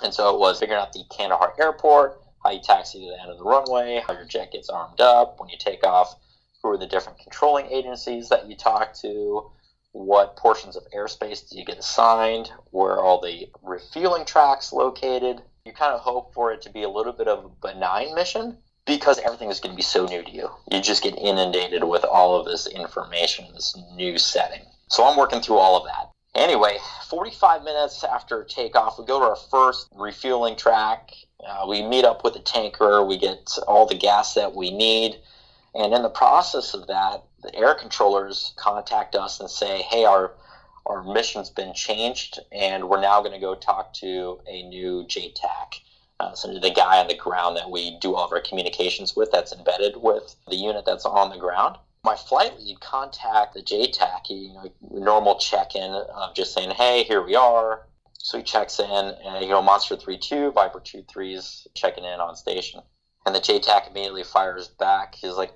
and 0.02 0.14
so 0.14 0.34
it 0.34 0.40
was 0.40 0.60
figuring 0.60 0.82
out 0.82 0.94
the 0.94 1.04
Kandahar 1.10 1.54
airport, 1.60 2.22
how 2.44 2.52
you 2.52 2.62
taxi 2.62 3.00
to 3.00 3.06
the 3.06 3.22
end 3.22 3.32
of 3.32 3.38
the 3.38 3.44
runway, 3.44 4.02
how 4.06 4.14
your 4.14 4.26
jet 4.26 4.52
gets 4.52 4.70
armed 4.70 5.02
up 5.02 5.40
when 5.40 5.50
you 5.50 5.58
take 5.58 5.84
off, 5.86 6.16
who 6.62 6.70
are 6.70 6.78
the 6.78 6.88
different 6.88 7.20
controlling 7.20 7.66
agencies 7.68 8.30
that 8.30 8.48
you 8.48 8.56
talk 8.56 8.94
to, 9.02 9.52
what 9.92 10.38
portions 10.38 10.76
of 10.76 10.84
airspace 10.96 11.50
do 11.50 11.58
you 11.58 11.66
get 11.66 11.80
assigned, 11.80 12.52
where 12.72 12.94
are 12.94 13.04
all 13.04 13.22
the 13.22 13.50
refueling 13.62 14.26
tracks 14.26 14.72
located. 14.72 15.42
You 15.66 15.74
kind 15.74 15.94
of 15.94 16.02
hope 16.02 16.34
for 16.34 16.52
it 16.52 16.62
to 16.64 16.70
be 16.70 16.84
a 16.84 16.90
little 16.90 17.14
bit 17.14 17.28
of 17.28 17.46
a 17.46 17.50
benign 17.50 18.14
mission 18.16 18.58
because 18.86 19.20
everything 19.20 19.50
is 19.50 19.60
going 19.60 19.74
to 19.74 19.78
be 19.78 19.84
so 19.84 20.06
new 20.06 20.24
to 20.24 20.32
you. 20.32 20.50
You 20.72 20.82
just 20.82 21.04
get 21.04 21.18
inundated 21.18 21.84
with 21.84 22.04
all 22.04 22.40
of 22.40 22.46
this 22.46 22.68
information, 22.68 23.46
this 23.54 23.78
new 23.96 24.18
setting. 24.18 24.66
So 24.90 25.06
I'm 25.06 25.18
working 25.18 25.40
through 25.40 25.58
all 25.58 25.78
of 25.78 25.86
that. 25.86 26.10
Anyway, 26.36 26.78
45 27.08 27.64
minutes 27.64 28.04
after 28.04 28.44
takeoff, 28.44 28.98
we 28.98 29.06
go 29.06 29.20
to 29.20 29.26
our 29.26 29.36
first 29.36 29.88
refueling 29.96 30.56
track. 30.56 31.12
Uh, 31.46 31.66
we 31.68 31.84
meet 31.84 32.06
up 32.06 32.24
with 32.24 32.34
the 32.34 32.40
tanker. 32.40 33.04
We 33.04 33.18
get 33.18 33.56
all 33.68 33.86
the 33.86 33.98
gas 33.98 34.34
that 34.34 34.56
we 34.56 34.72
need. 34.72 35.20
And 35.76 35.94
in 35.94 36.02
the 36.02 36.10
process 36.10 36.74
of 36.74 36.88
that, 36.88 37.24
the 37.44 37.56
air 37.56 37.76
controllers 37.76 38.54
contact 38.58 39.16
us 39.16 39.40
and 39.40 39.50
say, 39.50 39.84
hey, 39.84 40.06
our, 40.06 40.34
our 40.88 41.04
mission's 41.04 41.52
been 41.52 41.74
changed, 41.74 42.40
and 42.52 42.90
we're 42.90 43.02
now 43.02 43.22
going 43.22 43.34
to 43.34 43.40
go 43.40 43.54
talk 43.54 43.94
to 43.96 44.40
a 44.48 44.64
new 44.64 45.06
JTAC. 45.06 45.82
Uh, 46.20 46.34
so 46.34 46.60
the 46.60 46.72
guy 46.72 47.00
on 47.00 47.08
the 47.08 47.16
ground 47.16 47.56
that 47.58 47.70
we 47.70 47.98
do 48.00 48.16
all 48.16 48.26
of 48.26 48.34
our 48.34 48.42
communications 48.42 49.16
with 49.16 49.32
that's 49.32 49.54
embedded 49.54 49.98
with 49.98 50.36
the 50.48 50.56
unit 50.56 50.84
that's 50.86 51.06
on 51.06 51.30
the 51.30 51.38
ground 51.38 51.78
my 52.04 52.16
flight 52.16 52.58
lead 52.60 52.80
contact 52.80 53.54
the 53.54 53.62
JTAC, 53.62 54.30
you 54.30 54.54
know, 54.54 54.72
normal 54.92 55.38
check-in 55.38 55.92
of 55.92 56.34
just 56.34 56.54
saying, 56.54 56.72
hey, 56.72 57.04
here 57.04 57.24
we 57.24 57.36
are. 57.36 57.88
So 58.14 58.38
he 58.38 58.44
checks 58.44 58.80
in, 58.80 58.86
and 58.90 59.44
you 59.44 59.50
know, 59.50 59.62
Monster 59.62 59.96
3-2, 59.96 60.54
Viper 60.54 60.80
2-3 60.80 61.36
is 61.36 61.68
checking 61.74 62.04
in 62.04 62.20
on 62.20 62.36
station. 62.36 62.82
And 63.26 63.36
the 63.36 63.40
JTAC 63.40 63.92
immediately 63.92 64.24
fires 64.24 64.68
back. 64.68 65.16
He's 65.16 65.34
like, 65.34 65.52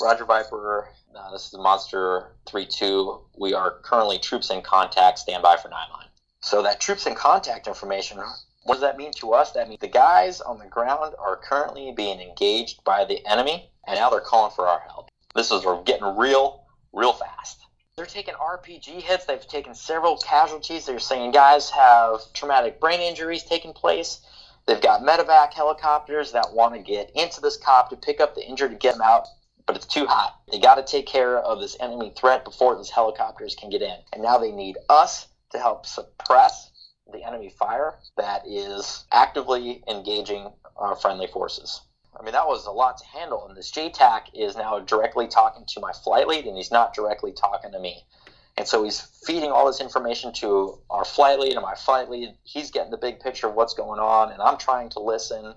Roger 0.00 0.24
Viper, 0.24 0.88
uh, 1.16 1.30
this 1.32 1.46
is 1.46 1.54
Monster 1.54 2.34
3-2. 2.46 3.20
We 3.38 3.54
are 3.54 3.78
currently 3.82 4.18
troops 4.18 4.50
in 4.50 4.62
contact, 4.62 5.20
standby 5.20 5.56
for 5.56 5.68
9 5.68 5.78
line. 5.92 6.08
So 6.40 6.62
that 6.62 6.80
troops 6.80 7.06
in 7.06 7.14
contact 7.14 7.66
information, 7.66 8.18
what 8.64 8.74
does 8.74 8.82
that 8.82 8.96
mean 8.96 9.12
to 9.14 9.32
us? 9.32 9.52
That 9.52 9.68
means 9.68 9.80
the 9.80 9.88
guys 9.88 10.40
on 10.40 10.58
the 10.58 10.66
ground 10.66 11.14
are 11.18 11.36
currently 11.36 11.92
being 11.96 12.20
engaged 12.20 12.82
by 12.84 13.04
the 13.04 13.24
enemy, 13.26 13.70
and 13.86 13.96
now 13.96 14.10
they're 14.10 14.20
calling 14.20 14.52
for 14.54 14.66
our 14.66 14.80
help. 14.80 15.08
This 15.34 15.50
is 15.50 15.64
getting 15.84 16.16
real, 16.16 16.64
real 16.92 17.12
fast. 17.12 17.58
They're 17.96 18.06
taking 18.06 18.34
RPG 18.34 19.02
hits. 19.02 19.24
They've 19.24 19.46
taken 19.46 19.74
several 19.74 20.16
casualties. 20.16 20.86
They're 20.86 20.98
saying 20.98 21.32
guys 21.32 21.70
have 21.70 22.20
traumatic 22.32 22.80
brain 22.80 23.00
injuries 23.00 23.42
taking 23.42 23.72
place. 23.72 24.20
They've 24.66 24.80
got 24.80 25.02
medevac 25.02 25.52
helicopters 25.52 26.32
that 26.32 26.54
want 26.54 26.74
to 26.74 26.80
get 26.80 27.10
into 27.14 27.40
this 27.40 27.56
cop 27.56 27.90
to 27.90 27.96
pick 27.96 28.20
up 28.20 28.34
the 28.34 28.46
injured 28.46 28.70
to 28.70 28.76
get 28.76 28.92
them 28.92 29.02
out, 29.02 29.26
but 29.66 29.76
it's 29.76 29.86
too 29.86 30.06
hot. 30.06 30.40
They 30.50 30.58
got 30.58 30.76
to 30.76 30.84
take 30.84 31.06
care 31.06 31.38
of 31.38 31.60
this 31.60 31.76
enemy 31.80 32.12
threat 32.16 32.44
before 32.44 32.76
these 32.76 32.90
helicopters 32.90 33.54
can 33.54 33.70
get 33.70 33.82
in. 33.82 33.96
And 34.12 34.22
now 34.22 34.38
they 34.38 34.52
need 34.52 34.76
us 34.88 35.26
to 35.50 35.58
help 35.58 35.84
suppress 35.84 36.70
the 37.12 37.22
enemy 37.24 37.50
fire 37.50 37.98
that 38.16 38.46
is 38.46 39.04
actively 39.12 39.82
engaging 39.88 40.50
our 40.76 40.96
friendly 40.96 41.26
forces. 41.26 41.80
I 42.18 42.22
mean, 42.22 42.32
that 42.32 42.46
was 42.46 42.66
a 42.66 42.70
lot 42.70 42.98
to 42.98 43.06
handle. 43.06 43.46
And 43.46 43.56
this 43.56 43.70
JTAC 43.70 44.26
is 44.34 44.56
now 44.56 44.78
directly 44.80 45.26
talking 45.26 45.64
to 45.66 45.80
my 45.80 45.92
flight 45.92 46.28
lead, 46.28 46.46
and 46.46 46.56
he's 46.56 46.70
not 46.70 46.94
directly 46.94 47.32
talking 47.32 47.72
to 47.72 47.78
me. 47.78 48.04
And 48.56 48.68
so 48.68 48.84
he's 48.84 49.00
feeding 49.00 49.50
all 49.50 49.66
this 49.66 49.80
information 49.80 50.32
to 50.34 50.78
our 50.90 51.04
flight 51.04 51.40
lead, 51.40 51.54
and 51.54 51.62
my 51.62 51.74
flight 51.74 52.08
lead, 52.08 52.36
he's 52.44 52.70
getting 52.70 52.90
the 52.90 52.96
big 52.96 53.20
picture 53.20 53.48
of 53.48 53.54
what's 53.54 53.74
going 53.74 53.98
on, 53.98 54.30
and 54.30 54.40
I'm 54.40 54.58
trying 54.58 54.90
to 54.90 55.00
listen 55.00 55.54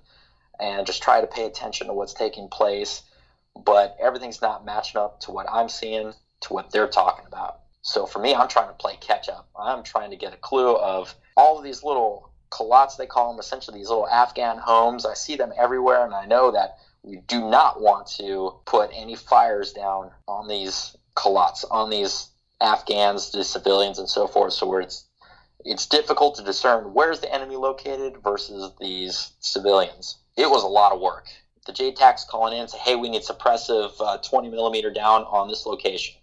and 0.59 0.87
just 0.87 1.03
try 1.03 1.21
to 1.21 1.27
pay 1.27 1.45
attention 1.45 1.87
to 1.87 1.93
what's 1.93 2.13
taking 2.13 2.47
place. 2.47 3.03
But 3.55 3.95
everything's 3.99 4.41
not 4.41 4.65
matching 4.65 4.99
up 4.99 5.19
to 5.21 5.31
what 5.31 5.47
I'm 5.51 5.69
seeing, 5.69 6.13
to 6.41 6.53
what 6.53 6.71
they're 6.71 6.87
talking 6.87 7.25
about. 7.27 7.59
So 7.81 8.05
for 8.05 8.19
me, 8.19 8.35
I'm 8.35 8.47
trying 8.47 8.67
to 8.67 8.73
play 8.73 8.97
catch 8.99 9.29
up. 9.29 9.47
I'm 9.57 9.83
trying 9.83 10.11
to 10.11 10.17
get 10.17 10.33
a 10.33 10.37
clue 10.37 10.75
of 10.75 11.15
all 11.35 11.57
of 11.57 11.63
these 11.63 11.83
little 11.83 12.31
Kalats, 12.49 12.97
they 12.97 13.05
call 13.05 13.31
them 13.31 13.39
essentially 13.39 13.79
these 13.79 13.89
little 13.89 14.07
Afghan 14.07 14.57
homes. 14.57 15.05
I 15.05 15.13
see 15.13 15.35
them 15.35 15.53
everywhere, 15.57 16.05
and 16.05 16.13
I 16.13 16.25
know 16.25 16.51
that 16.51 16.77
we 17.03 17.17
do 17.27 17.49
not 17.49 17.81
want 17.81 18.07
to 18.17 18.53
put 18.65 18.91
any 18.93 19.15
fires 19.15 19.73
down 19.73 20.11
on 20.27 20.47
these 20.47 20.95
Kalats, 21.15 21.65
on 21.69 21.89
these 21.89 22.29
Afghans, 22.61 23.31
the 23.31 23.43
civilians, 23.43 23.99
and 23.99 24.09
so 24.09 24.27
forth. 24.27 24.53
So 24.53 24.67
where 24.67 24.81
it's 24.81 25.05
it's 25.65 25.85
difficult 25.85 26.35
to 26.35 26.43
discern 26.43 26.93
where's 26.93 27.19
the 27.19 27.33
enemy 27.33 27.55
located 27.55 28.17
versus 28.23 28.71
these 28.79 29.31
civilians. 29.39 30.17
It 30.37 30.49
was 30.49 30.63
a 30.63 30.67
lot 30.67 30.93
of 30.93 31.01
work. 31.01 31.25
The 31.65 31.73
JTAC's 31.73 32.23
calling 32.23 32.53
in 32.53 32.61
and 32.61 32.69
say, 32.69 32.77
hey, 32.77 32.95
we 32.95 33.09
need 33.09 33.23
suppressive 33.23 33.91
uh, 33.99 34.17
20 34.19 34.49
millimeter 34.49 34.93
down 34.93 35.23
on 35.23 35.49
this 35.49 35.65
location. 35.65 36.15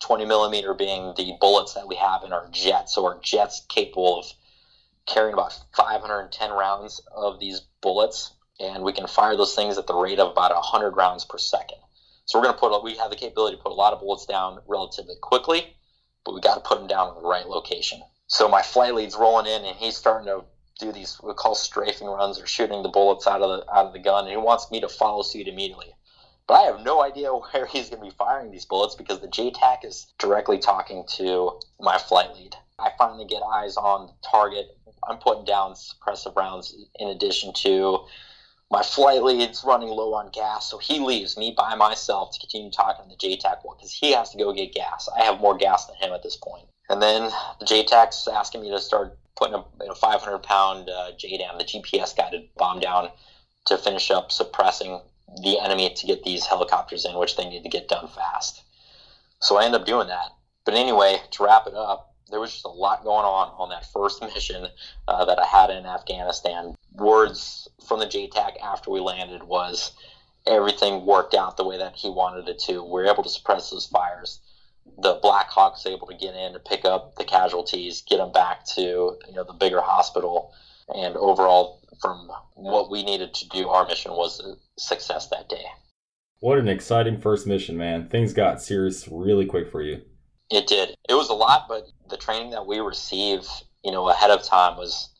20 0.00 0.24
millimeter 0.24 0.74
being 0.74 1.12
the 1.16 1.34
bullets 1.40 1.74
that 1.74 1.86
we 1.86 1.94
have 1.94 2.24
in 2.24 2.32
our 2.32 2.48
jets, 2.50 2.94
so 2.94 3.04
our 3.04 3.20
jets 3.20 3.64
capable 3.68 4.18
of 4.18 4.26
carrying 5.06 5.34
about 5.34 5.58
510 5.74 6.50
rounds 6.50 7.00
of 7.14 7.40
these 7.40 7.60
bullets, 7.80 8.32
and 8.58 8.82
we 8.82 8.92
can 8.92 9.06
fire 9.06 9.36
those 9.36 9.54
things 9.54 9.78
at 9.78 9.86
the 9.86 9.94
rate 9.94 10.18
of 10.18 10.32
about 10.32 10.52
100 10.52 10.90
rounds 10.90 11.24
per 11.24 11.38
second. 11.38 11.78
So 12.26 12.38
we're 12.38 12.44
going 12.44 12.54
to 12.54 12.60
put 12.60 12.84
we 12.84 12.96
have 12.96 13.10
the 13.10 13.16
capability 13.16 13.56
to 13.56 13.62
put 13.62 13.72
a 13.72 13.74
lot 13.74 13.92
of 13.92 14.00
bullets 14.00 14.26
down 14.26 14.60
relatively 14.68 15.16
quickly, 15.20 15.76
but 16.24 16.34
we 16.34 16.40
got 16.40 16.54
to 16.54 16.60
put 16.60 16.78
them 16.78 16.86
down 16.86 17.08
in 17.08 17.22
the 17.22 17.28
right 17.28 17.46
location. 17.46 18.00
So 18.28 18.48
my 18.48 18.62
flight 18.62 18.94
lead's 18.94 19.16
rolling 19.16 19.46
in, 19.46 19.64
and 19.64 19.76
he's 19.76 19.96
starting 19.96 20.26
to 20.26 20.44
do 20.78 20.92
these 20.92 21.20
we 21.22 21.34
call 21.34 21.54
strafing 21.54 22.06
runs 22.06 22.40
or 22.40 22.46
shooting 22.46 22.82
the 22.82 22.88
bullets 22.88 23.26
out 23.26 23.42
of 23.42 23.50
the 23.50 23.74
out 23.74 23.86
of 23.86 23.92
the 23.92 23.98
gun, 23.98 24.24
and 24.24 24.30
he 24.30 24.36
wants 24.36 24.70
me 24.70 24.80
to 24.80 24.88
follow 24.88 25.22
suit 25.22 25.48
immediately. 25.48 25.92
But 26.46 26.54
I 26.54 26.62
have 26.62 26.80
no 26.80 27.02
idea 27.02 27.28
where 27.52 27.66
he's 27.66 27.90
going 27.90 28.02
to 28.02 28.08
be 28.08 28.16
firing 28.16 28.50
these 28.50 28.64
bullets 28.64 28.94
because 28.94 29.20
the 29.20 29.28
JTAC 29.28 29.84
is 29.84 30.12
directly 30.18 30.58
talking 30.58 31.04
to 31.16 31.60
my 31.80 31.98
flight 31.98 32.34
lead. 32.34 32.54
I 32.78 32.92
finally 32.96 33.26
get 33.26 33.42
eyes 33.42 33.76
on 33.76 34.06
the 34.06 34.12
target 34.28 34.66
I'm 35.08 35.18
putting 35.18 35.44
down 35.44 35.72
suppressive 35.72 36.36
rounds 36.36 36.74
in 36.98 37.08
addition 37.08 37.52
to 37.62 38.00
my 38.70 38.82
flight 38.82 39.22
lead's 39.22 39.64
running 39.64 39.88
low 39.88 40.14
on 40.14 40.30
gas, 40.30 40.70
so 40.70 40.78
he 40.78 41.00
leaves 41.00 41.36
me 41.36 41.52
by 41.56 41.74
myself 41.74 42.32
to 42.32 42.40
continue 42.40 42.70
talking 42.70 43.04
to 43.04 43.10
the 43.10 43.16
JTAC 43.16 43.62
because 43.62 43.92
he 43.92 44.12
has 44.12 44.30
to 44.30 44.38
go 44.38 44.52
get 44.52 44.72
gas. 44.72 45.08
I 45.08 45.24
have 45.24 45.40
more 45.40 45.56
gas 45.56 45.86
than 45.86 45.96
him 45.96 46.12
at 46.12 46.22
this 46.22 46.36
point. 46.36 46.66
And 46.88 47.02
then 47.02 47.30
the 47.58 47.66
JTAC's 47.66 48.28
asking 48.28 48.62
me 48.62 48.70
to 48.70 48.78
start 48.78 49.18
putting 49.36 49.54
a, 49.54 49.90
a 49.90 49.94
500 49.94 50.38
pound 50.38 50.88
uh, 50.88 51.10
JDAM, 51.18 51.58
the 51.58 51.64
GPS 51.64 52.16
guided 52.16 52.48
bomb 52.56 52.78
down, 52.78 53.10
to 53.66 53.76
finish 53.76 54.10
up 54.10 54.30
suppressing 54.30 55.00
the 55.42 55.58
enemy 55.60 55.92
to 55.94 56.06
get 56.06 56.22
these 56.22 56.46
helicopters 56.46 57.04
in, 57.04 57.16
which 57.16 57.36
they 57.36 57.48
need 57.48 57.62
to 57.62 57.68
get 57.68 57.88
done 57.88 58.08
fast. 58.08 58.62
So 59.40 59.56
I 59.56 59.64
end 59.64 59.74
up 59.74 59.86
doing 59.86 60.08
that. 60.08 60.32
But 60.64 60.74
anyway, 60.74 61.20
to 61.32 61.44
wrap 61.44 61.66
it 61.66 61.74
up, 61.74 62.09
there 62.30 62.40
was 62.40 62.52
just 62.52 62.64
a 62.64 62.68
lot 62.68 63.04
going 63.04 63.24
on 63.24 63.48
on 63.58 63.68
that 63.70 63.90
first 63.92 64.22
mission 64.34 64.66
uh, 65.08 65.24
that 65.24 65.38
I 65.38 65.46
had 65.46 65.70
in 65.70 65.86
Afghanistan. 65.86 66.74
Words 66.94 67.68
from 67.86 68.00
the 68.00 68.06
JTAC 68.06 68.60
after 68.62 68.90
we 68.90 69.00
landed 69.00 69.42
was 69.42 69.92
everything 70.46 71.04
worked 71.04 71.34
out 71.34 71.56
the 71.56 71.64
way 71.64 71.78
that 71.78 71.96
he 71.96 72.08
wanted 72.08 72.48
it 72.48 72.58
to. 72.60 72.82
We 72.82 72.90
were 72.90 73.06
able 73.06 73.22
to 73.22 73.28
suppress 73.28 73.70
those 73.70 73.86
fires. 73.86 74.40
The 74.98 75.18
Black 75.22 75.48
Hawk 75.48 75.74
was 75.74 75.86
able 75.86 76.06
to 76.08 76.16
get 76.16 76.34
in 76.34 76.52
to 76.52 76.58
pick 76.58 76.84
up 76.84 77.16
the 77.16 77.24
casualties, 77.24 78.02
get 78.02 78.16
them 78.16 78.32
back 78.32 78.64
to 78.74 78.80
you 78.80 79.34
know 79.34 79.44
the 79.44 79.52
bigger 79.52 79.80
hospital, 79.80 80.52
and 80.94 81.16
overall, 81.16 81.80
from 82.00 82.30
what 82.54 82.90
we 82.90 83.02
needed 83.02 83.34
to 83.34 83.48
do, 83.48 83.68
our 83.68 83.86
mission 83.86 84.12
was 84.12 84.40
a 84.40 84.56
success 84.78 85.28
that 85.28 85.48
day. 85.48 85.64
What 86.40 86.58
an 86.58 86.68
exciting 86.68 87.20
first 87.20 87.46
mission, 87.46 87.76
man! 87.76 88.08
Things 88.08 88.32
got 88.32 88.62
serious 88.62 89.06
really 89.06 89.46
quick 89.46 89.70
for 89.70 89.82
you. 89.82 90.02
It 90.50 90.66
did. 90.66 90.96
It 91.08 91.14
was 91.14 91.28
a 91.28 91.34
lot, 91.34 91.66
but 91.68 91.86
the 92.08 92.16
training 92.16 92.50
that 92.50 92.66
we 92.66 92.80
received, 92.80 93.46
you 93.84 93.92
know, 93.92 94.08
ahead 94.08 94.30
of 94.30 94.42
time 94.42 94.76
was 94.76 95.10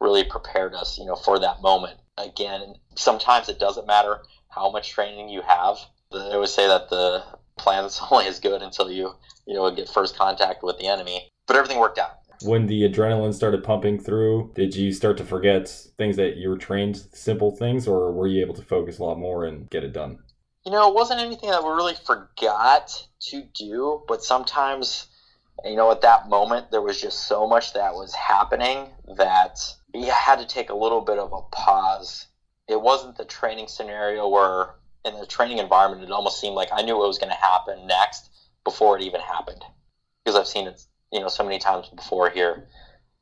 really 0.00 0.24
prepared 0.24 0.74
us, 0.74 0.98
you 0.98 1.04
know, 1.04 1.16
for 1.16 1.38
that 1.38 1.60
moment. 1.60 1.98
Again, 2.16 2.74
sometimes 2.96 3.48
it 3.48 3.58
doesn't 3.58 3.86
matter 3.86 4.22
how 4.48 4.70
much 4.70 4.90
training 4.90 5.28
you 5.28 5.42
have. 5.42 5.76
They 6.10 6.18
always 6.18 6.52
say 6.52 6.66
that 6.66 6.88
the 6.88 7.22
plan 7.58 7.84
is 7.84 8.00
only 8.10 8.26
as 8.26 8.40
good 8.40 8.62
until 8.62 8.90
you, 8.90 9.14
you 9.46 9.54
know, 9.54 9.70
get 9.70 9.88
first 9.88 10.16
contact 10.16 10.62
with 10.62 10.78
the 10.78 10.86
enemy. 10.86 11.28
But 11.46 11.56
everything 11.56 11.78
worked 11.78 11.98
out. 11.98 12.16
When 12.42 12.66
the 12.66 12.88
adrenaline 12.88 13.34
started 13.34 13.62
pumping 13.62 13.98
through, 13.98 14.52
did 14.54 14.74
you 14.74 14.92
start 14.92 15.18
to 15.18 15.24
forget 15.24 15.68
things 15.98 16.16
that 16.16 16.38
you 16.38 16.48
were 16.48 16.56
trained, 16.56 16.96
simple 17.12 17.54
things, 17.54 17.86
or 17.86 18.12
were 18.12 18.26
you 18.26 18.40
able 18.40 18.54
to 18.54 18.62
focus 18.62 18.98
a 18.98 19.04
lot 19.04 19.18
more 19.18 19.44
and 19.44 19.68
get 19.68 19.84
it 19.84 19.92
done? 19.92 20.20
You 20.64 20.72
know, 20.72 20.88
it 20.88 20.94
wasn't 20.94 21.20
anything 21.20 21.50
that 21.50 21.64
we 21.64 21.70
really 21.70 21.94
forgot 21.94 23.06
to 23.28 23.42
do, 23.54 24.02
but 24.06 24.22
sometimes, 24.22 25.06
you 25.64 25.76
know, 25.76 25.90
at 25.90 26.02
that 26.02 26.28
moment, 26.28 26.70
there 26.70 26.82
was 26.82 27.00
just 27.00 27.26
so 27.26 27.46
much 27.46 27.72
that 27.72 27.94
was 27.94 28.14
happening 28.14 28.88
that 29.16 29.58
you 29.94 30.10
had 30.10 30.38
to 30.38 30.46
take 30.46 30.70
a 30.70 30.74
little 30.74 31.00
bit 31.00 31.18
of 31.18 31.32
a 31.32 31.42
pause. 31.54 32.26
It 32.68 32.80
wasn't 32.80 33.16
the 33.16 33.24
training 33.24 33.68
scenario 33.68 34.28
where, 34.28 34.74
in 35.04 35.18
the 35.18 35.26
training 35.26 35.58
environment, 35.58 36.04
it 36.04 36.12
almost 36.12 36.40
seemed 36.40 36.54
like 36.54 36.68
I 36.72 36.82
knew 36.82 36.96
what 36.98 37.08
was 37.08 37.18
going 37.18 37.32
to 37.32 37.36
happen 37.36 37.86
next 37.86 38.30
before 38.64 38.98
it 38.98 39.02
even 39.02 39.20
happened 39.20 39.64
because 40.22 40.38
I've 40.38 40.46
seen 40.46 40.66
it, 40.66 40.82
you 41.10 41.20
know, 41.20 41.28
so 41.28 41.42
many 41.42 41.58
times 41.58 41.88
before 41.88 42.28
here. 42.28 42.66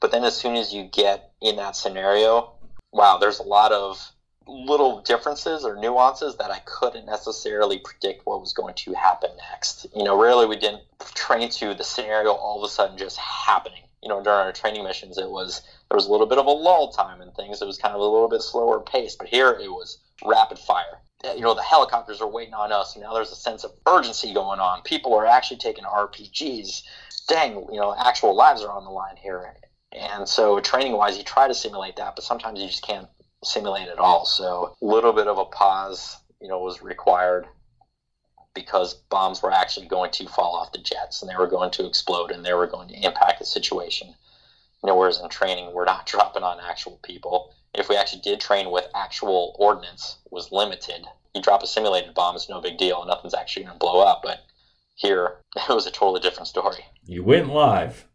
But 0.00 0.10
then 0.10 0.24
as 0.24 0.36
soon 0.36 0.56
as 0.56 0.72
you 0.72 0.84
get 0.84 1.32
in 1.40 1.56
that 1.56 1.76
scenario, 1.76 2.52
wow, 2.92 3.18
there's 3.18 3.38
a 3.38 3.44
lot 3.44 3.72
of 3.72 4.12
little 4.48 5.00
differences 5.02 5.64
or 5.64 5.76
nuances 5.76 6.36
that 6.36 6.50
I 6.50 6.60
couldn't 6.60 7.06
necessarily 7.06 7.78
predict 7.78 8.26
what 8.26 8.40
was 8.40 8.52
going 8.52 8.74
to 8.74 8.94
happen 8.94 9.30
next. 9.50 9.86
You 9.94 10.04
know, 10.04 10.20
rarely 10.20 10.46
we 10.46 10.56
didn't 10.56 10.82
train 11.14 11.50
to 11.50 11.74
the 11.74 11.84
scenario 11.84 12.32
all 12.32 12.58
of 12.58 12.68
a 12.68 12.72
sudden 12.72 12.96
just 12.96 13.18
happening. 13.18 13.82
You 14.02 14.08
know, 14.08 14.22
during 14.22 14.38
our 14.38 14.52
training 14.52 14.84
missions, 14.84 15.18
it 15.18 15.28
was 15.28 15.62
there 15.88 15.96
was 15.96 16.06
a 16.06 16.10
little 16.10 16.26
bit 16.26 16.38
of 16.38 16.46
a 16.46 16.50
lull 16.50 16.92
time 16.92 17.20
and 17.20 17.34
things. 17.34 17.60
It 17.60 17.66
was 17.66 17.78
kind 17.78 17.94
of 17.94 18.00
a 18.00 18.04
little 18.04 18.28
bit 18.28 18.42
slower 18.42 18.80
pace, 18.80 19.16
but 19.16 19.28
here 19.28 19.50
it 19.50 19.68
was 19.68 19.98
rapid 20.24 20.58
fire. 20.58 21.00
Eh, 21.24 21.34
you 21.34 21.40
know, 21.40 21.54
the 21.54 21.62
helicopters 21.62 22.20
are 22.20 22.28
waiting 22.28 22.54
on 22.54 22.72
us. 22.72 22.96
Now 22.96 23.12
there's 23.12 23.32
a 23.32 23.36
sense 23.36 23.64
of 23.64 23.72
urgency 23.86 24.32
going 24.32 24.60
on. 24.60 24.82
People 24.82 25.14
are 25.14 25.26
actually 25.26 25.58
taking 25.58 25.84
RPGs. 25.84 26.82
Dang, 27.26 27.66
you 27.70 27.80
know, 27.80 27.94
actual 27.98 28.34
lives 28.34 28.62
are 28.62 28.70
on 28.70 28.84
the 28.84 28.90
line 28.90 29.16
here. 29.16 29.54
And 29.92 30.28
so, 30.28 30.60
training 30.60 30.92
wise, 30.92 31.16
you 31.16 31.24
try 31.24 31.48
to 31.48 31.54
simulate 31.54 31.96
that, 31.96 32.14
but 32.14 32.24
sometimes 32.24 32.60
you 32.60 32.66
just 32.66 32.82
can't 32.82 33.08
simulate 33.44 33.88
at 33.88 33.98
all. 33.98 34.24
So 34.24 34.76
a 34.80 34.84
little 34.84 35.12
bit 35.12 35.26
of 35.26 35.38
a 35.38 35.44
pause, 35.44 36.16
you 36.40 36.48
know, 36.48 36.58
was 36.58 36.82
required 36.82 37.46
because 38.54 38.94
bombs 38.94 39.42
were 39.42 39.52
actually 39.52 39.86
going 39.86 40.10
to 40.10 40.26
fall 40.28 40.56
off 40.56 40.72
the 40.72 40.78
jets 40.78 41.22
and 41.22 41.30
they 41.30 41.36
were 41.36 41.46
going 41.46 41.70
to 41.70 41.86
explode 41.86 42.30
and 42.30 42.44
they 42.44 42.52
were 42.52 42.66
going 42.66 42.88
to 42.88 43.04
impact 43.04 43.38
the 43.38 43.44
situation. 43.44 44.08
You 44.82 44.88
know, 44.88 44.96
whereas 44.96 45.20
in 45.20 45.28
training, 45.28 45.72
we're 45.72 45.84
not 45.84 46.06
dropping 46.12 46.42
on 46.42 46.58
actual 46.60 46.98
people. 47.02 47.54
If 47.74 47.88
we 47.88 47.96
actually 47.96 48.22
did 48.22 48.40
train 48.40 48.70
with 48.70 48.88
actual 48.94 49.54
ordnance, 49.58 50.18
was 50.30 50.50
limited. 50.50 51.06
You 51.34 51.42
drop 51.42 51.62
a 51.62 51.66
simulated 51.66 52.14
bomb, 52.14 52.34
it's 52.34 52.48
no 52.48 52.60
big 52.60 52.78
deal. 52.78 53.04
Nothing's 53.04 53.34
actually 53.34 53.64
going 53.64 53.74
to 53.74 53.78
blow 53.78 54.00
up. 54.00 54.22
But 54.24 54.40
here, 54.96 55.36
it 55.56 55.68
was 55.68 55.86
a 55.86 55.90
totally 55.90 56.20
different 56.20 56.48
story. 56.48 56.84
You 57.04 57.22
went 57.22 57.48
live. 57.48 58.06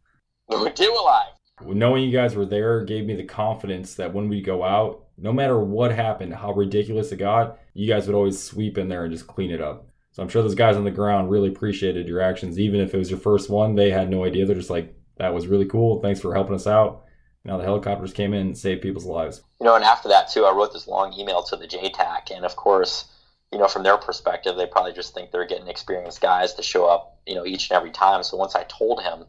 We 0.50 0.70
did 0.72 0.90
live. 0.90 1.34
Knowing 1.62 2.04
you 2.04 2.12
guys 2.12 2.36
were 2.36 2.46
there 2.46 2.84
gave 2.84 3.06
me 3.06 3.16
the 3.16 3.24
confidence 3.24 3.96
that 3.96 4.14
when 4.14 4.28
we 4.28 4.42
go 4.42 4.64
out, 4.64 5.06
no 5.18 5.32
matter 5.32 5.60
what 5.60 5.92
happened, 5.92 6.34
how 6.34 6.52
ridiculous 6.52 7.12
it 7.12 7.18
got, 7.18 7.60
you 7.74 7.88
guys 7.88 8.08
would 8.08 8.16
always 8.16 8.42
sweep 8.42 8.78
in 8.78 8.90
there 8.90 9.04
and 9.04 9.14
just 9.14 9.28
clean 9.28 9.52
it 9.52 9.62
up. 9.62 9.88
So 10.12 10.22
I'm 10.22 10.30
sure 10.30 10.42
those 10.42 10.56
guys 10.56 10.76
on 10.76 10.84
the 10.84 10.92
ground 10.92 11.30
really 11.30 11.50
appreciated 11.50 12.08
your 12.08 12.22
actions. 12.22 12.60
Even 12.60 12.80
if 12.80 12.94
it 12.94 12.98
was 12.98 13.10
your 13.10 13.20
first 13.20 13.50
one, 13.50 13.76
they 13.76 13.92
had 13.92 14.10
no 14.10 14.26
idea. 14.26 14.46
They're 14.46 14.56
just 14.56 14.70
like, 14.70 14.96
that 15.18 15.34
was 15.34 15.48
really 15.48 15.66
cool. 15.66 16.02
Thanks 16.02 16.20
for 16.20 16.34
helping 16.34 16.56
us 16.56 16.68
out. 16.68 17.06
Now 17.46 17.58
the 17.58 17.64
helicopters 17.64 18.14
came 18.14 18.34
in 18.34 18.48
and 18.48 18.58
saved 18.58 18.82
people's 18.82 19.06
lives. 19.06 19.42
You 19.60 19.66
know, 19.66 19.76
and 19.76 19.84
after 19.84 20.10
that 20.10 20.30
too, 20.30 20.46
I 20.46 20.54
wrote 20.54 20.74
this 20.74 20.88
long 20.88 21.14
email 21.14 21.44
to 21.44 21.56
the 21.56 21.68
JTAC, 21.68 22.36
and 22.36 22.46
of 22.46 22.56
course, 22.56 23.06
you 23.52 23.60
know, 23.60 23.68
from 23.68 23.84
their 23.84 23.98
perspective, 23.98 24.56
they 24.56 24.66
probably 24.66 24.94
just 24.94 25.14
think 25.14 25.32
they're 25.32 25.46
getting 25.46 25.68
experienced 25.68 26.22
guys 26.22 26.54
to 26.56 26.64
show 26.64 26.86
up, 26.86 27.20
you 27.28 27.36
know, 27.36 27.46
each 27.46 27.70
and 27.70 27.78
every 27.78 27.92
time. 27.92 28.24
So 28.24 28.38
once 28.38 28.56
I 28.56 28.64
told 28.64 29.04
him 29.04 29.26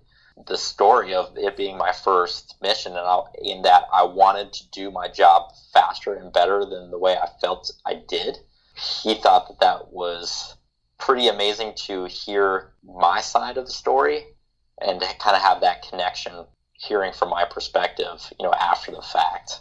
the 0.47 0.57
story 0.57 1.14
of 1.14 1.33
it 1.37 1.57
being 1.57 1.79
my 1.79 1.92
first 1.92 2.57
mission, 2.61 2.92
and 2.92 3.01
I, 3.01 3.20
in 3.42 3.62
that 3.62 3.85
I 3.92 4.05
wanted 4.05 4.53
to 4.55 4.70
do 4.70 4.90
my 4.90 5.09
job 5.09 5.53
faster 5.73 6.14
and 6.14 6.33
better 6.33 6.64
than 6.64 6.90
the 6.90 6.99
way 6.99 7.16
I 7.16 7.29
felt 7.40 7.70
I 7.87 8.03
did. 8.09 8.38
He 8.77 9.14
thought 9.14 9.49
that 9.49 9.61
that 9.61 9.92
was 9.92 10.57
pretty 10.99 11.29
amazing 11.29 11.75
to 11.87 12.07
hear 12.07 12.73
my 12.85 13.20
side 13.20 13.57
of 13.57 13.66
the 13.66 13.73
story 13.73 14.25
and 14.81 15.01
to 15.01 15.07
kind 15.18 15.37
of 15.37 15.42
have 15.42 15.61
that 15.61 15.88
connection, 15.88 16.44
hearing 16.73 17.12
from 17.12 17.31
my 17.31 17.44
perspective, 17.44 18.33
you 18.38 18.44
know, 18.44 18.53
after 18.53 18.90
the 18.90 19.03
fact. 19.03 19.61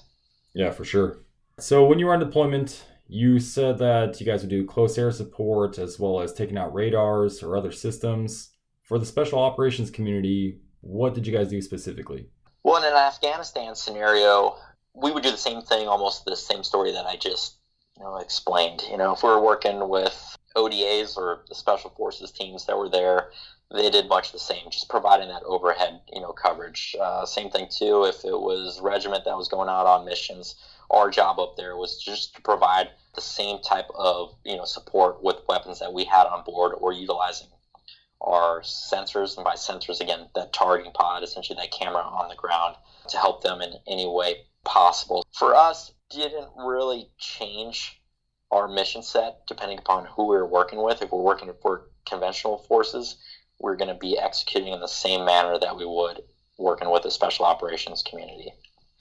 Yeah, 0.54 0.72
for 0.72 0.84
sure. 0.84 1.20
So 1.60 1.86
when 1.86 2.00
you 2.00 2.08
were 2.08 2.14
on 2.14 2.20
deployment, 2.20 2.84
you 3.08 3.40
said 3.40 3.78
that 3.78 4.20
you 4.20 4.26
guys 4.26 4.42
would 4.42 4.50
do 4.50 4.66
close 4.66 4.98
air 4.98 5.12
support 5.12 5.78
as 5.78 6.00
well 6.00 6.20
as 6.20 6.34
taking 6.34 6.58
out 6.58 6.74
radars 6.74 7.44
or 7.44 7.56
other 7.56 7.72
systems. 7.72 8.50
For 8.94 9.00
the 9.00 9.08
special 9.08 9.40
operations 9.40 9.90
community, 9.90 10.60
what 10.82 11.16
did 11.16 11.26
you 11.26 11.34
guys 11.34 11.48
do 11.50 11.60
specifically? 11.64 12.28
Well, 12.62 12.78
in 12.78 12.84
an 12.84 12.96
Afghanistan 12.96 13.74
scenario, 13.74 14.56
we 14.94 15.10
would 15.10 15.24
do 15.24 15.32
the 15.32 15.36
same 15.38 15.64
thing, 15.64 15.88
almost 15.88 16.26
the 16.26 16.36
same 16.36 16.64
story 16.64 16.92
that 16.92 17.08
I 17.08 17.16
just 17.16 17.56
you 17.98 18.04
know 18.04 18.18
explained. 18.18 18.84
You 18.88 18.98
know, 18.98 19.14
if 19.14 19.24
we 19.24 19.30
were 19.30 19.42
working 19.42 19.90
with 19.90 20.38
ODAs 20.56 21.18
or 21.18 21.44
the 21.50 21.56
special 21.56 21.90
forces 21.90 22.32
teams 22.32 22.68
that 22.68 22.78
were 22.78 22.88
there, 22.88 23.32
they 23.74 23.90
did 23.90 24.08
much 24.08 24.32
the 24.32 24.38
same, 24.38 24.70
just 24.70 24.90
providing 24.90 25.30
that 25.30 25.42
overhead, 25.42 26.02
you 26.14 26.22
know, 26.22 26.32
coverage. 26.32 26.96
Uh, 27.02 27.26
same 27.26 27.50
thing 27.50 27.70
too. 27.76 28.04
If 28.04 28.24
it 28.24 28.40
was 28.40 28.80
regiment 28.80 29.26
that 29.26 29.36
was 29.36 29.48
going 29.48 29.70
out 29.70 29.88
on 29.88 30.06
missions, 30.06 30.54
our 30.92 31.10
job 31.10 31.40
up 31.40 31.56
there 31.58 31.78
was 31.78 31.98
just 31.98 32.36
to 32.36 32.44
provide 32.44 32.92
the 33.16 33.22
same 33.22 33.58
type 33.64 33.90
of 33.96 34.36
you 34.46 34.56
know 34.56 34.66
support 34.66 35.24
with 35.24 35.38
weapons 35.50 35.80
that 35.80 35.94
we 35.94 36.06
had 36.06 36.28
on 36.28 36.44
board 36.44 36.74
or 36.78 36.94
utilizing 36.94 37.48
are 38.24 38.62
sensors, 38.62 39.36
and 39.36 39.44
by 39.44 39.56
sensors, 39.56 40.00
again, 40.00 40.28
that 40.36 40.54
targeting 40.54 40.94
pod, 40.94 41.24
essentially 41.24 41.58
that 41.58 41.72
camera 41.72 42.02
on 42.02 42.30
the 42.30 42.36
ground 42.36 42.76
to 43.10 43.18
help 43.18 43.44
them 43.44 43.62
in 43.62 43.74
any 43.88 44.08
way 44.08 44.46
possible. 44.64 45.26
For 45.34 45.54
us, 45.56 45.92
didn't 46.10 46.50
really 46.56 47.10
change 47.18 48.00
our 48.52 48.68
mission 48.68 49.02
set 49.02 49.46
depending 49.48 49.80
upon 49.80 50.06
who 50.06 50.28
we 50.28 50.36
are 50.36 50.46
working 50.46 50.82
with. 50.82 51.02
If 51.02 51.12
we're 51.12 51.22
working 51.22 51.52
for 51.62 51.90
conventional 52.06 52.60
forces, 52.60 53.18
we're 53.60 53.76
going 53.76 53.88
to 53.88 54.00
be 54.00 54.18
executing 54.18 54.74
in 54.74 54.80
the 54.80 54.88
same 54.88 55.26
manner 55.26 55.58
that 55.60 55.76
we 55.76 55.86
would 55.86 56.22
working 56.58 56.92
with 56.92 57.04
the 57.04 57.12
special 57.12 57.46
operations 57.46 58.04
community. 58.04 58.54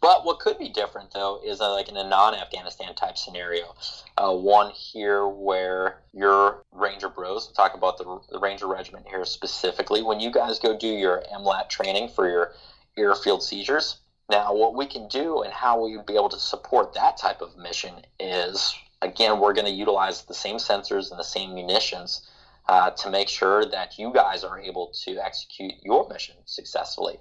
But 0.03 0.25
what 0.25 0.41
could 0.41 0.59
be 0.59 0.69
different 0.69 1.13
though 1.13 1.41
is 1.45 1.61
uh, 1.61 1.73
like 1.73 1.89
in 1.89 1.97
a 1.97 2.03
non-Afghanistan 2.03 2.93
type 2.97 3.17
scenario, 3.17 3.77
uh, 4.19 4.35
one 4.35 4.73
here 4.73 5.29
where 5.29 6.01
your 6.13 6.65
Ranger 6.73 7.09
Bros. 7.09 7.47
We'll 7.47 7.55
talk 7.55 7.75
about 7.75 7.99
the, 7.99 8.21
the 8.33 8.41
Ranger 8.41 8.67
Regiment 8.67 9.07
here 9.07 9.25
specifically. 9.25 10.03
When 10.03 10.19
you 10.19 10.33
guys 10.33 10.59
go 10.59 10.77
do 10.77 10.89
your 10.89 11.23
MLAT 11.33 11.69
training 11.69 12.09
for 12.09 12.29
your 12.29 12.53
airfield 12.99 13.45
seizures, 13.45 14.01
now 14.29 14.53
what 14.53 14.75
we 14.75 14.87
can 14.87 15.07
do 15.07 15.43
and 15.43 15.53
how 15.53 15.81
we 15.85 15.97
would 15.97 16.07
be 16.07 16.17
able 16.17 16.31
to 16.31 16.41
support 16.41 16.95
that 16.95 17.17
type 17.17 17.41
of 17.41 17.57
mission 17.57 17.95
is 18.19 18.75
again 19.03 19.39
we're 19.39 19.53
going 19.53 19.67
to 19.67 19.73
utilize 19.73 20.23
the 20.23 20.35
same 20.35 20.57
sensors 20.57 21.13
and 21.13 21.21
the 21.21 21.25
same 21.25 21.55
munitions 21.55 22.29
uh, 22.69 22.91
to 22.91 23.09
make 23.09 23.29
sure 23.29 23.65
that 23.67 24.01
you 24.01 24.13
guys 24.13 24.43
are 24.43 24.59
able 24.59 24.89
to 25.05 25.25
execute 25.25 25.75
your 25.85 26.09
mission 26.09 26.35
successfully. 26.45 27.21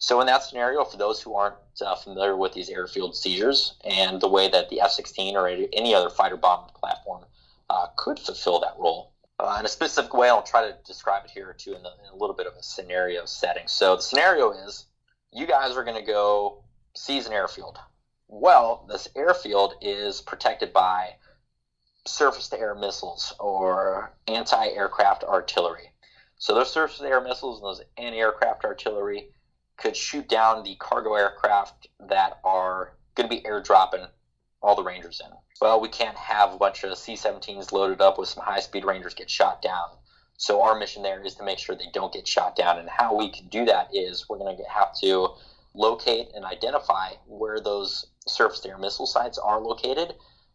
So, 0.00 0.20
in 0.20 0.26
that 0.28 0.44
scenario, 0.44 0.84
for 0.84 0.96
those 0.96 1.20
who 1.20 1.34
aren't 1.34 1.56
uh, 1.84 1.96
familiar 1.96 2.36
with 2.36 2.52
these 2.52 2.70
airfield 2.70 3.16
seizures 3.16 3.74
and 3.84 4.20
the 4.20 4.28
way 4.28 4.48
that 4.48 4.68
the 4.68 4.80
F 4.80 4.92
16 4.92 5.36
or 5.36 5.48
any 5.48 5.94
other 5.94 6.08
fighter 6.08 6.36
bomb 6.36 6.68
platform 6.70 7.24
uh, 7.68 7.88
could 7.96 8.18
fulfill 8.20 8.60
that 8.60 8.76
role, 8.78 9.12
uh, 9.40 9.56
in 9.58 9.66
a 9.66 9.68
specific 9.68 10.14
way, 10.14 10.28
I'll 10.28 10.42
try 10.42 10.68
to 10.68 10.76
describe 10.84 11.24
it 11.24 11.32
here 11.32 11.52
too 11.52 11.74
in, 11.74 11.82
the, 11.82 11.90
in 12.04 12.12
a 12.12 12.16
little 12.16 12.34
bit 12.34 12.46
of 12.46 12.54
a 12.54 12.62
scenario 12.62 13.24
setting. 13.24 13.66
So, 13.66 13.96
the 13.96 14.02
scenario 14.02 14.52
is 14.52 14.86
you 15.32 15.46
guys 15.46 15.76
are 15.76 15.84
going 15.84 15.98
to 15.98 16.06
go 16.06 16.62
seize 16.94 17.26
an 17.26 17.32
airfield. 17.32 17.78
Well, 18.28 18.86
this 18.88 19.08
airfield 19.16 19.74
is 19.80 20.20
protected 20.20 20.72
by 20.72 21.14
surface 22.06 22.48
to 22.50 22.58
air 22.58 22.76
missiles 22.76 23.34
or 23.40 24.12
anti 24.28 24.68
aircraft 24.68 25.24
artillery. 25.24 25.90
So, 26.36 26.54
those 26.54 26.72
surface 26.72 26.98
to 26.98 27.06
air 27.08 27.20
missiles 27.20 27.58
and 27.58 27.66
those 27.66 27.82
anti 27.96 28.18
aircraft 28.18 28.64
artillery 28.64 29.30
could 29.78 29.96
shoot 29.96 30.28
down 30.28 30.64
the 30.64 30.74
cargo 30.74 31.14
aircraft 31.14 31.86
that 32.08 32.40
are 32.44 32.96
going 33.14 33.28
to 33.28 33.34
be 33.34 33.42
airdropping 33.42 34.06
all 34.60 34.74
the 34.74 34.82
Rangers 34.82 35.22
in. 35.24 35.30
Well, 35.60 35.80
we 35.80 35.88
can't 35.88 36.16
have 36.16 36.52
a 36.52 36.58
bunch 36.58 36.84
of 36.84 36.98
C 36.98 37.14
17s 37.14 37.72
loaded 37.72 38.00
up 38.00 38.18
with 38.18 38.28
some 38.28 38.42
high 38.44 38.60
speed 38.60 38.84
Rangers 38.84 39.14
get 39.14 39.30
shot 39.30 39.62
down. 39.62 39.88
So, 40.36 40.62
our 40.62 40.78
mission 40.78 41.02
there 41.02 41.24
is 41.24 41.34
to 41.36 41.44
make 41.44 41.58
sure 41.58 41.74
they 41.74 41.90
don't 41.92 42.12
get 42.12 42.26
shot 42.26 42.54
down. 42.56 42.78
And 42.78 42.88
how 42.88 43.16
we 43.16 43.30
can 43.30 43.48
do 43.48 43.64
that 43.64 43.88
is 43.92 44.28
we're 44.28 44.38
going 44.38 44.56
to 44.56 44.64
have 44.64 44.94
to 45.00 45.30
locate 45.74 46.28
and 46.34 46.44
identify 46.44 47.12
where 47.26 47.60
those 47.60 48.06
surface 48.26 48.60
to 48.60 48.68
air 48.68 48.78
missile 48.78 49.06
sites 49.06 49.38
are 49.38 49.60
located, 49.60 50.14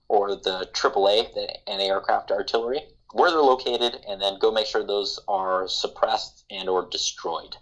or 0.09 0.35
the 0.35 0.69
AAA, 0.73 1.33
the 1.33 1.69
anti 1.69 1.85
aircraft 1.85 2.31
artillery, 2.31 2.81
where 3.13 3.31
they're 3.31 3.41
located, 3.41 4.03
and 4.07 4.21
then 4.21 4.39
go 4.39 4.51
make 4.51 4.67
sure 4.67 4.83
those 4.83 5.19
are 5.27 5.67
suppressed 5.67 6.45
and 6.49 6.69
or 6.69 6.87
destroyed 6.89 7.55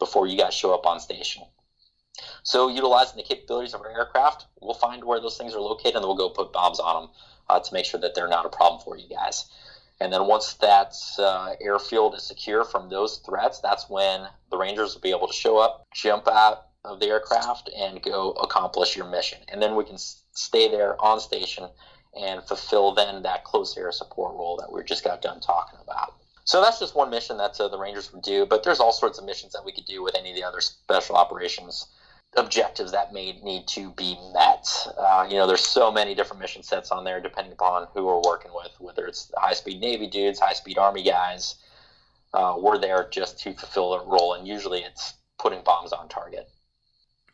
before 0.00 0.26
you 0.26 0.36
guys 0.36 0.52
show 0.52 0.74
up 0.74 0.84
on 0.84 0.98
station. 0.98 1.44
So, 2.42 2.68
utilizing 2.68 3.16
the 3.16 3.22
capabilities 3.22 3.74
of 3.74 3.82
our 3.82 3.90
aircraft, 3.90 4.46
we'll 4.60 4.74
find 4.74 5.04
where 5.04 5.20
those 5.20 5.38
things 5.38 5.54
are 5.54 5.60
located 5.60 5.96
and 5.96 6.04
we'll 6.04 6.16
go 6.16 6.30
put 6.30 6.52
bombs 6.52 6.80
on 6.80 7.02
them 7.02 7.10
uh, 7.48 7.60
to 7.60 7.72
make 7.72 7.84
sure 7.84 8.00
that 8.00 8.14
they're 8.14 8.28
not 8.28 8.46
a 8.46 8.48
problem 8.48 8.82
for 8.82 8.96
you 8.96 9.08
guys. 9.08 9.44
And 10.00 10.12
then 10.12 10.26
once 10.26 10.54
that 10.54 10.94
uh, 11.18 11.54
airfield 11.60 12.14
is 12.14 12.22
secure 12.22 12.64
from 12.64 12.88
those 12.88 13.18
threats, 13.18 13.60
that's 13.60 13.88
when 13.88 14.26
the 14.50 14.56
Rangers 14.56 14.94
will 14.94 15.02
be 15.02 15.10
able 15.10 15.28
to 15.28 15.34
show 15.34 15.58
up, 15.58 15.86
jump 15.94 16.26
out 16.26 16.68
of 16.84 17.00
the 17.00 17.06
aircraft, 17.06 17.70
and 17.76 18.02
go 18.02 18.32
accomplish 18.32 18.96
your 18.96 19.08
mission. 19.08 19.38
And 19.48 19.60
then 19.62 19.76
we 19.76 19.84
can 19.84 19.98
stay 19.98 20.70
there 20.70 21.00
on 21.02 21.20
station 21.20 21.68
and 22.18 22.42
fulfill 22.42 22.94
then 22.94 23.22
that 23.22 23.44
close 23.44 23.76
air 23.76 23.92
support 23.92 24.34
role 24.34 24.56
that 24.56 24.72
we 24.72 24.82
just 24.84 25.04
got 25.04 25.22
done 25.22 25.40
talking 25.40 25.78
about. 25.82 26.14
So 26.50 26.60
that's 26.60 26.80
just 26.80 26.96
one 26.96 27.10
mission 27.10 27.36
that 27.36 27.60
uh, 27.60 27.68
the 27.68 27.78
Rangers 27.78 28.12
would 28.12 28.22
do, 28.22 28.44
but 28.44 28.64
there's 28.64 28.80
all 28.80 28.90
sorts 28.90 29.20
of 29.20 29.24
missions 29.24 29.52
that 29.52 29.64
we 29.64 29.70
could 29.70 29.84
do 29.84 30.02
with 30.02 30.16
any 30.16 30.30
of 30.30 30.36
the 30.36 30.42
other 30.42 30.60
special 30.60 31.14
operations 31.14 31.86
objectives 32.36 32.90
that 32.90 33.12
may 33.12 33.38
need 33.44 33.68
to 33.68 33.92
be 33.92 34.18
met. 34.34 34.66
Uh, 34.98 35.24
you 35.30 35.36
know, 35.36 35.46
there's 35.46 35.64
so 35.64 35.92
many 35.92 36.12
different 36.12 36.40
mission 36.40 36.64
sets 36.64 36.90
on 36.90 37.04
there 37.04 37.20
depending 37.20 37.52
upon 37.52 37.86
who 37.94 38.04
we're 38.04 38.20
working 38.22 38.50
with, 38.52 38.72
whether 38.80 39.06
it's 39.06 39.30
high 39.36 39.52
speed 39.52 39.80
Navy 39.80 40.08
dudes, 40.08 40.40
high 40.40 40.52
speed 40.52 40.76
Army 40.76 41.04
guys, 41.04 41.54
Uh, 42.34 42.56
we're 42.58 42.78
there 42.78 43.08
just 43.10 43.38
to 43.40 43.52
fulfill 43.54 43.94
a 43.94 44.04
role, 44.04 44.34
and 44.34 44.46
usually 44.46 44.80
it's 44.80 45.14
putting 45.38 45.62
bombs 45.62 45.92
on 45.92 46.08
target. 46.08 46.48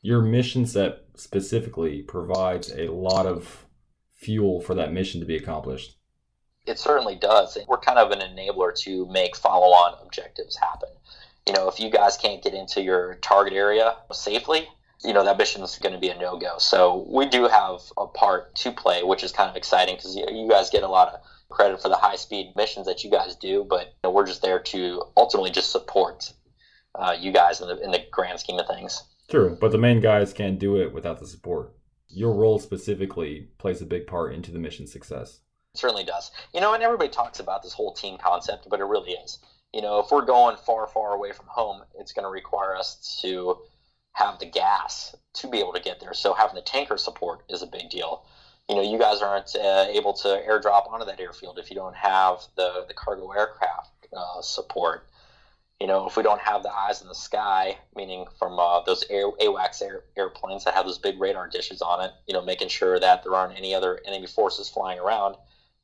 Your 0.03 0.21
mission 0.21 0.67
set 0.67 1.05
specifically 1.17 2.03
provides 2.03 2.71
a 2.71 2.89
lot 2.89 3.25
of 3.25 3.65
fuel 4.15 4.61
for 4.61 4.75
that 4.75 4.93
mission 4.93 5.21
to 5.21 5.27
be 5.27 5.37
accomplished. 5.37 5.96
It 6.67 6.79
certainly 6.79 7.15
does. 7.15 7.57
We're 7.69 7.79
kind 7.79 7.99
of 7.99 8.11
an 8.11 8.21
enabler 8.21 8.75
to 8.81 9.07
make 9.07 9.37
follow 9.37 9.69
on 9.69 9.99
objectives 10.03 10.57
happen. 10.57 10.89
You 11.47 11.53
know, 11.53 11.69
if 11.69 11.79
you 11.79 11.91
guys 11.91 12.17
can't 12.17 12.43
get 12.43 12.55
into 12.55 12.83
your 12.83 13.15
target 13.17 13.53
area 13.53 13.97
safely, 14.13 14.69
you 15.05 15.13
know, 15.13 15.25
that 15.25 15.39
mission 15.39 15.63
is 15.63 15.79
going 15.79 15.95
to 15.95 16.01
be 16.01 16.09
a 16.09 16.19
no 16.19 16.37
go. 16.37 16.59
So 16.59 17.07
we 17.09 17.27
do 17.27 17.47
have 17.47 17.81
a 17.97 18.07
part 18.07 18.55
to 18.57 18.73
play, 18.73 19.03
which 19.05 19.23
is 19.23 19.31
kind 19.31 19.49
of 19.49 19.57
exciting 19.57 19.97
because 19.97 20.17
you 20.17 20.49
guys 20.49 20.71
get 20.71 20.83
a 20.83 20.89
lot 20.89 21.09
of 21.09 21.21
credit 21.49 21.81
for 21.81 21.89
the 21.89 21.97
high 21.97 22.17
speed 22.17 22.53
missions 22.57 22.87
that 22.87 23.05
you 23.05 23.11
guys 23.11 23.37
do, 23.37 23.65
but 23.69 23.87
you 23.87 23.93
know, 24.05 24.11
we're 24.11 24.27
just 24.27 24.43
there 24.43 24.59
to 24.59 25.03
ultimately 25.17 25.51
just 25.51 25.71
support 25.71 26.33
uh, 26.95 27.15
you 27.19 27.33
guys 27.33 27.61
in 27.61 27.69
the, 27.69 27.81
in 27.83 27.91
the 27.91 28.05
grand 28.11 28.41
scheme 28.41 28.59
of 28.59 28.67
things. 28.67 29.03
True, 29.29 29.57
but 29.61 29.73
the 29.73 29.79
main 29.79 30.01
guys 30.01 30.33
can't 30.33 30.59
do 30.59 30.77
it 30.77 30.93
without 30.93 31.21
the 31.21 31.27
support. 31.27 31.73
Your 32.09 32.33
role 32.33 32.59
specifically 32.59 33.49
plays 33.59 33.83
a 33.83 33.87
big 33.87 34.07
part 34.07 34.33
into 34.33 34.53
the 34.53 34.59
mission 34.59 34.87
success. 34.87 35.41
Certainly 35.77 36.05
does. 36.05 36.31
You 36.55 36.61
know, 36.61 36.75
and 36.75 36.83
everybody 36.83 37.11
talks 37.11 37.41
about 37.41 37.63
this 37.63 37.73
whole 37.73 37.93
team 37.93 38.19
concept, 38.19 38.69
but 38.69 38.81
it 38.81 38.85
really 38.85 39.13
is. 39.13 39.39
You 39.73 39.83
know, 39.83 39.99
if 39.99 40.11
we're 40.11 40.25
going 40.25 40.57
far, 40.57 40.87
far 40.87 41.15
away 41.15 41.33
from 41.33 41.47
home, 41.49 41.83
it's 41.99 42.13
going 42.13 42.25
to 42.25 42.31
require 42.31 42.75
us 42.75 43.19
to 43.23 43.59
have 44.13 44.39
the 44.39 44.47
gas 44.47 45.15
to 45.35 45.49
be 45.49 45.59
able 45.59 45.75
to 45.75 45.81
get 45.81 46.01
there. 46.01 46.15
So 46.15 46.33
having 46.33 46.55
the 46.55 46.63
tanker 46.63 46.97
support 46.97 47.43
is 47.51 47.63
a 47.63 47.67
big 47.67 47.91
deal. 47.91 48.25
You 48.69 48.77
know, 48.77 48.83
you 48.83 48.99
guys 48.99 49.21
aren't 49.21 49.55
uh, 49.55 49.87
able 49.91 50.15
to 50.15 50.29
airdrop 50.49 50.91
onto 50.91 51.05
that 51.05 51.21
airfield 51.21 51.59
if 51.59 51.71
you 51.71 51.77
don't 51.77 51.95
have 51.95 52.41
the, 52.57 52.85
the 52.89 52.95
cargo 52.95 53.31
aircraft 53.31 53.91
uh, 54.17 54.41
support 54.41 55.07
you 55.81 55.87
know, 55.87 56.07
if 56.07 56.17
we 56.17 56.23
don't 56.23 56.41
have 56.41 56.63
the 56.63 56.73
eyes 56.73 57.03
in 57.03 57.09
the 57.09 57.15
sky, 57.15 57.77
meaning 57.95 58.27
from 58.39 58.59
uh, 58.59 58.81
those 58.81 59.05
air, 59.11 59.31
AWACS 59.31 59.83
air, 59.83 60.05
airplanes 60.17 60.65
that 60.65 60.75
have 60.75 60.87
those 60.87 60.99
big 60.99 61.21
radar 61.21 61.49
dishes 61.49 61.83
on 61.83 62.03
it, 62.03 62.13
you 62.27 62.33
know, 62.33 62.43
making 62.43 62.69
sure 62.69 62.99
that 62.99 63.23
there 63.23 63.35
aren't 63.35 63.59
any 63.59 63.75
other 63.75 64.01
enemy 64.07 64.27
forces 64.27 64.71
flying 64.71 64.99
around, 64.99 65.37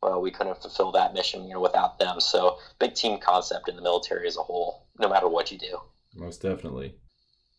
well, 0.02 0.20
we 0.20 0.30
couldn't 0.30 0.60
fulfill 0.60 0.92
that 0.92 1.14
mission, 1.14 1.44
you 1.44 1.54
know, 1.54 1.60
without 1.60 1.98
them. 1.98 2.20
So, 2.20 2.58
big 2.78 2.94
team 2.94 3.18
concept 3.18 3.68
in 3.68 3.76
the 3.76 3.82
military 3.82 4.26
as 4.26 4.36
a 4.36 4.42
whole, 4.42 4.86
no 4.98 5.08
matter 5.08 5.28
what 5.28 5.50
you 5.52 5.58
do. 5.58 5.78
Most 6.14 6.42
definitely 6.42 6.96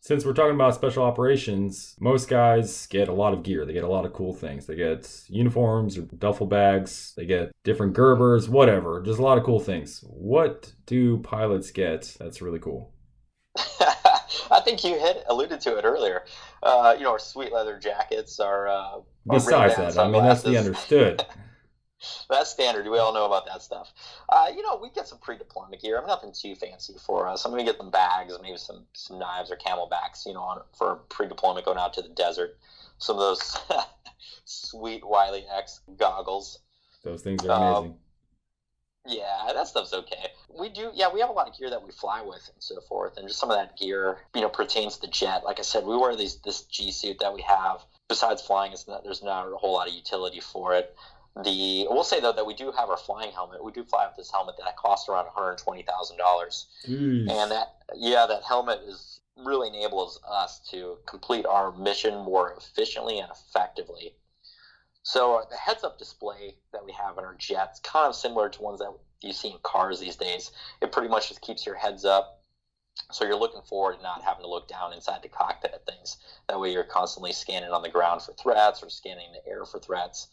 since 0.03 0.25
we're 0.25 0.33
talking 0.33 0.55
about 0.55 0.75
special 0.75 1.01
operations, 1.01 1.95
most 1.97 2.27
guys 2.27 2.87
get 2.87 3.07
a 3.07 3.13
lot 3.13 3.31
of 3.31 3.41
gear. 3.41 3.65
They 3.65 3.71
get 3.71 3.85
a 3.85 3.89
lot 3.89 4.05
of 4.05 4.11
cool 4.11 4.33
things. 4.33 4.65
They 4.65 4.75
get 4.75 5.09
uniforms 5.29 5.97
or 5.97 6.01
duffel 6.01 6.45
bags. 6.45 7.13
They 7.15 7.25
get 7.25 7.53
different 7.63 7.95
Gerbers, 7.95 8.49
whatever. 8.49 9.01
Just 9.01 9.19
a 9.19 9.21
lot 9.21 9.37
of 9.37 9.45
cool 9.45 9.61
things. 9.61 10.03
What 10.05 10.73
do 10.85 11.19
pilots 11.19 11.71
get 11.71 12.17
that's 12.19 12.41
really 12.41 12.59
cool? 12.59 12.91
I 14.51 14.59
think 14.65 14.83
you 14.83 14.99
hit 14.99 15.23
alluded 15.29 15.61
to 15.61 15.77
it 15.77 15.85
earlier. 15.85 16.25
Uh, 16.61 16.95
you 16.97 17.05
know, 17.05 17.11
our 17.11 17.19
sweet 17.19 17.53
leather 17.53 17.79
jackets, 17.79 18.41
our, 18.41 18.67
uh, 18.67 18.99
besides 19.25 19.77
that, 19.77 19.97
I 19.97 20.09
mean 20.09 20.23
that's 20.23 20.41
the 20.41 20.57
understood. 20.57 21.25
that's 22.29 22.49
standard. 22.49 22.87
We 22.87 22.97
all 22.97 23.13
know 23.13 23.25
about 23.25 23.45
that 23.47 23.61
stuff. 23.61 23.93
Uh, 24.29 24.47
you 24.55 24.61
know, 24.61 24.79
we 24.81 24.89
get 24.89 25.07
some 25.07 25.19
pre-deployment 25.19 25.81
gear. 25.81 25.97
I 25.97 26.01
mean, 26.01 26.07
nothing 26.07 26.33
too 26.33 26.55
fancy 26.55 26.95
for 27.05 27.27
us. 27.27 27.45
I'm 27.45 27.51
gonna 27.51 27.63
get 27.63 27.77
them 27.77 27.91
bags, 27.91 28.33
maybe 28.41 28.57
some 28.57 28.85
some 28.93 29.19
knives 29.19 29.51
or 29.51 29.57
CamelBaks. 29.57 30.25
You 30.25 30.33
know, 30.33 30.41
on, 30.41 30.61
for 30.77 30.95
pre-deployment 31.09 31.65
going 31.65 31.77
out 31.77 31.93
to 31.93 32.01
the 32.01 32.09
desert. 32.09 32.57
Some 32.97 33.17
of 33.17 33.21
those 33.21 33.57
sweet 34.45 35.05
Wiley 35.05 35.45
X 35.51 35.81
goggles. 35.97 36.59
Those 37.03 37.21
things 37.21 37.45
are 37.45 37.51
amazing. 37.51 37.91
Um, 37.91 37.97
yeah, 39.05 39.51
that 39.53 39.67
stuff's 39.67 39.93
okay. 39.93 40.29
We 40.57 40.69
do, 40.69 40.91
yeah, 40.93 41.07
we 41.13 41.19
have 41.19 41.29
a 41.29 41.33
lot 41.33 41.49
of 41.49 41.57
gear 41.57 41.69
that 41.69 41.83
we 41.83 41.91
fly 41.91 42.21
with 42.21 42.49
and 42.53 42.63
so 42.63 42.79
forth, 42.81 43.17
and 43.17 43.27
just 43.27 43.39
some 43.39 43.51
of 43.51 43.57
that 43.57 43.77
gear, 43.77 44.19
you 44.33 44.41
know, 44.41 44.49
pertains 44.49 44.95
to 44.95 45.01
the 45.01 45.07
jet. 45.07 45.43
Like 45.43 45.59
I 45.59 45.63
said, 45.63 45.83
we 45.83 45.97
wear 45.97 46.15
these 46.15 46.37
this 46.37 46.61
G 46.63 46.91
suit 46.91 47.19
that 47.19 47.33
we 47.33 47.41
have. 47.41 47.83
Besides 48.07 48.41
flying, 48.41 48.71
it's 48.71 48.87
not, 48.87 49.03
there's 49.03 49.23
not 49.23 49.51
a 49.51 49.55
whole 49.57 49.73
lot 49.73 49.87
of 49.87 49.93
utility 49.93 50.39
for 50.39 50.75
it. 50.75 50.95
The 51.35 51.87
we'll 51.89 52.03
say 52.03 52.19
though 52.19 52.31
that 52.31 52.45
we 52.45 52.53
do 52.53 52.71
have 52.71 52.89
our 52.89 52.97
flying 52.97 53.31
helmet. 53.31 53.63
We 53.63 53.71
do 53.71 53.83
fly 53.83 54.05
with 54.05 54.15
this 54.15 54.31
helmet 54.31 54.55
that 54.59 54.77
costs 54.77 55.09
around 55.09 55.25
one 55.25 55.33
hundred 55.33 55.57
twenty 55.57 55.81
thousand 55.81 56.17
dollars, 56.17 56.67
and 57.27 57.49
that 57.49 57.77
yeah, 57.95 58.27
that 58.27 58.43
helmet 58.43 58.81
is 58.85 59.19
really 59.35 59.69
enables 59.69 60.19
us 60.29 60.59
to 60.69 60.97
complete 61.07 61.47
our 61.47 61.71
mission 61.71 62.23
more 62.23 62.53
efficiently 62.55 63.17
and 63.17 63.29
effectively. 63.31 64.13
So 65.01 65.43
the 65.49 65.57
heads-up 65.57 65.97
display 65.97 66.55
that 66.71 66.85
we 66.85 66.91
have 66.91 67.17
in 67.17 67.23
our 67.23 67.35
jets, 67.39 67.79
kind 67.79 68.07
of 68.07 68.15
similar 68.15 68.47
to 68.49 68.61
ones 68.61 68.79
that 68.79 68.93
you 69.21 69.33
see 69.33 69.49
in 69.49 69.57
cars 69.63 69.99
these 69.99 70.15
days. 70.15 70.51
It 70.81 70.91
pretty 70.91 71.09
much 71.09 71.29
just 71.29 71.41
keeps 71.41 71.65
your 71.65 71.75
heads 71.75 72.05
up, 72.05 72.43
so 73.11 73.25
you're 73.25 73.35
looking 73.35 73.63
forward 73.63 73.95
and 73.95 74.03
not 74.03 74.21
having 74.21 74.43
to 74.43 74.49
look 74.49 74.67
down 74.67 74.93
inside 74.93 75.23
the 75.23 75.29
cockpit 75.29 75.73
at 75.73 75.85
things. 75.87 76.17
That 76.47 76.59
way, 76.59 76.71
you're 76.71 76.83
constantly 76.83 77.33
scanning 77.33 77.71
on 77.71 77.81
the 77.81 77.89
ground 77.89 78.21
for 78.21 78.33
threats 78.33 78.83
or 78.83 78.89
scanning 78.89 79.33
the 79.33 79.49
air 79.49 79.65
for 79.65 79.79
threats 79.79 80.27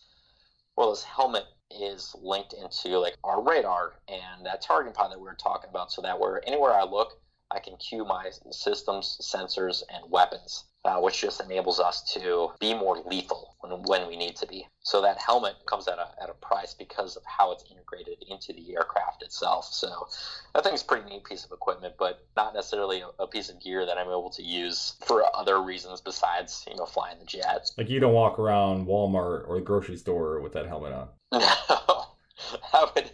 well, 0.81 0.89
this 0.89 1.05
helmet 1.05 1.45
is 1.71 2.17
linked 2.23 2.55
into 2.55 2.99
like 2.99 3.15
our 3.23 3.43
radar 3.43 4.01
and 4.09 4.47
that 4.47 4.63
targeting 4.63 4.95
pod 4.95 5.13
that 5.13 5.19
we 5.19 5.27
were 5.27 5.35
talking 5.35 5.69
about, 5.69 5.93
so 5.93 6.01
that 6.01 6.19
where 6.19 6.43
anywhere 6.47 6.73
I 6.73 6.85
look, 6.85 7.21
I 7.51 7.59
can 7.59 7.77
cue 7.77 8.03
my 8.07 8.31
systems, 8.51 9.19
sensors, 9.21 9.83
and 9.91 10.11
weapons 10.11 10.65
uh, 10.85 10.99
which 10.99 11.21
just 11.21 11.41
enables 11.41 11.79
us 11.79 12.03
to 12.15 12.49
be 12.59 12.73
more 12.75 12.99
lethal 13.07 13.57
when, 13.61 13.73
when 13.83 14.09
we 14.09 14.17
need 14.17 14.37
to 14.37 14.47
be. 14.47 14.67
So 14.83 15.03
that 15.03 15.19
helmet 15.19 15.55
comes 15.67 15.87
at 15.89 15.99
a, 15.99 16.09
at 16.23 16.31
a 16.31 16.35
price 16.35 16.75
because 16.75 17.17
of 17.17 17.23
how 17.27 17.53
it's 17.53 17.65
integrated 17.71 18.25
into 18.29 18.53
the 18.53 18.75
aircraft 18.75 19.23
itself. 19.23 19.67
So 19.67 20.09
I 20.55 20.63
think 20.63 20.75
it's 20.75 20.83
a 20.83 20.87
pretty 20.87 21.09
neat 21.09 21.25
piece 21.25 21.45
of 21.45 21.53
equipment, 21.53 21.95
but 21.99 22.25
not 22.37 22.55
necessarily 22.55 23.03
a, 23.03 23.23
a 23.23 23.27
piece 23.27 23.51
of 23.51 23.61
gear 23.61 23.85
that 23.85 23.99
I'm 23.99 24.09
able 24.09 24.31
to 24.31 24.43
use 24.43 24.95
for 25.05 25.25
other 25.37 25.63
reasons 25.63 26.01
besides, 26.01 26.65
you 26.69 26.77
know, 26.77 26.87
flying 26.87 27.19
the 27.19 27.27
jet. 27.27 27.71
Like 27.77 27.91
you 27.91 28.01
don't 28.01 28.15
walk 28.15 28.39
around 28.39 28.87
Walmart 28.87 29.49
or 29.49 29.57
the 29.57 29.65
grocery 29.65 29.97
store 29.97 30.41
with 30.41 30.53
that 30.55 30.67
helmet 30.67 30.93
on. 30.93 31.09
No, 31.41 32.07
I 32.73 32.89
would. 32.95 33.11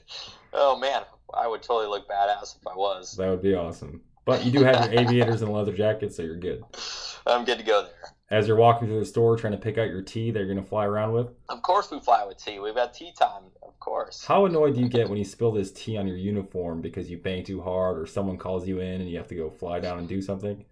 Oh 0.53 0.79
man, 0.79 1.03
I 1.35 1.47
would 1.47 1.63
totally 1.63 1.89
look 1.89 2.09
badass 2.09 2.57
if 2.57 2.67
I 2.67 2.75
was. 2.75 3.17
That 3.17 3.29
would 3.29 3.43
be 3.43 3.55
awesome. 3.55 4.03
But 4.25 4.45
you 4.45 4.51
do 4.51 4.65
have 4.65 4.93
your 4.93 5.01
aviators 5.07 5.43
and 5.43 5.53
leather 5.53 5.73
jackets, 5.73 6.17
so 6.17 6.23
you're 6.23 6.37
good. 6.37 6.65
I'm 7.27 7.45
good 7.45 7.59
to 7.59 7.65
go 7.65 7.83
there. 7.83 8.13
As 8.31 8.49
you're 8.49 8.57
walking 8.57 8.89
through 8.89 9.01
the 9.01 9.07
store 9.07 9.37
trying 9.37 9.53
to 9.53 9.59
pick 9.59 9.79
out 9.79 9.89
your 9.89 10.03
tea 10.03 10.31
that 10.31 10.39
you're 10.39 10.49
going 10.49 10.63
to 10.63 10.69
fly 10.69 10.85
around 10.85 11.13
with? 11.13 11.29
Of 11.49 11.63
course 11.63 11.91
we 11.91 12.01
fly 12.01 12.25
with 12.25 12.39
tea. 12.39 12.59
We've 12.59 12.75
got 12.75 12.93
tea 12.95 13.13
time, 13.17 13.45
of 13.63 13.79
course. 13.79 14.25
How 14.25 14.47
annoyed 14.47 14.75
do 14.75 14.81
you 14.81 14.89
get 14.89 15.09
when 15.09 15.19
you 15.19 15.25
spill 15.25 15.53
this 15.53 15.73
tea 15.73 15.97
on 15.97 16.07
your 16.07 16.17
uniform 16.17 16.81
because 16.81 17.11
you 17.11 17.19
bang 17.19 17.45
too 17.45 17.61
hard 17.61 17.99
or 17.99 18.07
someone 18.07 18.37
calls 18.37 18.67
you 18.67 18.81
in 18.81 19.01
and 19.01 19.11
you 19.11 19.17
have 19.17 19.29
to 19.29 19.37
go 19.37 19.49
fly 19.51 19.79
down 19.79 19.99
and 19.99 20.09
do 20.09 20.21
something? 20.21 20.65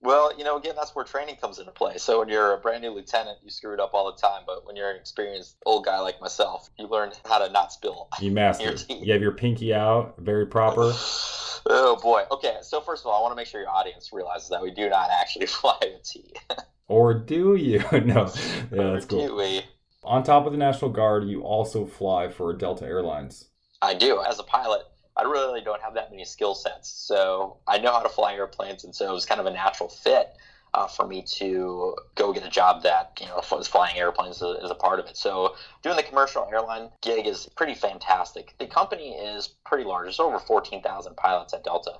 Well, 0.00 0.36
you 0.38 0.44
know, 0.44 0.56
again, 0.56 0.74
that's 0.76 0.94
where 0.94 1.04
training 1.04 1.36
comes 1.36 1.58
into 1.58 1.72
play. 1.72 1.98
So 1.98 2.20
when 2.20 2.28
you're 2.28 2.54
a 2.54 2.58
brand 2.58 2.82
new 2.82 2.90
lieutenant, 2.90 3.38
you 3.42 3.50
screw 3.50 3.74
it 3.74 3.80
up 3.80 3.94
all 3.94 4.10
the 4.10 4.16
time. 4.16 4.42
But 4.46 4.64
when 4.64 4.76
you're 4.76 4.90
an 4.90 4.96
experienced 4.96 5.56
old 5.66 5.84
guy 5.84 5.98
like 5.98 6.20
myself, 6.20 6.70
you 6.78 6.86
learn 6.86 7.10
how 7.26 7.44
to 7.44 7.52
not 7.52 7.72
spill. 7.72 8.08
You 8.20 8.30
master. 8.30 8.76
You 8.88 9.12
have 9.12 9.22
your 9.22 9.32
pinky 9.32 9.72
out, 9.74 10.14
very 10.18 10.46
proper. 10.46 10.92
oh 11.66 11.98
boy. 12.02 12.24
Okay. 12.30 12.58
So 12.62 12.80
first 12.80 13.04
of 13.04 13.10
all, 13.10 13.18
I 13.18 13.22
want 13.22 13.32
to 13.32 13.36
make 13.36 13.46
sure 13.46 13.60
your 13.60 13.70
audience 13.70 14.10
realizes 14.12 14.48
that 14.50 14.62
we 14.62 14.70
do 14.70 14.88
not 14.88 15.10
actually 15.10 15.46
fly 15.46 15.78
a 15.82 15.98
T. 16.04 16.32
or 16.88 17.14
do 17.14 17.56
you? 17.56 17.82
no. 17.92 18.32
Yeah, 18.72 18.92
that's 18.92 19.06
cool. 19.06 19.62
On 20.04 20.22
top 20.22 20.46
of 20.46 20.52
the 20.52 20.58
National 20.58 20.90
Guard, 20.90 21.28
you 21.28 21.42
also 21.42 21.84
fly 21.84 22.28
for 22.28 22.52
Delta 22.54 22.84
Airlines. 22.84 23.48
I 23.82 23.94
do. 23.94 24.22
As 24.22 24.38
a 24.38 24.42
pilot, 24.44 24.82
I 25.18 25.22
really 25.22 25.60
don't 25.60 25.82
have 25.82 25.94
that 25.94 26.10
many 26.10 26.24
skill 26.24 26.54
sets. 26.54 26.88
So 26.88 27.56
I 27.66 27.78
know 27.78 27.92
how 27.92 28.02
to 28.02 28.08
fly 28.08 28.34
airplanes, 28.34 28.84
and 28.84 28.94
so 28.94 29.08
it 29.10 29.12
was 29.12 29.26
kind 29.26 29.40
of 29.40 29.46
a 29.46 29.50
natural 29.50 29.88
fit 29.88 30.36
uh, 30.74 30.86
for 30.86 31.06
me 31.06 31.22
to 31.22 31.96
go 32.14 32.32
get 32.32 32.46
a 32.46 32.50
job 32.50 32.82
that 32.84 33.18
you 33.20 33.26
know 33.26 33.42
was 33.50 33.66
flying 33.66 33.96
airplanes 33.98 34.42
as 34.42 34.70
a 34.70 34.74
part 34.74 35.00
of 35.00 35.06
it. 35.06 35.16
So 35.16 35.56
doing 35.82 35.96
the 35.96 36.02
commercial 36.02 36.46
airline 36.50 36.90
gig 37.02 37.26
is 37.26 37.48
pretty 37.56 37.74
fantastic. 37.74 38.54
The 38.58 38.66
company 38.66 39.14
is 39.14 39.48
pretty 39.64 39.84
large. 39.84 40.04
There's 40.04 40.20
over 40.20 40.38
14,000 40.38 41.16
pilots 41.16 41.52
at 41.52 41.64
Delta. 41.64 41.94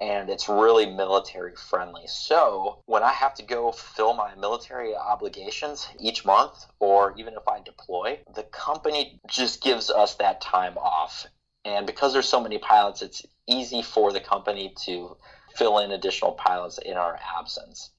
And 0.00 0.30
it's 0.30 0.48
really 0.48 0.86
military 0.86 1.54
friendly. 1.54 2.06
So 2.06 2.78
when 2.86 3.02
I 3.02 3.12
have 3.12 3.34
to 3.34 3.42
go 3.42 3.70
fulfill 3.70 4.14
my 4.14 4.34
military 4.34 4.96
obligations 4.96 5.86
each 6.00 6.24
month, 6.24 6.64
or 6.80 7.14
even 7.18 7.34
if 7.34 7.46
I 7.46 7.60
deploy, 7.60 8.18
the 8.34 8.42
company 8.44 9.20
just 9.28 9.62
gives 9.62 9.90
us 9.90 10.14
that 10.14 10.40
time 10.40 10.78
off 10.78 11.26
and 11.64 11.86
because 11.86 12.12
there's 12.12 12.28
so 12.28 12.40
many 12.40 12.58
pilots, 12.58 13.02
it's 13.02 13.24
easy 13.46 13.82
for 13.82 14.12
the 14.12 14.20
company 14.20 14.74
to 14.84 15.16
fill 15.54 15.78
in 15.78 15.92
additional 15.92 16.32
pilots 16.32 16.78
in 16.78 16.96
our 16.96 17.18
absence. 17.36 17.90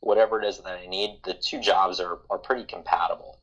Whatever 0.00 0.40
it 0.40 0.46
is 0.46 0.58
that 0.58 0.78
I 0.78 0.86
need, 0.86 1.20
the 1.24 1.34
two 1.34 1.60
jobs 1.60 1.98
are, 2.00 2.18
are 2.30 2.38
pretty 2.38 2.64
compatible. 2.64 3.40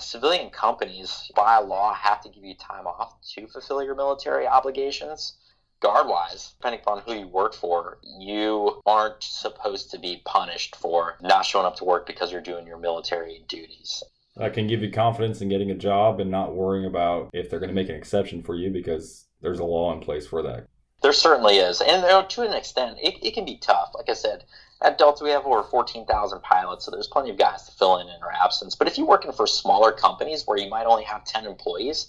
Civilian 0.00 0.50
companies, 0.50 1.30
by 1.34 1.58
law, 1.58 1.92
have 1.94 2.22
to 2.22 2.28
give 2.28 2.44
you 2.44 2.54
time 2.54 2.86
off 2.86 3.20
to 3.34 3.46
fulfill 3.46 3.82
your 3.82 3.94
military 3.94 4.46
obligations. 4.46 5.36
Guard 5.80 6.06
wise, 6.06 6.52
depending 6.58 6.80
upon 6.80 7.02
who 7.02 7.14
you 7.14 7.26
work 7.26 7.54
for, 7.54 7.98
you 8.02 8.80
aren't 8.86 9.22
supposed 9.22 9.90
to 9.90 9.98
be 9.98 10.22
punished 10.24 10.76
for 10.76 11.18
not 11.20 11.44
showing 11.44 11.66
up 11.66 11.76
to 11.76 11.84
work 11.84 12.06
because 12.06 12.30
you're 12.30 12.40
doing 12.40 12.66
your 12.66 12.78
military 12.78 13.44
duties. 13.48 14.02
That 14.36 14.54
can 14.54 14.66
give 14.66 14.82
you 14.82 14.90
confidence 14.90 15.40
in 15.40 15.48
getting 15.48 15.70
a 15.70 15.74
job 15.74 16.18
and 16.18 16.30
not 16.30 16.54
worrying 16.54 16.86
about 16.86 17.30
if 17.34 17.50
they're 17.50 17.60
going 17.60 17.68
to 17.68 17.74
make 17.74 17.90
an 17.90 17.96
exception 17.96 18.42
for 18.42 18.54
you 18.54 18.70
because 18.70 19.26
there's 19.42 19.58
a 19.58 19.64
law 19.64 19.92
in 19.92 20.00
place 20.00 20.26
for 20.26 20.42
that. 20.42 20.66
There 21.02 21.12
certainly 21.12 21.56
is, 21.56 21.80
and 21.80 22.02
you 22.02 22.08
know, 22.08 22.24
to 22.24 22.42
an 22.42 22.54
extent, 22.54 22.98
it, 23.02 23.14
it 23.22 23.34
can 23.34 23.44
be 23.44 23.58
tough. 23.58 23.90
Like 23.94 24.08
I 24.08 24.14
said, 24.14 24.44
at 24.80 24.98
Delta 24.98 25.24
we 25.24 25.30
have 25.30 25.44
over 25.44 25.62
fourteen 25.64 26.06
thousand 26.06 26.42
pilots, 26.42 26.84
so 26.84 26.90
there's 26.90 27.08
plenty 27.08 27.30
of 27.30 27.38
guys 27.38 27.64
to 27.64 27.72
fill 27.72 27.98
in 27.98 28.06
in 28.06 28.22
our 28.22 28.32
absence. 28.32 28.74
But 28.74 28.86
if 28.86 28.96
you're 28.96 29.06
working 29.06 29.32
for 29.32 29.46
smaller 29.46 29.92
companies 29.92 30.44
where 30.46 30.58
you 30.58 30.70
might 30.70 30.86
only 30.86 31.04
have 31.04 31.24
ten 31.24 31.44
employees, 31.44 32.06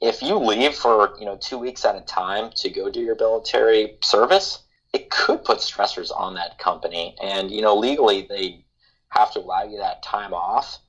if 0.00 0.22
you 0.22 0.36
leave 0.38 0.74
for 0.74 1.16
you 1.18 1.24
know 1.24 1.36
two 1.36 1.58
weeks 1.58 1.84
at 1.84 1.96
a 1.96 2.00
time 2.00 2.50
to 2.56 2.68
go 2.68 2.90
do 2.90 3.00
your 3.00 3.16
military 3.16 3.96
service, 4.02 4.58
it 4.92 5.08
could 5.08 5.44
put 5.44 5.58
stressors 5.58 6.10
on 6.14 6.34
that 6.34 6.58
company. 6.58 7.16
And 7.22 7.50
you 7.50 7.62
know, 7.62 7.76
legally 7.76 8.26
they 8.28 8.64
have 9.10 9.32
to 9.32 9.40
allow 9.40 9.62
you 9.62 9.78
that 9.78 10.02
time 10.02 10.34
off. 10.34 10.80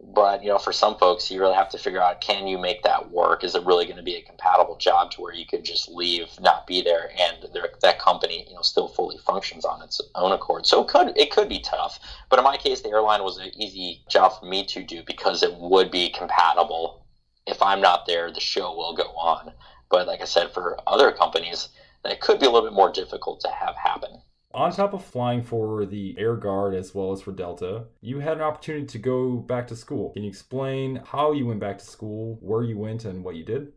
But 0.00 0.44
you 0.44 0.48
know, 0.48 0.58
for 0.58 0.72
some 0.72 0.96
folks, 0.96 1.28
you 1.28 1.40
really 1.40 1.56
have 1.56 1.70
to 1.70 1.78
figure 1.78 2.00
out: 2.00 2.20
can 2.20 2.46
you 2.46 2.56
make 2.56 2.82
that 2.84 3.10
work? 3.10 3.42
Is 3.42 3.56
it 3.56 3.66
really 3.66 3.84
going 3.84 3.96
to 3.96 4.02
be 4.02 4.14
a 4.14 4.22
compatible 4.22 4.76
job 4.76 5.10
to 5.12 5.20
where 5.20 5.34
you 5.34 5.44
could 5.44 5.64
just 5.64 5.88
leave, 5.88 6.28
not 6.40 6.68
be 6.68 6.82
there, 6.82 7.10
and 7.18 7.48
that 7.82 7.98
company, 7.98 8.46
you 8.48 8.54
know, 8.54 8.62
still 8.62 8.86
fully 8.86 9.18
functions 9.18 9.64
on 9.64 9.82
its 9.82 10.00
own 10.14 10.30
accord? 10.30 10.66
So 10.66 10.82
it 10.82 10.88
could 10.88 11.16
it 11.16 11.32
could 11.32 11.48
be 11.48 11.60
tough. 11.60 11.98
But 12.30 12.38
in 12.38 12.44
my 12.44 12.56
case, 12.56 12.80
the 12.80 12.90
airline 12.90 13.24
was 13.24 13.38
an 13.38 13.50
easy 13.60 14.04
job 14.08 14.38
for 14.38 14.46
me 14.46 14.64
to 14.66 14.84
do 14.84 15.02
because 15.04 15.42
it 15.42 15.54
would 15.54 15.90
be 15.90 16.10
compatible. 16.10 17.04
If 17.46 17.60
I'm 17.60 17.80
not 17.80 18.06
there, 18.06 18.30
the 18.30 18.40
show 18.40 18.74
will 18.76 18.94
go 18.94 19.10
on. 19.16 19.52
But 19.90 20.06
like 20.06 20.20
I 20.20 20.26
said, 20.26 20.52
for 20.52 20.78
other 20.86 21.10
companies, 21.10 21.70
that 22.04 22.20
could 22.20 22.38
be 22.38 22.46
a 22.46 22.50
little 22.50 22.68
bit 22.68 22.76
more 22.76 22.92
difficult 22.92 23.40
to 23.40 23.48
have 23.48 23.74
happen. 23.74 24.22
On 24.54 24.72
top 24.72 24.94
of 24.94 25.04
flying 25.04 25.42
for 25.42 25.84
the 25.84 26.16
Air 26.18 26.34
Guard 26.34 26.74
as 26.74 26.94
well 26.94 27.12
as 27.12 27.20
for 27.20 27.32
Delta, 27.32 27.84
you 28.00 28.20
had 28.20 28.38
an 28.38 28.42
opportunity 28.42 28.86
to 28.86 28.98
go 28.98 29.36
back 29.36 29.68
to 29.68 29.76
school. 29.76 30.10
Can 30.14 30.22
you 30.22 30.30
explain 30.30 31.02
how 31.04 31.32
you 31.32 31.44
went 31.44 31.60
back 31.60 31.76
to 31.78 31.84
school, 31.84 32.38
where 32.40 32.62
you 32.62 32.78
went, 32.78 33.04
and 33.04 33.22
what 33.22 33.36
you 33.36 33.44
did? 33.44 33.72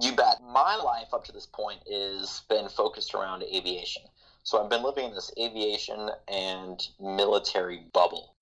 You 0.00 0.14
bet. 0.14 0.36
My 0.40 0.76
life 0.76 1.12
up 1.12 1.24
to 1.24 1.32
this 1.32 1.46
point 1.46 1.80
has 1.90 2.42
been 2.48 2.68
focused 2.68 3.12
around 3.12 3.42
aviation. 3.42 4.02
So 4.44 4.62
I've 4.62 4.70
been 4.70 4.84
living 4.84 5.06
in 5.06 5.14
this 5.14 5.32
aviation 5.36 6.10
and 6.28 6.80
military 7.00 7.82
bubble. 7.92 8.36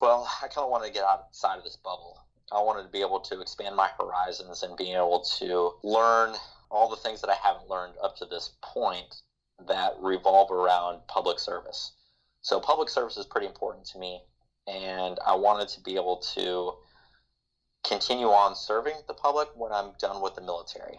Well, 0.00 0.26
I 0.42 0.48
kind 0.48 0.64
of 0.64 0.70
wanted 0.70 0.86
to 0.86 0.92
get 0.94 1.04
outside 1.04 1.58
of 1.58 1.64
this 1.64 1.76
bubble. 1.76 2.18
I 2.50 2.62
wanted 2.62 2.84
to 2.84 2.88
be 2.88 3.02
able 3.02 3.20
to 3.20 3.40
expand 3.42 3.76
my 3.76 3.90
horizons 4.00 4.62
and 4.62 4.76
being 4.78 4.96
able 4.96 5.20
to 5.38 5.72
learn 5.82 6.34
all 6.70 6.88
the 6.88 6.96
things 6.96 7.20
that 7.20 7.30
I 7.30 7.34
haven't 7.34 7.68
learned 7.68 7.94
up 8.02 8.16
to 8.16 8.24
this 8.24 8.52
point 8.62 9.22
that 9.68 9.94
revolve 10.00 10.50
around 10.50 11.06
public 11.08 11.38
service. 11.38 11.92
So 12.42 12.60
public 12.60 12.88
service 12.88 13.16
is 13.16 13.26
pretty 13.26 13.46
important 13.46 13.86
to 13.86 13.98
me, 13.98 14.20
and 14.66 15.18
I 15.24 15.36
wanted 15.36 15.68
to 15.68 15.80
be 15.80 15.94
able 15.94 16.18
to 16.34 16.74
continue 17.84 18.28
on 18.28 18.54
serving 18.54 18.94
the 19.06 19.14
public 19.14 19.48
when 19.54 19.72
I'm 19.72 19.92
done 19.98 20.20
with 20.20 20.34
the 20.34 20.40
military. 20.40 20.98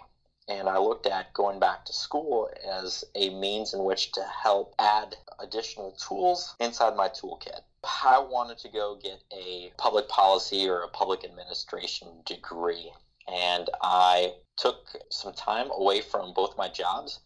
And 0.50 0.68
I 0.68 0.78
looked 0.78 1.08
at 1.08 1.34
going 1.34 1.60
back 1.60 1.86
to 1.86 1.94
school 1.94 2.50
as 2.70 3.06
a 3.16 3.30
means 3.30 3.74
in 3.74 3.84
which 3.84 4.12
to 4.14 4.24
help 4.24 4.76
add 4.78 5.16
additional 5.40 5.94
tools 5.94 6.56
inside 6.60 6.98
my 6.98 7.08
toolkit. 7.08 7.62
I 8.04 8.20
wanted 8.20 8.58
to 8.60 8.70
go 8.70 9.00
get 9.02 9.24
a 9.32 9.72
public 9.78 10.10
policy 10.10 10.68
or 10.68 10.82
a 10.82 10.90
public 10.90 11.24
administration 11.24 12.10
degree. 12.26 12.92
And 13.28 13.70
I 13.82 14.34
took 14.58 14.88
some 15.10 15.34
time 15.34 15.70
away 15.72 16.02
from 16.02 16.34
both 16.34 16.58
my 16.58 16.68
jobs 16.68 17.20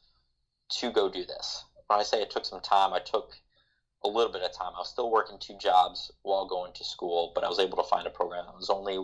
to 0.69 0.91
go 0.91 1.09
do 1.09 1.25
this. 1.25 1.65
When 1.87 1.99
I 1.99 2.03
say 2.03 2.21
it 2.21 2.29
took 2.29 2.45
some 2.45 2.61
time, 2.61 2.93
I 2.93 2.99
took 2.99 3.33
a 4.03 4.07
little 4.07 4.31
bit 4.31 4.41
of 4.41 4.53
time. 4.53 4.73
I 4.75 4.79
was 4.79 4.89
still 4.89 5.11
working 5.11 5.37
two 5.39 5.57
jobs 5.57 6.11
while 6.23 6.47
going 6.47 6.73
to 6.73 6.83
school, 6.83 7.31
but 7.33 7.43
I 7.43 7.49
was 7.49 7.59
able 7.59 7.77
to 7.77 7.89
find 7.89 8.05
a 8.05 8.11
program 8.11 8.45
that 8.45 8.55
was 8.55 8.69
only 8.69 8.97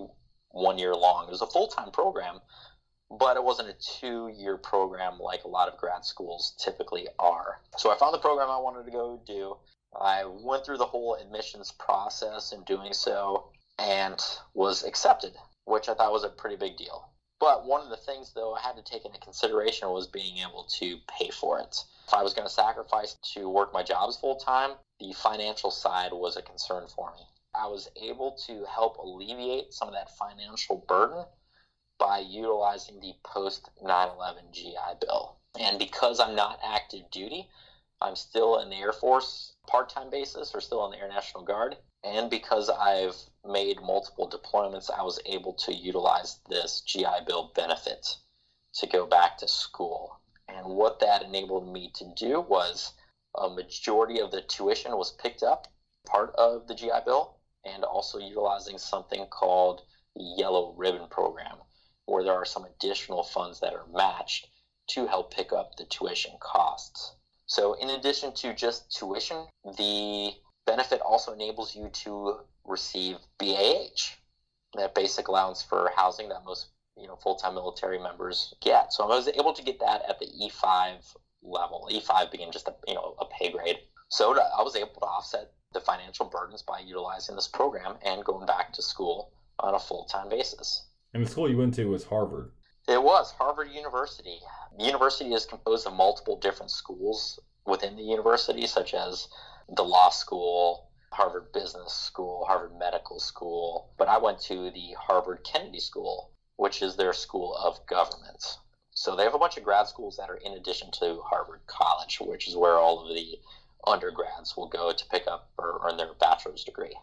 one 0.50 0.78
year 0.78 0.94
long. 0.94 1.28
It 1.28 1.32
was 1.32 1.42
a 1.42 1.48
full 1.48 1.68
time 1.68 1.92
program, 1.92 2.40
but 3.10 3.38
it 3.38 3.44
wasn't 3.44 3.70
a 3.70 4.00
two 4.00 4.32
year 4.36 4.58
program 4.58 5.20
like 5.20 5.44
a 5.44 5.50
lot 5.50 5.68
of 5.68 5.78
grad 5.78 6.06
schools 6.06 6.56
typically 6.64 7.08
are. 7.20 7.62
So 7.78 7.92
I 7.92 7.98
found 7.98 8.14
the 8.14 8.20
program 8.20 8.50
I 8.50 8.60
wanted 8.60 8.86
to 8.86 8.92
go 8.92 9.22
do. 9.26 9.58
I 10.00 10.26
went 10.26 10.66
through 10.66 10.78
the 10.78 10.86
whole 10.86 11.16
admissions 11.16 11.72
process 11.72 12.52
in 12.52 12.64
doing 12.64 12.94
so 12.94 13.52
and 13.78 14.20
was 14.54 14.84
accepted, 14.84 15.34
which 15.66 15.90
I 15.90 15.94
thought 15.94 16.12
was 16.12 16.24
a 16.24 16.30
pretty 16.30 16.56
big 16.56 16.78
deal. 16.78 17.10
But 17.44 17.66
one 17.66 17.82
of 17.82 17.90
the 17.90 17.98
things, 17.98 18.32
though, 18.32 18.54
I 18.54 18.62
had 18.62 18.78
to 18.78 18.82
take 18.82 19.04
into 19.04 19.20
consideration 19.20 19.90
was 19.90 20.08
being 20.08 20.38
able 20.38 20.64
to 20.80 20.98
pay 21.10 21.30
for 21.30 21.60
it. 21.60 21.84
If 22.08 22.14
I 22.14 22.24
was 22.24 22.34
going 22.34 22.48
to 22.48 22.54
sacrifice 22.54 23.18
to 23.34 23.50
work 23.50 23.74
my 23.74 23.84
jobs 23.84 24.16
full 24.16 24.38
time, 24.38 24.78
the 25.02 25.12
financial 25.12 25.70
side 25.70 26.14
was 26.14 26.38
a 26.38 26.42
concern 26.42 26.86
for 26.88 27.12
me. 27.12 27.20
I 27.54 27.68
was 27.68 27.90
able 28.02 28.38
to 28.48 28.64
help 28.64 28.96
alleviate 28.96 29.74
some 29.74 29.90
of 29.90 29.94
that 29.94 30.16
financial 30.16 30.86
burden 30.88 31.26
by 32.00 32.20
utilizing 32.20 33.02
the 33.02 33.14
post 33.26 33.70
9 33.84 34.08
11 34.16 34.44
GI 34.54 34.76
Bill. 35.02 35.36
And 35.60 35.78
because 35.78 36.22
I'm 36.22 36.36
not 36.36 36.62
active 36.64 37.12
duty, 37.12 37.50
I'm 38.02 38.16
still 38.16 38.60
in 38.60 38.70
the 38.70 38.78
Air 38.78 38.94
Force 38.94 39.56
part 39.68 39.90
time 39.90 40.10
basis 40.10 40.56
or 40.56 40.62
still 40.62 40.86
in 40.86 40.92
the 40.92 40.98
Air 40.98 41.10
National 41.10 41.44
Guard. 41.44 41.76
And 42.06 42.30
because 42.30 42.70
I've 42.70 43.18
made 43.46 43.82
multiple 43.82 44.30
deployments, 44.30 44.90
I 44.90 45.04
was 45.04 45.20
able 45.26 45.54
to 45.54 45.74
utilize 45.74 46.40
this 46.50 46.82
GI 46.82 47.26
Bill 47.26 47.52
benefit 47.56 48.18
to 48.76 48.88
go 48.88 49.06
back 49.06 49.38
to 49.38 49.48
school. 49.48 50.20
And 50.48 50.66
what 50.66 51.00
that 51.00 51.24
enabled 51.24 51.72
me 51.72 51.92
to 51.96 52.14
do 52.16 52.42
was 52.42 52.94
a 53.36 53.50
majority 53.50 54.20
of 54.20 54.32
the 54.32 54.42
tuition 54.42 54.96
was 54.98 55.12
picked 55.12 55.44
up, 55.44 55.68
part 56.06 56.34
of 56.36 56.68
the 56.68 56.76
GI 56.76 57.02
Bill, 57.06 57.38
and 57.66 57.84
also 57.84 58.18
utilizing 58.20 58.78
something 58.78 59.26
called 59.28 59.82
the 60.16 60.24
Yellow 60.38 60.74
Ribbon 60.78 61.08
Program, 61.10 61.58
where 62.06 62.24
there 62.24 62.34
are 62.34 62.46
some 62.46 62.66
additional 62.66 63.24
funds 63.24 63.60
that 63.60 63.74
are 63.74 63.88
matched 63.88 64.48
to 64.88 65.08
help 65.08 65.34
pick 65.34 65.54
up 65.54 65.76
the 65.76 65.86
tuition 65.86 66.34
costs. 66.40 67.16
So, 67.46 67.74
in 67.74 67.90
addition 67.90 68.34
to 68.36 68.54
just 68.54 68.92
tuition, 68.92 69.48
the 69.64 70.34
benefit 70.66 71.02
also 71.02 71.34
enables 71.34 71.76
you 71.76 71.90
to 71.90 72.40
receive 72.66 73.18
BAH, 73.38 74.16
that 74.76 74.96
basic 74.96 75.28
allowance 75.28 75.62
for 75.62 75.92
housing 75.96 76.30
that 76.30 76.44
most 76.46 76.68
you 76.98 77.08
know 77.08 77.16
full-time 77.16 77.56
military 77.56 78.00
members 78.00 78.54
get. 78.62 78.94
So 78.94 79.04
I 79.04 79.08
was 79.08 79.28
able 79.28 79.54
to 79.54 79.64
get 79.64 79.80
that 79.80 80.04
at 80.08 80.20
the 80.20 80.28
E5 80.28 81.16
level. 81.42 81.90
E5 81.92 82.32
being 82.32 82.52
just 82.52 82.68
a 82.68 82.76
you 82.88 82.94
know 82.94 83.16
a 83.20 83.26
pay 83.26 83.52
grade. 83.52 83.80
So 84.10 84.34
I 84.34 84.62
was 84.62 84.76
able 84.76 84.94
to 85.00 85.06
offset 85.06 85.52
the 85.74 85.82
financial 85.82 86.28
burdens 86.28 86.62
by 86.62 86.80
utilizing 86.80 87.36
this 87.36 87.48
program 87.48 87.96
and 88.06 88.24
going 88.24 88.46
back 88.46 88.72
to 88.74 88.82
school 88.82 89.34
on 89.60 89.74
a 89.74 89.80
full-time 89.80 90.30
basis. 90.30 90.86
And 91.14 91.26
the 91.26 91.30
school 91.30 91.50
you 91.50 91.58
went 91.58 91.74
to 91.76 91.86
was 91.86 92.04
Harvard. 92.04 92.52
It 92.88 93.02
was 93.02 93.32
Harvard 93.32 93.70
University. 93.72 94.40
The 94.78 94.86
university 94.86 95.34
is 95.34 95.46
composed 95.46 95.88
of 95.88 95.94
multiple 95.94 96.38
different 96.38 96.72
schools 96.72 97.40
within 97.66 97.96
the 97.96 98.04
university, 98.04 98.68
such 98.68 98.94
as 98.94 99.28
the 99.76 99.84
law 99.84 100.10
school, 100.10 100.90
Harvard 101.14 101.52
Business 101.54 101.94
School, 101.94 102.46
Harvard 102.46 102.78
Medical 102.78 103.20
School, 103.20 103.94
but 103.98 104.08
I 104.08 104.18
went 104.18 104.40
to 104.42 104.72
the 104.72 104.96
Harvard 105.00 105.44
Kennedy 105.44 105.80
School, 105.80 106.32
which 106.58 106.82
is 106.82 106.96
their 106.96 107.14
school 107.14 107.56
of 107.56 107.86
government. 107.86 108.58
So 108.92 109.16
they 109.16 109.24
have 109.24 109.34
a 109.34 109.40
bunch 109.40 109.58
of 109.58 109.64
grad 109.64 109.88
schools 109.88 110.18
that 110.18 110.30
are 110.30 110.38
in 110.38 110.54
addition 110.54 110.92
to 111.00 111.22
Harvard 111.26 111.62
College, 111.68 112.20
which 112.20 112.48
is 112.48 112.56
where 112.56 112.76
all 112.76 113.08
of 113.08 113.16
the 113.16 113.40
undergrads 113.86 114.56
will 114.58 114.68
go 114.68 114.92
to 114.92 115.06
pick 115.08 115.28
up 115.28 115.50
or 115.58 115.82
earn 115.86 115.98
their 115.98 116.14
bachelor's 116.20 116.64
degree. 116.64 116.96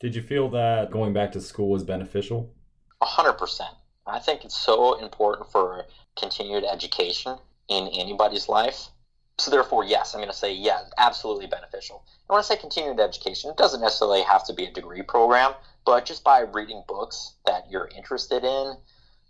Did 0.00 0.14
you 0.14 0.22
feel 0.22 0.48
that 0.50 0.90
going 0.90 1.12
back 1.12 1.32
to 1.32 1.40
school 1.40 1.70
was 1.70 1.82
beneficial? 1.82 2.54
A 3.00 3.06
hundred 3.06 3.34
percent. 3.34 3.74
I 4.06 4.18
think 4.18 4.44
it's 4.44 4.56
so 4.56 4.94
important 5.02 5.50
for 5.50 5.86
continued 6.16 6.64
education 6.64 7.38
in 7.68 7.88
anybody's 7.88 8.48
life 8.48 8.88
so 9.38 9.50
therefore, 9.50 9.84
yes, 9.84 10.14
I'm 10.14 10.20
going 10.20 10.30
to 10.30 10.36
say, 10.36 10.54
yeah, 10.54 10.80
absolutely 10.96 11.46
beneficial. 11.46 12.04
And 12.06 12.34
when 12.34 12.38
I 12.38 12.42
say 12.42 12.56
continuing 12.56 12.98
education, 12.98 13.50
it 13.50 13.56
doesn't 13.56 13.82
necessarily 13.82 14.22
have 14.22 14.46
to 14.46 14.54
be 14.54 14.64
a 14.64 14.72
degree 14.72 15.02
program, 15.02 15.52
but 15.84 16.06
just 16.06 16.24
by 16.24 16.40
reading 16.40 16.82
books 16.88 17.34
that 17.44 17.70
you're 17.70 17.90
interested 17.94 18.44
in, 18.44 18.76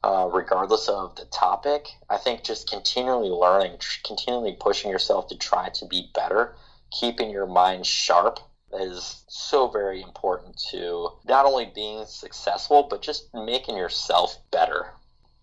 uh, 0.04 0.28
regardless 0.32 0.88
of 0.88 1.16
the 1.16 1.24
topic, 1.26 1.88
I 2.08 2.18
think 2.18 2.44
just 2.44 2.70
continually 2.70 3.30
learning, 3.30 3.78
continually 4.04 4.56
pushing 4.58 4.90
yourself 4.90 5.26
to 5.28 5.36
try 5.36 5.70
to 5.70 5.86
be 5.86 6.10
better, 6.14 6.54
keeping 6.92 7.30
your 7.30 7.46
mind 7.46 7.84
sharp 7.84 8.38
is 8.72 9.24
so 9.28 9.68
very 9.68 10.02
important 10.02 10.56
to 10.70 11.08
not 11.26 11.46
only 11.46 11.72
being 11.74 12.04
successful, 12.06 12.86
but 12.88 13.02
just 13.02 13.28
making 13.34 13.76
yourself 13.76 14.38
better. 14.52 14.92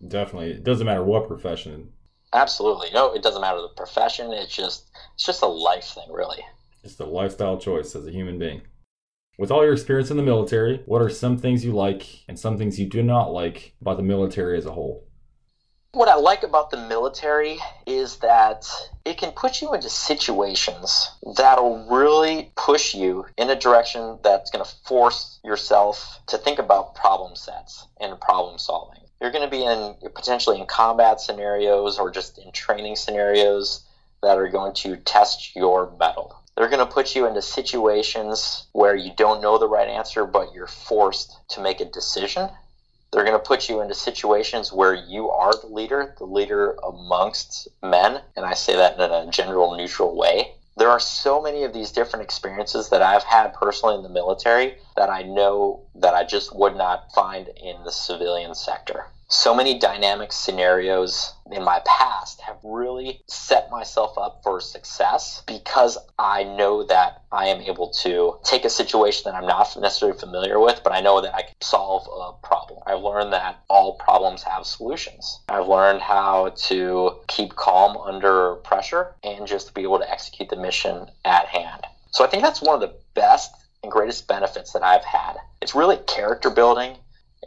Definitely. 0.06 0.52
It 0.52 0.64
doesn't 0.64 0.86
matter 0.86 1.04
what 1.04 1.28
profession 1.28 1.92
Absolutely. 2.34 2.88
No, 2.92 3.12
it 3.12 3.22
doesn't 3.22 3.40
matter 3.40 3.60
the 3.60 3.68
profession. 3.68 4.32
It's 4.32 4.54
just 4.54 4.90
it's 5.14 5.24
just 5.24 5.42
a 5.42 5.46
life 5.46 5.84
thing, 5.84 6.12
really. 6.12 6.44
It's 6.82 6.98
a 6.98 7.04
lifestyle 7.04 7.56
choice 7.56 7.94
as 7.94 8.06
a 8.06 8.10
human 8.10 8.38
being. 8.38 8.62
With 9.38 9.50
all 9.50 9.64
your 9.64 9.72
experience 9.72 10.10
in 10.10 10.16
the 10.16 10.22
military, 10.22 10.82
what 10.86 11.00
are 11.00 11.08
some 11.08 11.38
things 11.38 11.64
you 11.64 11.72
like 11.72 12.24
and 12.28 12.38
some 12.38 12.58
things 12.58 12.78
you 12.78 12.86
do 12.86 13.02
not 13.02 13.32
like 13.32 13.74
about 13.80 13.96
the 13.96 14.02
military 14.02 14.58
as 14.58 14.66
a 14.66 14.72
whole? 14.72 15.06
What 15.92 16.08
I 16.08 16.16
like 16.16 16.42
about 16.42 16.70
the 16.70 16.88
military 16.88 17.58
is 17.86 18.16
that 18.16 18.66
it 19.04 19.16
can 19.16 19.30
put 19.30 19.62
you 19.62 19.72
into 19.74 19.88
situations 19.88 21.10
that'll 21.36 21.86
really 21.88 22.52
push 22.56 22.94
you 22.94 23.26
in 23.38 23.48
a 23.48 23.58
direction 23.58 24.18
that's 24.24 24.50
going 24.50 24.64
to 24.64 24.70
force 24.86 25.38
yourself 25.44 26.20
to 26.26 26.38
think 26.38 26.58
about 26.58 26.96
problem 26.96 27.36
sets 27.36 27.86
and 28.00 28.20
problem 28.20 28.58
solving 28.58 29.03
You're 29.24 29.32
going 29.32 29.48
to 29.48 29.56
be 29.56 29.64
in 29.64 29.94
potentially 30.12 30.60
in 30.60 30.66
combat 30.66 31.18
scenarios 31.18 31.98
or 31.98 32.10
just 32.10 32.36
in 32.36 32.52
training 32.52 32.96
scenarios 32.96 33.82
that 34.22 34.36
are 34.36 34.50
going 34.50 34.74
to 34.74 34.96
test 34.96 35.56
your 35.56 35.96
mettle. 35.98 36.42
They're 36.54 36.68
going 36.68 36.86
to 36.86 36.92
put 36.92 37.16
you 37.16 37.26
into 37.26 37.40
situations 37.40 38.66
where 38.72 38.94
you 38.94 39.12
don't 39.16 39.40
know 39.40 39.56
the 39.56 39.66
right 39.66 39.88
answer, 39.88 40.26
but 40.26 40.52
you're 40.52 40.66
forced 40.66 41.38
to 41.52 41.62
make 41.62 41.80
a 41.80 41.86
decision. 41.86 42.50
They're 43.12 43.24
going 43.24 43.32
to 43.32 43.38
put 43.38 43.66
you 43.66 43.80
into 43.80 43.94
situations 43.94 44.74
where 44.74 44.92
you 44.92 45.30
are 45.30 45.54
the 45.58 45.68
leader, 45.68 46.14
the 46.18 46.26
leader 46.26 46.76
amongst 46.86 47.68
men. 47.82 48.20
And 48.36 48.44
I 48.44 48.52
say 48.52 48.76
that 48.76 49.00
in 49.00 49.10
a 49.10 49.30
general, 49.30 49.74
neutral 49.74 50.14
way. 50.14 50.52
There 50.76 50.90
are 50.90 51.00
so 51.00 51.40
many 51.40 51.64
of 51.64 51.72
these 51.72 51.92
different 51.92 52.24
experiences 52.24 52.90
that 52.90 53.00
I've 53.00 53.24
had 53.24 53.54
personally 53.54 53.94
in 53.94 54.02
the 54.02 54.10
military 54.10 54.76
that 54.96 55.08
I 55.08 55.22
know 55.22 55.86
that 55.94 56.12
I 56.12 56.24
just 56.24 56.54
would 56.54 56.76
not 56.76 57.10
find 57.14 57.48
in 57.48 57.82
the 57.84 57.92
civilian 57.92 58.54
sector 58.54 59.06
so 59.28 59.54
many 59.54 59.78
dynamic 59.78 60.32
scenarios 60.32 61.32
in 61.50 61.64
my 61.64 61.80
past 61.86 62.40
have 62.40 62.58
really 62.62 63.20
set 63.26 63.70
myself 63.70 64.16
up 64.18 64.40
for 64.42 64.60
success 64.60 65.42
because 65.46 65.98
I 66.18 66.44
know 66.44 66.84
that 66.84 67.22
I 67.32 67.46
am 67.46 67.60
able 67.60 67.90
to 68.02 68.38
take 68.44 68.64
a 68.64 68.70
situation 68.70 69.22
that 69.24 69.36
I'm 69.36 69.46
not 69.46 69.76
necessarily 69.80 70.18
familiar 70.18 70.60
with, 70.60 70.82
but 70.84 70.92
I 70.92 71.00
know 71.00 71.20
that 71.20 71.34
I 71.34 71.42
can 71.42 71.54
solve 71.60 72.06
a 72.06 72.46
problem. 72.46 72.80
I've 72.86 73.02
learned 73.02 73.32
that 73.32 73.62
all 73.68 73.96
problems 73.96 74.42
have 74.42 74.66
solutions. 74.66 75.40
I've 75.48 75.68
learned 75.68 76.00
how 76.00 76.54
to 76.68 77.18
keep 77.28 77.56
calm 77.56 77.96
under 77.96 78.56
pressure 78.56 79.14
and 79.22 79.46
just 79.46 79.74
be 79.74 79.82
able 79.82 79.98
to 79.98 80.10
execute 80.10 80.48
the 80.48 80.56
mission 80.56 81.10
at 81.24 81.46
hand. 81.46 81.82
So 82.10 82.24
I 82.24 82.28
think 82.28 82.42
that's 82.42 82.62
one 82.62 82.74
of 82.74 82.80
the 82.80 82.94
best 83.14 83.52
and 83.82 83.90
greatest 83.90 84.28
benefits 84.28 84.72
that 84.72 84.82
I've 84.82 85.04
had. 85.04 85.34
It's 85.60 85.74
really 85.74 85.98
character 86.06 86.50
building 86.50 86.96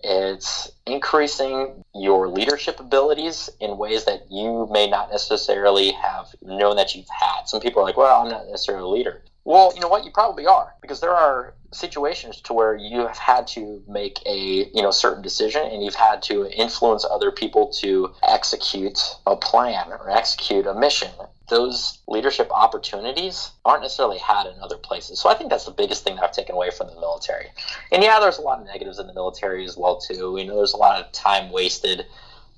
it's 0.04 0.72
increasing 0.86 1.84
your 1.94 2.28
leadership 2.28 2.80
abilities 2.80 3.50
in 3.60 3.78
ways 3.78 4.06
that 4.06 4.32
you 4.32 4.68
may 4.72 4.90
not 4.90 5.12
necessarily 5.12 5.92
have 5.92 6.28
known 6.42 6.76
that 6.78 6.96
you've 6.96 7.10
had. 7.10 7.44
Some 7.46 7.62
people 7.62 7.82
are 7.82 7.86
like, 7.86 7.98
well, 7.98 8.22
I'm 8.22 8.30
not 8.30 8.48
necessarily 8.48 8.84
a 8.84 8.88
leader. 8.88 9.22
Well, 9.44 9.72
you 9.74 9.80
know 9.80 9.88
what? 9.88 10.04
You 10.04 10.12
probably 10.12 10.46
are 10.46 10.74
because 10.82 11.00
there 11.00 11.16
are 11.16 11.54
situations 11.72 12.42
to 12.42 12.54
where 12.54 12.76
you 12.76 13.08
have 13.08 13.18
had 13.18 13.48
to 13.48 13.82
make 13.88 14.20
a 14.26 14.70
you 14.74 14.82
know 14.82 14.92
certain 14.92 15.22
decision 15.22 15.62
and 15.66 15.84
you've 15.84 15.96
had 15.96 16.22
to 16.24 16.50
influence 16.50 17.06
other 17.06 17.32
people 17.32 17.68
to 17.68 18.14
execute 18.24 19.00
a 19.26 19.36
plan 19.36 19.88
or 19.90 20.10
execute 20.10 20.66
a 20.66 20.74
mission 20.74 21.12
those 21.50 22.00
leadership 22.08 22.50
opportunities 22.52 23.52
aren't 23.64 23.82
necessarily 23.82 24.18
had 24.18 24.48
in 24.48 24.60
other 24.62 24.78
places. 24.78 25.20
So 25.20 25.30
I 25.30 25.36
think 25.36 25.50
that's 25.50 25.66
the 25.66 25.72
biggest 25.72 26.04
thing 26.04 26.16
that 26.16 26.24
I've 26.24 26.32
taken 26.32 26.56
away 26.56 26.72
from 26.72 26.88
the 26.88 26.96
military. 26.96 27.48
And 27.92 28.04
yeah, 28.04 28.20
there's 28.20 28.38
a 28.38 28.42
lot 28.42 28.60
of 28.60 28.66
negatives 28.66 29.00
in 29.00 29.08
the 29.08 29.14
military 29.14 29.66
as 29.66 29.78
well 29.78 29.98
too. 30.00 30.36
You 30.38 30.46
know, 30.46 30.58
there's 30.58 30.74
a 30.74 30.78
lot 30.78 31.00
of 31.00 31.12
time 31.14 31.52
wasted 31.52 32.06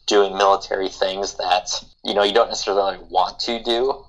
doing 0.07 0.35
military 0.35 0.89
things 0.89 1.35
that 1.35 1.69
you 2.03 2.15
know 2.15 2.23
you 2.23 2.33
don't 2.33 2.49
necessarily 2.49 2.97
want 3.09 3.39
to 3.39 3.61
do, 3.63 4.05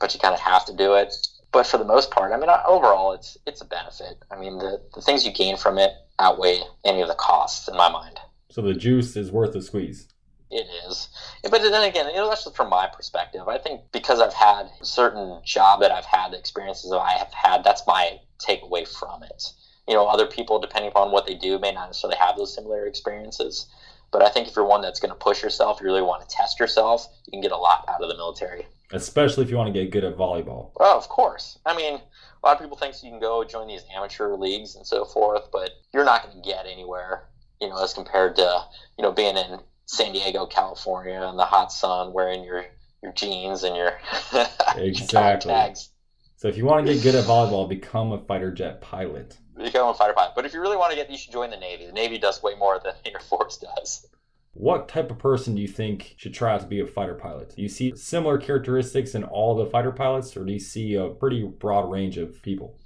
but 0.00 0.14
you 0.14 0.20
kind 0.20 0.34
of 0.34 0.40
have 0.40 0.64
to 0.64 0.74
do 0.74 0.94
it. 0.94 1.14
But 1.52 1.66
for 1.66 1.78
the 1.78 1.84
most 1.84 2.10
part, 2.10 2.32
I 2.32 2.36
mean, 2.38 2.50
overall, 2.66 3.12
it's 3.12 3.36
it's 3.46 3.60
a 3.60 3.66
benefit. 3.66 4.16
I 4.30 4.38
mean, 4.38 4.58
the 4.58 4.80
the 4.94 5.02
things 5.02 5.26
you 5.26 5.32
gain 5.32 5.56
from 5.56 5.78
it 5.78 5.92
outweigh 6.18 6.60
any 6.84 7.02
of 7.02 7.08
the 7.08 7.14
costs 7.14 7.68
in 7.68 7.76
my 7.76 7.90
mind. 7.90 8.18
So 8.50 8.62
the 8.62 8.74
juice 8.74 9.16
is 9.16 9.30
worth 9.30 9.52
the 9.52 9.60
squeeze. 9.60 10.08
It 10.50 10.66
is. 10.88 11.08
But 11.42 11.62
then 11.62 11.88
again, 11.88 12.08
you 12.08 12.16
know, 12.16 12.28
that's 12.28 12.44
just 12.44 12.56
from 12.56 12.70
my 12.70 12.86
perspective. 12.86 13.48
I 13.48 13.58
think 13.58 13.80
because 13.92 14.20
I've 14.20 14.32
had 14.32 14.70
a 14.80 14.84
certain 14.84 15.40
job 15.44 15.80
that 15.80 15.90
I've 15.90 16.04
had, 16.04 16.32
the 16.32 16.38
experiences 16.38 16.90
that 16.90 16.98
I 16.98 17.12
have 17.12 17.32
had, 17.32 17.64
that's 17.64 17.82
my 17.86 18.20
takeaway 18.38 18.86
from 18.86 19.24
it. 19.24 19.52
You 19.88 19.94
know, 19.94 20.06
other 20.06 20.26
people, 20.26 20.60
depending 20.60 20.90
upon 20.90 21.10
what 21.10 21.26
they 21.26 21.34
do, 21.34 21.58
may 21.58 21.72
not 21.72 21.88
necessarily 21.88 22.18
have 22.18 22.36
those 22.36 22.54
similar 22.54 22.86
experiences. 22.86 23.66
But 24.12 24.22
I 24.22 24.28
think 24.28 24.48
if 24.48 24.54
you're 24.54 24.64
one 24.64 24.82
that's 24.82 25.00
going 25.00 25.10
to 25.10 25.18
push 25.18 25.42
yourself, 25.42 25.80
you 25.80 25.86
really 25.86 26.02
want 26.02 26.28
to 26.28 26.34
test 26.34 26.60
yourself, 26.60 27.06
you 27.26 27.32
can 27.32 27.40
get 27.40 27.52
a 27.52 27.56
lot 27.56 27.84
out 27.88 28.02
of 28.02 28.08
the 28.08 28.16
military. 28.16 28.66
Especially 28.92 29.42
if 29.42 29.50
you 29.50 29.56
want 29.56 29.72
to 29.72 29.72
get 29.72 29.90
good 29.90 30.04
at 30.04 30.16
volleyball. 30.16 30.70
Well, 30.76 30.96
of 30.96 31.08
course. 31.08 31.58
I 31.66 31.76
mean, 31.76 31.94
a 31.94 32.46
lot 32.46 32.56
of 32.56 32.60
people 32.60 32.76
think 32.76 32.94
you 33.02 33.10
can 33.10 33.18
go 33.18 33.42
join 33.42 33.66
these 33.66 33.82
amateur 33.94 34.36
leagues 34.36 34.76
and 34.76 34.86
so 34.86 35.04
forth, 35.04 35.50
but 35.50 35.70
you're 35.92 36.04
not 36.04 36.22
going 36.22 36.40
to 36.40 36.48
get 36.48 36.66
anywhere, 36.66 37.24
you 37.60 37.68
know, 37.68 37.82
as 37.82 37.92
compared 37.92 38.36
to, 38.36 38.64
you 38.96 39.02
know, 39.02 39.10
being 39.10 39.36
in 39.36 39.58
San 39.86 40.12
Diego, 40.12 40.46
California, 40.46 41.22
in 41.30 41.36
the 41.36 41.44
hot 41.44 41.72
sun, 41.72 42.12
wearing 42.12 42.44
your 42.44 42.66
your 43.02 43.12
jeans 43.12 43.62
and 43.62 43.76
your 43.76 43.98
exactly. 44.76 45.50
tags. 45.50 45.90
So 46.36 46.48
if 46.48 46.56
you 46.56 46.66
want 46.66 46.86
to 46.86 46.94
get 46.94 47.02
good 47.02 47.14
at 47.14 47.24
volleyball, 47.24 47.68
become 47.68 48.12
a 48.12 48.18
fighter 48.18 48.50
jet 48.50 48.80
pilot. 48.80 49.38
Become 49.56 49.88
a 49.88 49.94
fighter 49.94 50.12
pilot. 50.12 50.32
But 50.34 50.44
if 50.44 50.52
you 50.52 50.60
really 50.60 50.76
want 50.76 50.90
to 50.90 50.96
get, 50.96 51.10
you 51.10 51.16
should 51.16 51.32
join 51.32 51.50
the 51.50 51.56
Navy. 51.56 51.86
The 51.86 51.92
Navy 51.92 52.18
does 52.18 52.42
way 52.42 52.54
more 52.56 52.78
than 52.82 52.92
the 53.02 53.12
Air 53.12 53.20
Force 53.20 53.58
does. 53.58 54.06
What 54.52 54.88
type 54.88 55.10
of 55.10 55.18
person 55.18 55.54
do 55.54 55.62
you 55.62 55.68
think 55.68 56.14
should 56.16 56.34
try 56.34 56.54
out 56.54 56.62
to 56.62 56.66
be 56.66 56.80
a 56.80 56.86
fighter 56.86 57.14
pilot? 57.14 57.54
Do 57.54 57.62
you 57.62 57.68
see 57.68 57.94
similar 57.94 58.38
characteristics 58.38 59.14
in 59.14 59.22
all 59.22 59.54
the 59.54 59.66
fighter 59.66 59.92
pilots, 59.92 60.36
or 60.36 60.44
do 60.44 60.52
you 60.52 60.58
see 60.58 60.94
a 60.94 61.08
pretty 61.08 61.44
broad 61.44 61.90
range 61.90 62.16
of 62.16 62.42
people? 62.42 62.78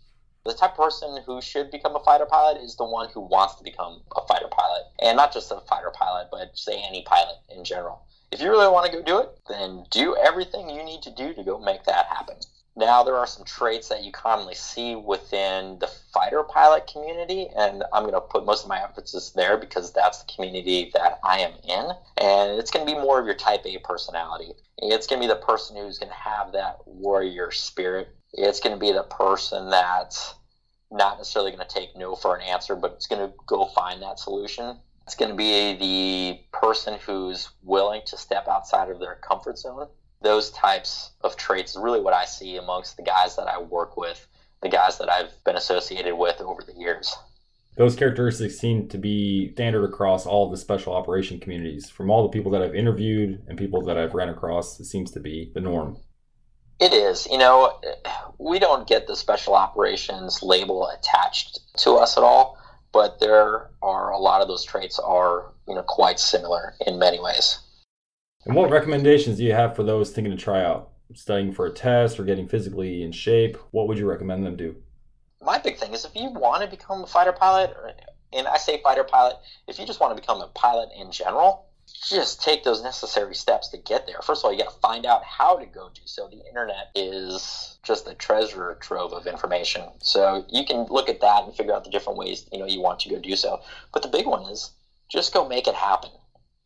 The 0.45 0.55
type 0.55 0.71
of 0.71 0.77
person 0.77 1.23
who 1.27 1.43
should 1.43 1.71
become 1.71 1.95
a 1.95 2.01
fighter 2.01 2.25
pilot 2.25 2.63
is 2.63 2.77
the 2.77 2.85
one 2.85 3.11
who 3.11 3.21
wants 3.21 3.57
to 3.57 3.65
become 3.65 4.01
a 4.17 4.27
fighter 4.27 4.49
pilot. 4.51 4.85
And 5.01 5.17
not 5.17 5.33
just 5.33 5.53
a 5.53 5.61
fighter 5.69 5.93
pilot, 5.95 6.29
but 6.31 6.57
say 6.57 6.83
any 6.83 7.03
pilot 7.03 7.37
in 7.55 7.63
general. 7.63 8.07
If 8.33 8.41
you 8.41 8.51
really 8.51 8.69
want 8.69 8.87
to 8.87 8.97
go 8.97 9.03
do 9.03 9.19
it, 9.19 9.39
then 9.49 9.85
do 9.91 10.17
everything 10.17 10.71
you 10.71 10.83
need 10.83 11.03
to 11.03 11.11
do 11.11 11.35
to 11.35 11.43
go 11.43 11.59
make 11.59 11.85
that 11.85 12.07
happen. 12.07 12.37
Now, 12.77 13.03
there 13.03 13.17
are 13.17 13.27
some 13.27 13.45
traits 13.45 13.89
that 13.89 14.05
you 14.05 14.13
commonly 14.13 14.55
see 14.55 14.95
within 14.95 15.79
the 15.81 15.89
fighter 16.15 16.43
pilot 16.45 16.87
community, 16.87 17.49
and 17.57 17.83
I'm 17.93 18.05
going 18.05 18.15
to 18.15 18.21
put 18.21 18.47
most 18.47 18.63
of 18.63 18.69
my 18.69 18.83
emphasis 18.83 19.31
there 19.31 19.59
because 19.59 19.93
that's 19.93 20.23
the 20.23 20.33
community 20.33 20.91
that 20.95 21.19
I 21.25 21.41
am 21.41 21.53
in. 21.65 21.91
And 22.17 22.59
it's 22.59 22.71
going 22.71 22.87
to 22.87 22.95
be 22.95 22.99
more 22.99 23.19
of 23.19 23.27
your 23.27 23.35
type 23.35 23.67
A 23.67 23.79
personality. 23.79 24.53
It's 24.79 25.07
going 25.07 25.21
to 25.21 25.29
be 25.29 25.33
the 25.33 25.41
person 25.41 25.77
who's 25.77 25.99
going 25.99 26.11
to 26.11 26.17
have 26.17 26.53
that 26.53 26.79
warrior 26.87 27.51
spirit. 27.51 28.17
It's 28.33 28.61
going 28.61 28.75
to 28.75 28.81
be 28.81 28.93
the 28.93 29.03
person 29.05 29.71
that's 29.71 30.35
not 30.91 31.19
necessarily 31.19 31.53
going 31.53 31.67
to 31.67 31.75
take 31.75 31.97
no 31.97 32.15
for 32.15 32.37
an 32.37 32.43
answer, 32.43 32.75
but 32.75 32.93
it's 32.93 33.07
going 33.07 33.29
to 33.29 33.35
go 33.47 33.67
find 33.67 34.03
that 34.03 34.19
solution. 34.19 34.79
It's 35.07 35.15
going 35.15 35.31
to 35.31 35.37
be 35.37 35.75
the 35.77 36.57
person 36.57 36.99
who's 37.05 37.51
willing 37.63 38.03
to 38.07 38.17
step 38.17 38.49
outside 38.49 38.91
of 38.91 39.01
their 39.01 39.17
comfort 39.17 39.59
zone. 39.59 39.89
Those 40.23 40.51
types 40.51 41.13
of 41.23 41.37
traits 41.37 41.73
is 41.73 41.83
really 41.83 42.01
what 42.01 42.15
I 42.15 42.25
see 42.25 42.57
amongst 42.57 42.97
the 42.97 43.03
guys 43.03 43.37
that 43.37 43.49
I 43.49 43.61
work 43.61 43.97
with, 43.97 44.27
the 44.63 44.69
guys 44.69 44.99
that 44.99 45.11
I've 45.11 45.33
been 45.45 45.57
associated 45.57 46.15
with 46.15 46.41
over 46.41 46.63
the 46.63 46.75
years. 46.75 47.15
Those 47.77 47.97
characteristics 47.97 48.59
seem 48.59 48.89
to 48.89 48.99
be 48.99 49.53
standard 49.53 49.85
across 49.85 50.27
all 50.27 50.51
the 50.51 50.57
special 50.57 50.93
operation 50.93 51.41
communities. 51.41 51.89
From 51.89 52.11
all 52.11 52.23
the 52.23 52.29
people 52.29 52.51
that 52.53 52.63
I've 52.63 52.75
interviewed 52.75 53.43
and 53.49 53.57
people 53.57 53.83
that 53.83 53.97
I've 53.97 54.15
ran 54.15 54.29
across, 54.29 54.79
it 54.81 54.85
seems 54.85 55.11
to 55.13 55.21
be 55.21 55.51
the 55.55 55.61
norm. 55.61 55.97
It 56.81 56.95
is. 56.95 57.27
You 57.31 57.37
know, 57.39 57.79
we 58.39 58.59
don't 58.59 58.89
get 58.89 59.07
the 59.07 59.15
special 59.15 59.55
operations 59.55 60.43
label 60.43 60.89
attached 60.89 61.61
to 61.79 61.93
us 61.93 62.17
at 62.17 62.23
all, 62.23 62.59
but 62.91 63.21
there 63.21 63.71
are 63.83 64.11
a 64.11 64.19
lot 64.19 64.41
of 64.41 64.49
those 64.49 64.65
traits 64.65 64.99
are, 64.99 65.53
you 65.69 65.75
know, 65.75 65.83
quite 65.83 66.19
similar 66.19 66.75
in 66.87 66.99
many 66.99 67.21
ways. 67.21 67.59
And 68.47 68.55
what 68.55 68.71
recommendations 68.71 69.37
do 69.37 69.45
you 69.45 69.53
have 69.53 69.77
for 69.77 69.83
those 69.83 70.11
thinking 70.11 70.35
to 70.35 70.43
try 70.43 70.65
out? 70.65 70.93
Studying 71.15 71.53
for 71.53 71.67
a 71.67 71.71
test 71.71 72.19
or 72.19 72.25
getting 72.25 72.49
physically 72.49 73.03
in 73.03 73.13
shape, 73.13 73.59
what 73.73 73.87
would 73.87 73.99
you 73.99 74.09
recommend 74.09 74.47
them 74.47 74.57
do? 74.57 74.77
My 75.43 75.59
big 75.59 75.77
thing 75.77 75.93
is 75.93 76.05
if 76.05 76.15
you 76.15 76.31
want 76.31 76.63
to 76.63 76.69
become 76.69 77.03
a 77.03 77.07
fighter 77.07 77.33
pilot, 77.33 77.75
and 78.33 78.47
I 78.47 78.57
say 78.57 78.81
fighter 78.83 79.05
pilot, 79.05 79.37
if 79.69 79.79
you 79.79 79.87
just 79.87 80.01
want 80.01 80.17
to 80.17 80.21
become 80.21 80.41
a 80.41 80.49
pilot 80.49 80.89
in 80.97 81.11
general, 81.11 81.67
just 81.93 82.43
take 82.43 82.65
those 82.65 82.83
necessary 82.83 83.35
steps 83.35 83.69
to 83.69 83.79
get 83.79 84.07
there. 84.07 84.21
First 84.23 84.41
of 84.41 84.47
all, 84.47 84.53
you 84.53 84.63
got 84.63 84.73
to 84.73 84.81
find 84.81 85.07
out 85.07 85.25
how 85.25 85.57
to 85.57 85.67
go 85.67 85.91
do 85.95 86.01
so. 86.05 86.29
The 86.29 86.47
internet 86.47 86.91
is 86.95 87.79
just 87.83 88.09
a 88.09 88.15
treasure 88.15 88.77
trove 88.81 89.13
of 89.13 89.27
information. 89.27 89.85
So 90.03 90.45
you 90.49 90.65
can 90.65 90.87
look 90.87 91.09
at 91.09 91.21
that 91.21 91.45
and 91.45 91.55
figure 91.55 91.75
out 91.75 91.85
the 91.85 91.91
different 91.91 92.19
ways 92.19 92.49
you 92.53 92.59
know 92.59 92.67
you 92.67 92.81
want 92.81 93.01
to 93.01 93.11
go 93.11 93.19
do 93.19 93.37
so. 93.37 93.61
But 93.93 94.03
the 94.03 94.09
big 94.09 94.27
one 94.27 94.43
is 94.51 94.73
just 95.11 95.35
go 95.35 95.47
make 95.49 95.67
it 95.67 95.75
happen. 95.75 96.11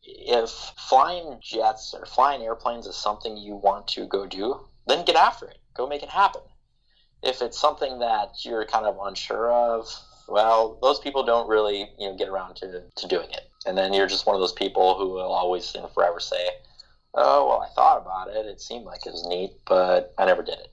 If 0.03 0.49
flying 0.49 1.39
jets 1.41 1.93
or 1.93 2.05
flying 2.05 2.41
airplanes 2.41 2.85
is 2.85 2.95
something 2.95 3.37
you 3.37 3.55
want 3.55 3.87
to 3.89 4.05
go 4.05 4.25
do, 4.25 4.67
then 4.87 5.05
get 5.05 5.15
after 5.15 5.47
it. 5.47 5.57
Go 5.73 5.87
make 5.87 6.03
it 6.03 6.09
happen. 6.09 6.41
If 7.23 7.41
it's 7.41 7.59
something 7.59 7.99
that 7.99 8.45
you're 8.45 8.65
kind 8.65 8.85
of 8.85 8.99
unsure 9.01 9.51
of, 9.51 9.89
well, 10.27 10.77
those 10.81 10.99
people 10.99 11.23
don't 11.23 11.47
really 11.47 11.89
you 11.97 12.09
know 12.09 12.15
get 12.15 12.27
around 12.27 12.55
to, 12.57 12.83
to 12.95 13.07
doing 13.07 13.29
it 13.31 13.49
and 13.65 13.77
then 13.77 13.93
you're 13.93 14.07
just 14.07 14.25
one 14.25 14.35
of 14.35 14.41
those 14.41 14.53
people 14.53 14.95
who 14.97 15.09
will 15.09 15.31
always 15.31 15.73
and 15.75 15.89
forever 15.91 16.19
say, 16.19 16.49
"Oh, 17.13 17.47
well, 17.47 17.61
I 17.61 17.69
thought 17.69 18.01
about 18.01 18.29
it. 18.29 18.45
It 18.45 18.61
seemed 18.61 18.85
like 18.85 19.05
it 19.05 19.11
was 19.11 19.25
neat, 19.25 19.51
but 19.65 20.13
I 20.17 20.25
never 20.25 20.43
did 20.43 20.59
it." 20.59 20.71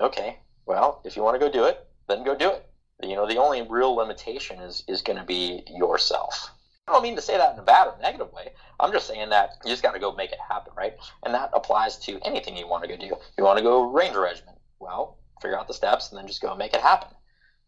Okay, 0.00 0.38
well, 0.66 1.00
if 1.04 1.16
you 1.16 1.22
want 1.22 1.36
to 1.36 1.38
go 1.38 1.50
do 1.50 1.64
it, 1.64 1.86
then 2.08 2.24
go 2.24 2.34
do 2.34 2.50
it. 2.50 2.66
You 3.02 3.14
know, 3.14 3.26
the 3.26 3.38
only 3.38 3.62
real 3.62 3.94
limitation 3.94 4.58
is 4.60 4.82
is 4.88 5.02
going 5.02 5.18
to 5.18 5.24
be 5.24 5.62
yourself. 5.68 6.50
I 6.88 6.92
don't 6.92 7.02
mean 7.02 7.16
to 7.16 7.22
say 7.22 7.36
that 7.36 7.52
in 7.52 7.58
a 7.58 7.62
bad 7.62 7.88
or 7.88 7.96
negative 8.00 8.32
way. 8.32 8.52
I'm 8.78 8.92
just 8.92 9.08
saying 9.08 9.30
that 9.30 9.50
you 9.64 9.70
just 9.70 9.82
got 9.82 9.92
to 9.92 9.98
go 9.98 10.12
make 10.12 10.30
it 10.30 10.38
happen, 10.48 10.72
right? 10.76 10.94
And 11.24 11.34
that 11.34 11.50
applies 11.52 11.96
to 11.98 12.20
anything 12.24 12.56
you 12.56 12.68
want 12.68 12.84
to 12.84 12.88
go 12.88 12.96
do. 12.96 13.16
You 13.36 13.44
want 13.44 13.58
to 13.58 13.64
go 13.64 13.90
Ranger 13.90 14.20
Regiment? 14.20 14.58
Well, 14.78 15.18
figure 15.42 15.58
out 15.58 15.66
the 15.66 15.74
steps 15.74 16.10
and 16.10 16.18
then 16.18 16.28
just 16.28 16.40
go 16.40 16.54
make 16.54 16.74
it 16.74 16.80
happen. 16.80 17.08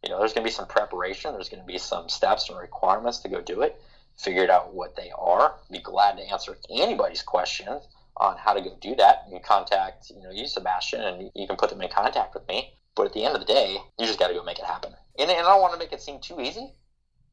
You 0.05 0.11
know, 0.11 0.19
there's 0.19 0.33
going 0.33 0.45
to 0.45 0.51
be 0.51 0.55
some 0.55 0.67
preparation. 0.67 1.33
There's 1.33 1.49
going 1.49 1.63
to 1.63 1.67
be 1.67 1.79
some 1.79 2.09
steps 2.09 2.49
and 2.49 2.59
requirements 2.59 3.19
to 3.21 3.29
go 3.29 3.41
do 3.41 3.63
it 3.63 3.81
figured 4.19 4.51
out 4.51 4.75
what 4.75 4.97
they 4.97 5.11
are. 5.17 5.55
Be 5.71 5.79
glad 5.79 6.17
to 6.17 6.23
answer 6.23 6.59
anybody's 6.69 7.23
questions 7.23 7.87
on 8.17 8.37
how 8.37 8.53
to 8.53 8.61
go 8.61 8.77
do 8.81 8.95
that. 8.97 9.27
You 9.31 9.39
contact, 9.41 10.11
you 10.11 10.21
know, 10.23 10.31
you, 10.31 10.47
Sebastian, 10.47 11.01
and 11.01 11.31
you 11.35 11.47
can 11.47 11.57
put 11.57 11.71
them 11.71 11.81
in 11.81 11.89
contact 11.89 12.35
with 12.35 12.47
me. 12.49 12.75
But 12.97 13.07
at 13.07 13.13
the 13.13 13.25
end 13.25 13.35
of 13.35 13.41
the 13.41 13.53
day, 13.53 13.77
you 13.99 14.07
just 14.07 14.19
got 14.19 14.29
to 14.29 14.35
go 14.35 14.43
make 14.43 14.59
it 14.59 14.65
happen. 14.65 14.93
And, 15.19 15.31
and 15.31 15.47
I 15.47 15.51
don't 15.51 15.61
want 15.61 15.73
to 15.75 15.79
make 15.79 15.93
it 15.93 16.03
seem 16.03 16.19
too 16.21 16.41
easy, 16.41 16.73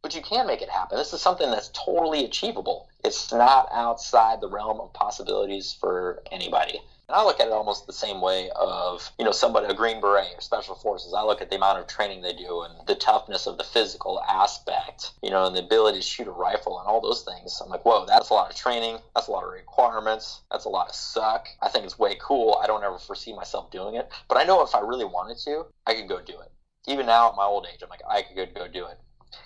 but 0.03 0.15
you 0.15 0.21
can 0.21 0.45
make 0.45 0.61
it 0.61 0.69
happen. 0.69 0.97
This 0.97 1.11
is 1.11 1.21
something 1.21 1.49
that's 1.49 1.69
totally 1.69 2.23
achievable. 2.23 2.87
It's 3.03 3.33
not 3.33 3.67
outside 3.71 4.41
the 4.41 4.49
realm 4.49 4.79
of 4.79 4.93
possibilities 4.93 5.75
for 5.79 6.21
anybody. 6.31 6.79
And 7.07 7.15
I 7.15 7.23
look 7.23 7.39
at 7.39 7.47
it 7.47 7.53
almost 7.53 7.85
the 7.85 7.93
same 7.93 8.19
way 8.19 8.49
of, 8.55 9.11
you 9.19 9.25
know, 9.25 9.31
somebody, 9.31 9.67
a 9.67 9.75
Green 9.75 10.01
Beret 10.01 10.33
or 10.35 10.41
Special 10.41 10.73
Forces. 10.73 11.13
I 11.13 11.21
look 11.23 11.39
at 11.39 11.51
the 11.51 11.55
amount 11.55 11.77
of 11.77 11.85
training 11.85 12.21
they 12.21 12.33
do 12.33 12.61
and 12.61 12.73
the 12.87 12.95
toughness 12.95 13.45
of 13.45 13.59
the 13.59 13.63
physical 13.63 14.21
aspect, 14.27 15.11
you 15.21 15.29
know, 15.29 15.45
and 15.45 15.55
the 15.55 15.63
ability 15.63 15.99
to 15.99 16.03
shoot 16.03 16.27
a 16.27 16.31
rifle 16.31 16.79
and 16.79 16.87
all 16.87 17.01
those 17.01 17.21
things. 17.21 17.61
I'm 17.63 17.69
like, 17.69 17.85
whoa, 17.85 18.07
that's 18.07 18.31
a 18.31 18.33
lot 18.33 18.49
of 18.49 18.55
training. 18.55 18.97
That's 19.13 19.27
a 19.27 19.31
lot 19.31 19.43
of 19.43 19.51
requirements. 19.51 20.41
That's 20.51 20.65
a 20.65 20.69
lot 20.69 20.89
of 20.89 20.95
suck. 20.95 21.47
I 21.61 21.69
think 21.69 21.85
it's 21.85 21.99
way 21.99 22.17
cool. 22.19 22.59
I 22.63 22.65
don't 22.65 22.83
ever 22.83 22.97
foresee 22.97 23.35
myself 23.35 23.69
doing 23.69 23.95
it. 23.95 24.09
But 24.27 24.39
I 24.39 24.43
know 24.43 24.63
if 24.63 24.73
I 24.73 24.79
really 24.79 25.05
wanted 25.05 25.37
to, 25.45 25.67
I 25.85 25.93
could 25.93 26.09
go 26.09 26.21
do 26.21 26.39
it. 26.39 26.51
Even 26.87 27.05
now 27.05 27.29
at 27.29 27.35
my 27.35 27.45
old 27.45 27.67
age, 27.71 27.81
I'm 27.83 27.89
like, 27.89 28.01
I 28.09 28.23
could 28.23 28.55
go 28.55 28.67
do 28.67 28.87
it. 28.87 28.99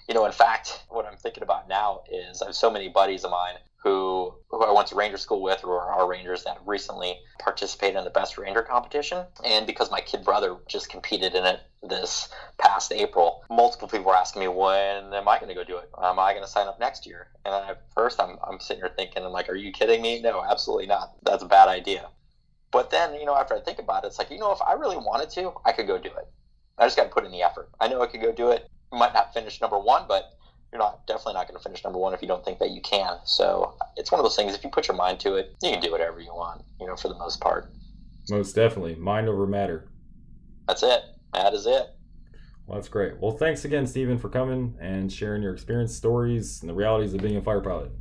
You 0.08 0.14
know, 0.14 0.26
in 0.26 0.32
fact, 0.32 0.84
what 0.90 1.06
I'm 1.06 1.18
thinking 1.18 1.44
about 1.44 1.68
now 1.68 2.02
is 2.10 2.42
I 2.42 2.46
have 2.46 2.56
so 2.56 2.70
many 2.70 2.88
buddies 2.90 3.24
of 3.26 3.32
mine 3.32 3.56
who 3.84 4.34
who 4.50 4.64
I 4.64 4.74
went 4.74 4.88
to 4.88 4.96
ranger 4.96 5.18
school 5.18 5.42
with 5.42 5.62
who 5.62 5.72
are 5.72 5.92
our 5.92 6.08
rangers 6.08 6.44
that 6.44 6.58
recently 6.66 7.18
participated 7.40 7.96
in 7.98 8.04
the 8.04 8.10
best 8.10 8.38
ranger 8.38 8.62
competition. 8.62 9.26
And 9.46 9.66
because 9.66 9.90
my 9.90 10.02
kid 10.02 10.26
brother 10.26 10.58
just 10.68 10.90
competed 10.90 11.34
in 11.34 11.46
it 11.46 11.62
this 11.82 12.30
past 12.58 12.92
April, 12.92 13.44
multiple 13.50 13.88
people 13.88 14.08
were 14.08 14.16
asking 14.16 14.42
me 14.42 14.48
when 14.50 15.14
am 15.14 15.28
I 15.28 15.40
going 15.40 15.48
to 15.50 15.56
go 15.56 15.64
do 15.64 15.78
it? 15.78 15.90
Am 16.02 16.20
I 16.20 16.34
going 16.34 16.44
to 16.44 16.50
sign 16.50 16.68
up 16.68 16.80
next 16.80 17.06
year? 17.06 17.28
And 17.46 17.54
at 17.54 17.84
first 17.94 18.20
I'm 18.20 18.38
I'm 18.44 18.60
sitting 18.60 18.82
here 18.82 18.92
thinking 18.96 19.24
I'm 19.24 19.32
like, 19.32 19.50
are 19.50 19.56
you 19.56 19.72
kidding 19.72 20.02
me? 20.02 20.22
No, 20.22 20.44
absolutely 20.44 20.88
not. 20.88 21.14
That's 21.24 21.44
a 21.44 21.48
bad 21.48 21.70
idea. 21.70 22.10
But 22.72 22.92
then, 22.92 23.16
you 23.16 23.26
know, 23.26 23.36
after 23.36 23.56
I 23.56 23.62
think 23.62 23.80
about 23.80 24.04
it, 24.04 24.08
it's 24.08 24.20
like, 24.20 24.30
you 24.30 24.38
know, 24.38 24.52
if 24.52 24.62
I 24.62 24.74
really 24.74 24.98
wanted 24.98 25.30
to, 25.32 25.54
I 25.66 25.72
could 25.72 25.88
go 25.88 25.98
do 25.98 26.10
it. 26.10 26.28
I 26.78 26.86
just 26.86 26.98
got 26.98 27.06
to 27.06 27.10
put 27.10 27.26
in 27.26 27.32
the 27.32 27.42
effort. 27.42 27.70
I 27.80 27.88
know 27.88 28.02
I 28.02 28.08
could 28.08 28.22
go 28.22 28.32
do 28.32 28.52
it. 28.52 28.70
Might 28.92 29.14
not 29.14 29.34
finish 29.34 29.60
number 29.60 29.80
one, 29.80 30.06
but 30.08 30.34
you're 30.72 30.80
not 30.80 31.06
definitely 31.08 31.34
not 31.34 31.48
going 31.48 31.58
to 31.58 31.64
finish 31.64 31.84
number 31.84 32.00
one 32.00 32.14
if 32.14 32.22
you 32.22 32.28
don't 32.28 32.46
think 32.46 32.60
that 32.60 32.72
you 32.72 32.82
can. 32.82 33.18
So 33.26 33.76
it's 33.98 34.12
one 34.12 34.20
of 34.20 34.24
those 34.24 34.36
things. 34.36 34.54
If 34.54 34.64
you 34.64 34.70
put 34.70 34.88
your 34.88 34.98
mind 34.98 35.20
to 35.22 35.36
it, 35.36 35.56
you 35.64 35.72
can 35.72 35.82
do 35.82 35.92
whatever 35.92 36.20
you 36.20 36.34
want. 36.34 36.64
You 36.80 36.88
know, 36.88 36.96
for 36.96 37.08
the 37.08 37.18
most 37.18 37.42
part. 37.42 37.72
Most 38.30 38.54
definitely, 38.54 38.96
mind 38.96 39.28
over 39.28 39.48
matter. 39.48 39.88
That's 40.68 40.84
it. 40.84 41.02
That 41.34 41.54
is 41.54 41.66
it. 41.66 41.90
Well, 42.68 42.78
that's 42.78 42.90
great. 42.90 43.20
Well, 43.20 43.32
thanks 43.32 43.66
again, 43.66 43.88
Stephen, 43.88 44.20
for 44.20 44.30
coming 44.30 44.76
and 44.80 45.12
sharing 45.12 45.42
your 45.42 45.54
experience, 45.54 45.96
stories, 45.96 46.62
and 46.62 46.70
the 46.70 46.74
realities 46.76 47.16
of 47.16 47.22
being 47.22 47.38
a 47.38 47.42
fire 47.42 47.62
pilot. 47.62 47.92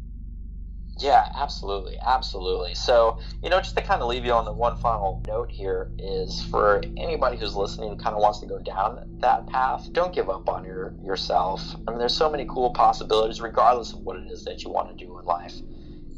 Yeah, 1.00 1.26
absolutely, 1.34 1.96
absolutely. 2.04 2.74
So, 2.74 3.18
you 3.42 3.50
know, 3.50 3.60
just 3.60 3.76
to 3.76 3.82
kind 3.82 4.02
of 4.02 4.08
leave 4.08 4.24
you 4.24 4.32
on 4.32 4.44
the 4.44 4.52
one 4.52 4.76
final 4.76 5.22
note 5.28 5.50
here 5.50 5.90
is 5.98 6.42
for 6.42 6.82
anybody 6.96 7.36
who's 7.36 7.54
listening 7.54 7.96
kind 7.96 8.16
of 8.16 8.22
wants 8.22 8.40
to 8.40 8.46
go 8.46 8.58
down 8.58 8.98
that 9.20 9.46
path, 9.46 9.90
don't 9.92 10.14
give 10.14 10.28
up 10.28 10.48
on 10.48 10.64
your 10.64 10.94
yourself. 11.04 11.76
I 11.86 11.92
mean, 11.92 12.00
there's 12.00 12.16
so 12.16 12.30
many 12.30 12.46
cool 12.48 12.70
possibilities, 12.70 13.40
regardless 13.40 13.92
of 13.92 14.00
what 14.00 14.16
it 14.16 14.26
is 14.30 14.44
that 14.44 14.64
you 14.64 14.72
want 14.72 14.88
to 14.96 15.04
do 15.04 15.18
in 15.18 15.24
life. 15.24 15.62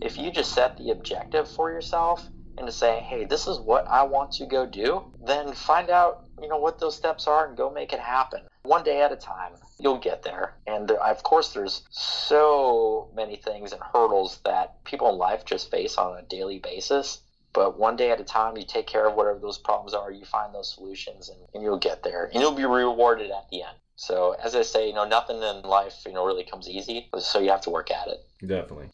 If 0.00 0.18
you 0.18 0.30
just 0.30 0.54
set 0.54 0.78
the 0.78 0.90
objective 0.90 1.46
for 1.46 1.70
yourself 1.70 2.30
and 2.56 2.66
to 2.66 2.72
say, 2.72 3.00
hey, 3.00 3.26
this 3.26 3.46
is 3.46 3.58
what 3.58 3.86
I 3.90 4.02
want 4.04 4.32
to 4.32 4.46
go 4.46 4.66
do, 4.66 5.02
then 5.26 5.52
find 5.52 5.90
out, 5.90 6.24
you 6.40 6.48
know, 6.48 6.58
what 6.58 6.78
those 6.80 6.96
steps 6.96 7.26
are 7.26 7.46
and 7.46 7.56
go 7.56 7.70
make 7.70 7.92
it 7.92 8.00
happen. 8.00 8.40
One 8.70 8.84
day 8.84 9.02
at 9.02 9.10
a 9.10 9.16
time, 9.16 9.54
you'll 9.80 9.98
get 9.98 10.22
there. 10.22 10.54
And 10.64 10.86
there, 10.86 11.02
of 11.02 11.24
course, 11.24 11.52
there's 11.52 11.82
so 11.90 13.10
many 13.16 13.34
things 13.34 13.72
and 13.72 13.82
hurdles 13.82 14.38
that 14.44 14.84
people 14.84 15.08
in 15.08 15.16
life 15.16 15.44
just 15.44 15.72
face 15.72 15.98
on 15.98 16.16
a 16.16 16.22
daily 16.22 16.60
basis. 16.60 17.18
But 17.52 17.80
one 17.80 17.96
day 17.96 18.12
at 18.12 18.20
a 18.20 18.24
time, 18.24 18.56
you 18.56 18.64
take 18.64 18.86
care 18.86 19.08
of 19.08 19.16
whatever 19.16 19.40
those 19.40 19.58
problems 19.58 19.92
are, 19.92 20.12
you 20.12 20.24
find 20.24 20.54
those 20.54 20.72
solutions, 20.72 21.30
and, 21.30 21.38
and 21.52 21.64
you'll 21.64 21.80
get 21.80 22.04
there. 22.04 22.30
And 22.32 22.40
you'll 22.40 22.52
be 22.52 22.64
rewarded 22.64 23.32
at 23.32 23.50
the 23.50 23.62
end. 23.62 23.76
So, 23.96 24.36
as 24.40 24.54
I 24.54 24.62
say, 24.62 24.86
you 24.86 24.94
know, 24.94 25.04
nothing 25.04 25.42
in 25.42 25.62
life, 25.62 26.04
you 26.06 26.12
know, 26.12 26.24
really 26.24 26.44
comes 26.44 26.68
easy. 26.68 27.08
So 27.18 27.40
you 27.40 27.50
have 27.50 27.62
to 27.62 27.70
work 27.70 27.90
at 27.90 28.06
it. 28.06 28.24
Definitely. 28.40 28.90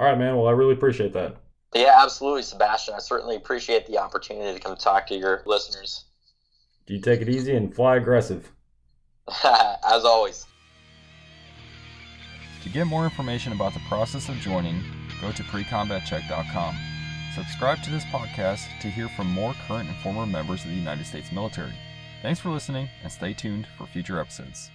All 0.00 0.06
right, 0.06 0.16
man. 0.16 0.38
Well, 0.38 0.46
I 0.46 0.52
really 0.52 0.72
appreciate 0.72 1.12
that. 1.12 1.36
Yeah, 1.74 2.00
absolutely, 2.02 2.44
Sebastian. 2.44 2.94
I 2.94 3.00
certainly 3.00 3.36
appreciate 3.36 3.86
the 3.88 3.98
opportunity 3.98 4.54
to 4.54 4.64
come 4.64 4.74
talk 4.74 5.06
to 5.08 5.14
your 5.14 5.42
listeners. 5.44 6.06
Do 6.86 6.94
you 6.94 7.00
take 7.02 7.20
it 7.20 7.28
easy 7.28 7.54
and 7.54 7.74
fly 7.74 7.96
aggressive. 7.96 8.52
As 9.44 10.04
always. 10.04 10.46
To 12.62 12.68
get 12.68 12.86
more 12.86 13.04
information 13.04 13.52
about 13.52 13.74
the 13.74 13.80
process 13.88 14.28
of 14.28 14.36
joining, 14.36 14.82
go 15.20 15.32
to 15.32 15.42
precombatcheck.com. 15.44 16.76
Subscribe 17.34 17.82
to 17.82 17.90
this 17.90 18.04
podcast 18.06 18.66
to 18.80 18.88
hear 18.88 19.08
from 19.08 19.30
more 19.30 19.54
current 19.66 19.88
and 19.88 19.96
former 19.98 20.26
members 20.26 20.64
of 20.64 20.70
the 20.70 20.76
United 20.76 21.06
States 21.06 21.30
military. 21.30 21.72
Thanks 22.20 22.40
for 22.40 22.50
listening 22.50 22.88
and 23.02 23.12
stay 23.12 23.32
tuned 23.32 23.66
for 23.76 23.86
future 23.86 24.18
episodes. 24.18 24.70